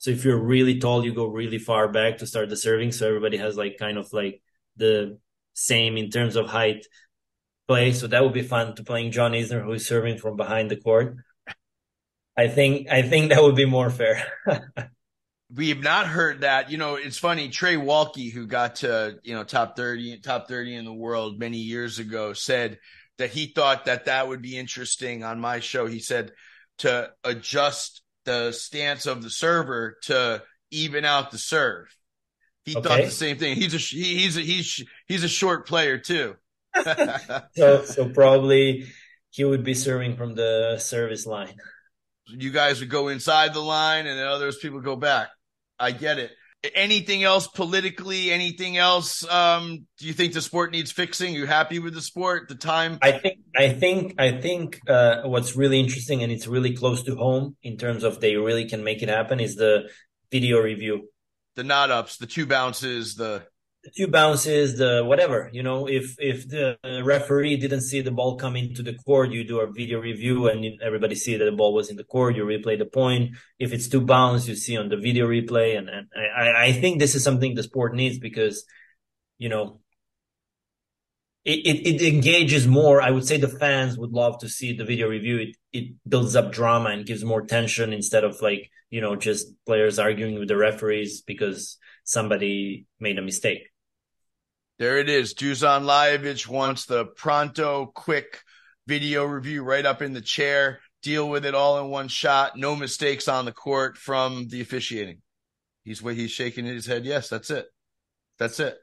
So 0.00 0.10
if 0.10 0.24
you're 0.24 0.42
really 0.42 0.80
tall, 0.80 1.04
you 1.04 1.12
go 1.12 1.26
really 1.26 1.58
far 1.58 1.86
back 1.86 2.18
to 2.18 2.26
start 2.26 2.48
the 2.48 2.56
serving. 2.56 2.92
So 2.92 3.06
everybody 3.06 3.36
has 3.36 3.58
like 3.58 3.76
kind 3.78 3.98
of 3.98 4.10
like 4.14 4.42
the 4.76 5.18
same 5.52 5.98
in 5.98 6.10
terms 6.10 6.36
of 6.36 6.46
height 6.46 6.86
play. 7.68 7.92
So 7.92 8.06
that 8.06 8.22
would 8.22 8.32
be 8.32 8.40
fun 8.40 8.74
to 8.76 8.82
playing 8.82 9.12
John 9.12 9.32
Isner, 9.32 9.62
who 9.62 9.72
is 9.72 9.86
serving 9.86 10.16
from 10.16 10.36
behind 10.36 10.70
the 10.70 10.76
court. 10.76 11.16
I 12.34 12.48
think 12.48 12.88
I 12.88 13.02
think 13.02 13.28
that 13.28 13.42
would 13.42 13.56
be 13.56 13.66
more 13.66 13.90
fair. 13.90 14.24
we 15.54 15.68
have 15.68 15.82
not 15.82 16.06
heard 16.06 16.40
that. 16.40 16.70
You 16.70 16.78
know, 16.78 16.94
it's 16.94 17.18
funny. 17.18 17.50
Trey 17.50 17.76
Walke, 17.76 18.32
who 18.32 18.46
got 18.46 18.76
to 18.76 19.18
you 19.22 19.34
know 19.34 19.44
top 19.44 19.76
thirty, 19.76 20.18
top 20.20 20.48
thirty 20.48 20.76
in 20.76 20.86
the 20.86 20.94
world 20.94 21.38
many 21.38 21.58
years 21.58 21.98
ago, 21.98 22.32
said 22.32 22.78
that 23.18 23.32
he 23.32 23.48
thought 23.48 23.84
that 23.84 24.06
that 24.06 24.28
would 24.28 24.40
be 24.40 24.56
interesting 24.56 25.24
on 25.24 25.40
my 25.40 25.60
show. 25.60 25.86
He 25.86 25.98
said 25.98 26.32
to 26.78 27.10
adjust 27.22 28.00
the 28.24 28.52
stance 28.52 29.06
of 29.06 29.22
the 29.22 29.30
server 29.30 29.96
to 30.04 30.42
even 30.70 31.04
out 31.04 31.30
the 31.30 31.38
serve. 31.38 31.86
He 32.64 32.76
okay. 32.76 32.88
thought 32.88 33.04
the 33.04 33.10
same 33.10 33.38
thing. 33.38 33.56
He's 33.56 33.74
a 33.74 33.78
he's 33.78 34.36
a 34.36 34.40
he's 34.40 34.84
he's 35.06 35.24
a 35.24 35.28
short 35.28 35.66
player 35.66 35.98
too. 35.98 36.36
so 37.56 37.84
so 37.84 38.08
probably 38.10 38.86
he 39.30 39.44
would 39.44 39.64
be 39.64 39.74
serving 39.74 40.16
from 40.16 40.34
the 40.34 40.78
service 40.78 41.26
line. 41.26 41.54
You 42.26 42.50
guys 42.50 42.80
would 42.80 42.90
go 42.90 43.08
inside 43.08 43.54
the 43.54 43.60
line, 43.60 44.06
and 44.06 44.18
then 44.18 44.26
others 44.26 44.58
people 44.58 44.80
go 44.80 44.96
back. 44.96 45.28
I 45.78 45.90
get 45.90 46.18
it. 46.18 46.30
Anything 46.74 47.22
else 47.22 47.46
politically? 47.46 48.30
Anything 48.30 48.76
else? 48.76 49.26
Um, 49.30 49.86
do 49.98 50.06
you 50.06 50.12
think 50.12 50.34
the 50.34 50.42
sport 50.42 50.72
needs 50.72 50.92
fixing? 50.92 51.34
Are 51.34 51.38
you 51.38 51.46
happy 51.46 51.78
with 51.78 51.94
the 51.94 52.02
sport? 52.02 52.48
The 52.48 52.54
time? 52.54 52.98
I 53.00 53.12
think. 53.12 53.38
I 53.56 53.70
think. 53.70 54.14
I 54.18 54.32
think. 54.32 54.80
Uh, 54.86 55.22
what's 55.22 55.56
really 55.56 55.80
interesting, 55.80 56.22
and 56.22 56.30
it's 56.30 56.46
really 56.46 56.76
close 56.76 57.02
to 57.04 57.16
home 57.16 57.56
in 57.62 57.78
terms 57.78 58.04
of 58.04 58.20
they 58.20 58.36
really 58.36 58.68
can 58.68 58.84
make 58.84 59.02
it 59.02 59.08
happen, 59.08 59.40
is 59.40 59.56
the 59.56 59.88
video 60.30 60.60
review. 60.60 61.08
The 61.56 61.64
not 61.64 61.90
ups, 61.90 62.18
the 62.18 62.26
two 62.26 62.44
bounces, 62.44 63.14
the 63.14 63.42
the 63.42 63.42
two 63.96 64.08
bounces, 64.08 64.76
the 64.76 65.02
whatever, 65.04 65.48
you 65.52 65.62
know, 65.62 65.88
if 65.88 66.16
if 66.18 66.48
the 66.48 66.76
referee 67.04 67.56
didn't 67.56 67.80
see 67.80 68.00
the 68.00 68.10
ball 68.10 68.36
come 68.36 68.56
into 68.56 68.82
the 68.82 68.94
court, 68.94 69.30
you 69.30 69.44
do 69.44 69.60
a 69.60 69.70
video 69.70 70.00
review 70.00 70.48
and 70.48 70.80
everybody 70.82 71.14
see 71.14 71.36
that 71.36 71.44
the 71.44 71.52
ball 71.52 71.72
was 71.72 71.90
in 71.90 71.96
the 71.96 72.04
court, 72.04 72.36
you 72.36 72.44
replay 72.44 72.78
the 72.78 72.84
point. 72.84 73.36
If 73.58 73.72
it's 73.72 73.88
two 73.88 74.02
bounce, 74.02 74.46
you 74.46 74.54
see 74.54 74.76
on 74.76 74.88
the 74.88 74.96
video 74.96 75.26
replay. 75.26 75.78
And, 75.78 75.88
and 75.88 76.08
I, 76.14 76.66
I 76.66 76.72
think 76.72 76.98
this 76.98 77.14
is 77.14 77.24
something 77.24 77.54
the 77.54 77.62
sport 77.62 77.94
needs 77.94 78.18
because, 78.18 78.64
you 79.38 79.48
know, 79.48 79.80
it, 81.44 81.60
it, 81.66 82.02
it 82.02 82.14
engages 82.14 82.66
more. 82.66 83.00
I 83.00 83.10
would 83.10 83.26
say 83.26 83.38
the 83.38 83.48
fans 83.48 83.96
would 83.96 84.12
love 84.12 84.40
to 84.40 84.48
see 84.48 84.76
the 84.76 84.84
video 84.84 85.08
review. 85.08 85.38
It, 85.38 85.56
it 85.72 85.94
builds 86.06 86.36
up 86.36 86.52
drama 86.52 86.90
and 86.90 87.06
gives 87.06 87.24
more 87.24 87.42
tension 87.46 87.94
instead 87.94 88.24
of 88.24 88.42
like, 88.42 88.70
you 88.90 89.00
know, 89.00 89.16
just 89.16 89.46
players 89.64 89.98
arguing 89.98 90.38
with 90.38 90.48
the 90.48 90.56
referees 90.56 91.22
because 91.22 91.78
somebody 92.04 92.86
made 92.98 93.18
a 93.18 93.22
mistake. 93.22 93.69
There 94.80 94.96
it 94.96 95.10
is. 95.10 95.34
Dusan 95.34 95.82
Lajovic 95.82 96.48
wants 96.48 96.86
the 96.86 97.04
pronto, 97.04 97.84
quick 97.84 98.40
video 98.86 99.26
review 99.26 99.62
right 99.62 99.84
up 99.84 100.00
in 100.00 100.14
the 100.14 100.22
chair. 100.22 100.80
Deal 101.02 101.28
with 101.28 101.44
it 101.44 101.54
all 101.54 101.84
in 101.84 101.90
one 101.90 102.08
shot. 102.08 102.56
No 102.56 102.74
mistakes 102.74 103.28
on 103.28 103.44
the 103.44 103.52
court 103.52 103.98
from 103.98 104.48
the 104.48 104.62
officiating. 104.62 105.18
He's 105.84 106.02
what 106.02 106.14
he's 106.14 106.30
shaking 106.30 106.64
his 106.64 106.86
head. 106.86 107.04
Yes, 107.04 107.28
that's 107.28 107.50
it. 107.50 107.66
That's 108.38 108.58
it. 108.58 108.78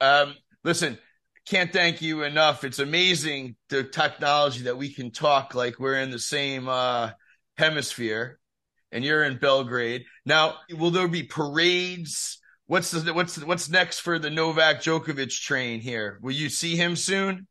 Um, 0.00 0.34
listen, 0.64 0.98
can't 1.46 1.72
thank 1.72 2.02
you 2.02 2.24
enough. 2.24 2.64
It's 2.64 2.80
amazing 2.80 3.54
the 3.68 3.84
technology 3.84 4.62
that 4.64 4.78
we 4.78 4.92
can 4.92 5.12
talk 5.12 5.54
like 5.54 5.78
we're 5.78 6.00
in 6.00 6.10
the 6.10 6.18
same 6.18 6.68
uh, 6.68 7.10
hemisphere, 7.56 8.40
and 8.90 9.04
you're 9.04 9.22
in 9.22 9.38
Belgrade. 9.38 10.06
Now, 10.26 10.56
will 10.76 10.90
there 10.90 11.06
be 11.06 11.22
parades? 11.22 12.40
What's 12.68 12.90
the 12.90 13.14
what's 13.14 13.42
what's 13.42 13.70
next 13.70 14.00
for 14.00 14.18
the 14.18 14.28
Novak 14.28 14.82
Djokovic 14.82 15.40
train 15.40 15.80
here? 15.80 16.18
Will 16.20 16.32
you 16.32 16.50
see 16.50 16.76
him 16.76 16.96
soon? 16.96 17.46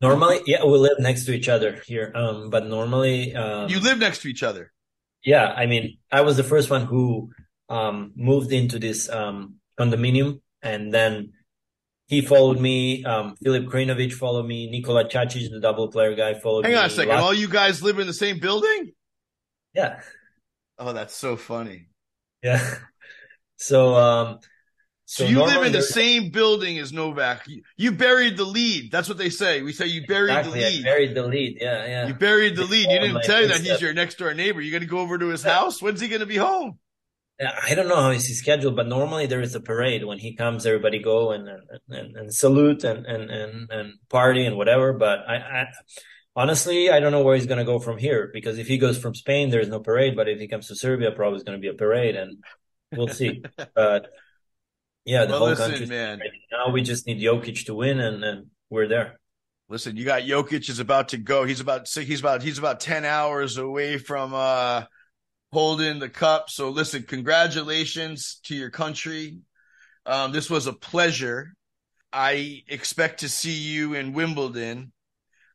Normally, 0.00 0.40
yeah, 0.46 0.64
we 0.64 0.78
live 0.78 0.98
next 0.98 1.26
to 1.26 1.32
each 1.32 1.48
other 1.48 1.82
here. 1.86 2.10
Um, 2.14 2.48
but 2.48 2.66
normally, 2.66 3.34
um, 3.34 3.68
you 3.68 3.80
live 3.80 3.98
next 3.98 4.22
to 4.22 4.28
each 4.28 4.42
other. 4.42 4.72
Yeah, 5.22 5.46
I 5.46 5.66
mean, 5.66 5.98
I 6.10 6.22
was 6.22 6.38
the 6.38 6.42
first 6.42 6.70
one 6.70 6.86
who 6.86 7.30
um 7.68 8.12
moved 8.16 8.50
into 8.50 8.78
this 8.78 9.10
um 9.10 9.56
condominium, 9.78 10.40
and 10.62 10.92
then 10.92 11.34
he 12.06 12.22
followed 12.22 12.58
me. 12.58 13.04
Um, 13.04 13.36
Filip 13.36 13.66
Krajinovic 13.66 14.14
followed 14.14 14.46
me. 14.46 14.70
Nikola 14.70 15.06
Cacic, 15.06 15.50
the 15.50 15.60
double 15.60 15.88
player 15.88 16.14
guy, 16.14 16.32
followed 16.32 16.64
Hang 16.64 16.72
me. 16.72 16.76
Hang 16.76 16.84
on 16.84 16.90
a 16.90 16.94
second. 16.94 17.16
All 17.16 17.34
you 17.34 17.48
guys 17.48 17.82
live 17.82 17.98
in 17.98 18.06
the 18.06 18.14
same 18.14 18.38
building? 18.38 18.92
Yeah. 19.74 20.00
Oh, 20.78 20.94
that's 20.94 21.14
so 21.14 21.36
funny. 21.36 21.88
Yeah. 22.42 22.62
So, 23.56 23.94
um, 23.94 24.38
so, 25.04 25.24
so 25.24 25.30
you 25.30 25.42
live 25.42 25.64
in 25.64 25.72
the 25.72 25.82
same 25.82 26.30
building 26.30 26.78
as 26.78 26.92
Novak. 26.92 27.46
You, 27.46 27.62
you, 27.76 27.92
buried 27.92 28.36
the 28.36 28.44
lead. 28.44 28.90
That's 28.90 29.08
what 29.08 29.18
they 29.18 29.30
say. 29.30 29.62
We 29.62 29.72
say 29.72 29.86
you 29.86 30.04
buried 30.06 30.30
exactly, 30.30 30.60
the 30.60 30.66
lead. 30.66 30.84
buried 30.84 31.14
the 31.14 31.22
lead. 31.22 31.58
Yeah, 31.60 31.86
yeah. 31.86 32.06
You 32.08 32.14
buried 32.14 32.56
the 32.56 32.64
lead. 32.64 32.90
You 32.90 32.98
didn't 32.98 33.22
tell 33.22 33.40
you 33.40 33.48
that 33.48 33.60
he's 33.60 33.80
your 33.80 33.94
next 33.94 34.18
door 34.18 34.34
neighbor. 34.34 34.60
You're 34.60 34.72
to 34.82 34.86
go 34.86 34.98
over 34.98 35.16
to 35.16 35.28
his 35.28 35.44
house. 35.44 35.80
When's 35.80 36.00
he 36.00 36.08
to 36.20 36.26
be 36.26 36.36
home? 36.36 36.78
I 37.38 37.74
don't 37.74 37.88
know 37.88 38.00
how 38.00 38.10
is 38.10 38.26
his 38.26 38.38
schedule, 38.38 38.72
but 38.72 38.88
normally 38.88 39.26
there 39.26 39.42
is 39.42 39.54
a 39.54 39.60
parade 39.60 40.04
when 40.04 40.18
he 40.18 40.34
comes. 40.34 40.64
Everybody 40.64 41.02
go 41.02 41.32
and 41.32 41.48
and, 41.88 42.16
and, 42.16 42.34
salute 42.34 42.82
and, 42.82 43.04
and 43.04 43.30
and 43.30 43.70
and 43.70 43.92
party 44.08 44.46
and 44.46 44.56
whatever. 44.56 44.94
But 44.94 45.18
I, 45.28 45.36
I 45.36 45.66
honestly 46.34 46.90
I 46.90 46.98
don't 46.98 47.12
know 47.12 47.22
where 47.22 47.36
he's 47.36 47.46
to 47.58 47.64
go 47.64 47.78
from 47.78 47.98
here 47.98 48.30
because 48.32 48.58
if 48.58 48.66
he 48.66 48.78
goes 48.78 48.96
from 48.96 49.14
Spain, 49.14 49.50
there's 49.50 49.68
no 49.68 49.80
parade. 49.80 50.16
But 50.16 50.28
if 50.28 50.38
he 50.38 50.48
comes 50.48 50.68
to 50.68 50.76
Serbia, 50.76 51.12
probably 51.12 51.36
is 51.36 51.44
to 51.58 51.60
be 51.60 51.68
a 51.68 51.74
parade, 51.74 52.16
and 52.16 52.42
we'll 52.96 53.08
see. 53.08 53.42
but 53.74 54.12
yeah, 55.04 55.24
the 55.24 55.32
well, 55.32 55.38
whole 55.38 55.48
listen, 55.48 55.70
country. 55.70 55.86
Man. 55.86 56.20
Now 56.50 56.72
we 56.72 56.82
just 56.82 57.06
need 57.06 57.22
Jokic 57.22 57.66
to 57.66 57.74
win, 57.74 58.00
and 58.00 58.22
and 58.24 58.46
we're 58.70 58.88
there. 58.88 59.18
Listen, 59.68 59.96
you 59.96 60.04
got 60.04 60.22
Jokic 60.22 60.68
is 60.68 60.78
about 60.78 61.08
to 61.08 61.18
go. 61.18 61.44
He's 61.44 61.60
about 61.60 61.88
he's 61.88 62.20
about 62.20 62.42
he's 62.42 62.58
about 62.58 62.80
ten 62.80 63.04
hours 63.04 63.56
away 63.56 63.98
from 63.98 64.34
uh 64.34 64.84
holding 65.52 65.98
the 65.98 66.08
cup. 66.08 66.50
So 66.50 66.70
listen, 66.70 67.02
congratulations 67.02 68.40
to 68.44 68.54
your 68.54 68.70
country. 68.70 69.38
Um, 70.04 70.32
this 70.32 70.50
was 70.50 70.66
a 70.66 70.72
pleasure. 70.72 71.54
I 72.12 72.62
expect 72.68 73.20
to 73.20 73.28
see 73.28 73.52
you 73.52 73.94
in 73.94 74.12
Wimbledon. 74.12 74.92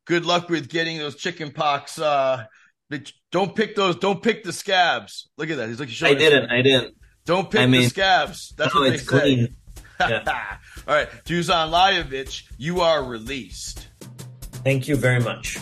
Good 0.05 0.26
luck 0.26 0.49
with 0.49 0.69
getting 0.69 0.97
those 0.97 1.15
chicken 1.15 1.51
pox. 1.51 1.97
Uh, 1.97 2.45
don't 3.31 3.55
pick 3.55 3.76
those. 3.76 3.95
Don't 3.95 4.22
pick 4.22 4.43
the 4.43 4.51
scabs. 4.51 5.30
Look 5.38 5.49
at 5.49 5.57
that. 5.57 5.69
He's 5.69 5.80
like, 5.80 5.89
I 6.03 6.13
didn't. 6.13 6.49
I 6.49 6.61
didn't. 6.61 6.95
Don't 7.26 7.49
pick 7.49 7.61
I 7.61 7.65
mean, 7.65 7.84
the 7.84 7.89
scabs. 7.89 8.53
That's 8.57 8.76
oh, 8.76 8.81
what 8.81 8.89
they 8.91 8.98
say. 8.98 9.06
Clean. 9.06 9.56
Yeah. 10.02 10.57
All 10.88 10.95
right, 10.95 11.07
Dusan 11.26 11.69
Lajovic, 11.69 12.41
you 12.57 12.81
are 12.81 13.03
released. 13.03 13.88
Thank 14.64 14.88
you 14.88 14.95
very 14.95 15.19
much. 15.19 15.60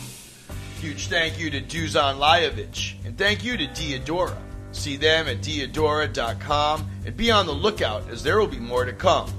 Huge 0.79 1.07
thank 1.07 1.37
you 1.37 1.49
to 1.49 1.59
Dusan 1.59 2.19
Lajovic, 2.19 3.05
and 3.05 3.17
thank 3.17 3.43
you 3.43 3.57
to 3.57 3.67
Diadora. 3.67 4.37
See 4.71 4.95
them 4.95 5.27
at 5.27 5.41
diadora.com 5.41 6.89
and 7.05 7.17
be 7.17 7.31
on 7.31 7.47
the 7.47 7.51
lookout 7.51 8.09
as 8.09 8.23
there 8.23 8.39
will 8.39 8.47
be 8.47 8.59
more 8.59 8.85
to 8.85 8.93
come. 8.93 9.29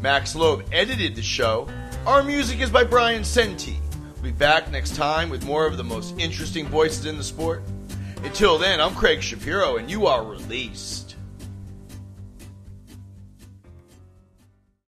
Max 0.00 0.36
Loeb 0.36 0.64
edited 0.70 1.16
the 1.16 1.22
show. 1.22 1.68
Our 2.06 2.22
music 2.22 2.60
is 2.60 2.70
by 2.70 2.84
Brian 2.84 3.24
Senti. 3.24 3.80
We'll 4.14 4.24
be 4.24 4.30
back 4.30 4.70
next 4.70 4.94
time 4.94 5.30
with 5.30 5.44
more 5.44 5.66
of 5.66 5.76
the 5.76 5.84
most 5.84 6.16
interesting 6.18 6.68
voices 6.68 7.06
in 7.06 7.16
the 7.16 7.24
sport. 7.24 7.62
Until 8.22 8.56
then, 8.58 8.80
I'm 8.80 8.94
Craig 8.94 9.22
Shapiro, 9.22 9.78
and 9.78 9.90
you 9.90 10.06
are 10.06 10.24
released. 10.24 11.03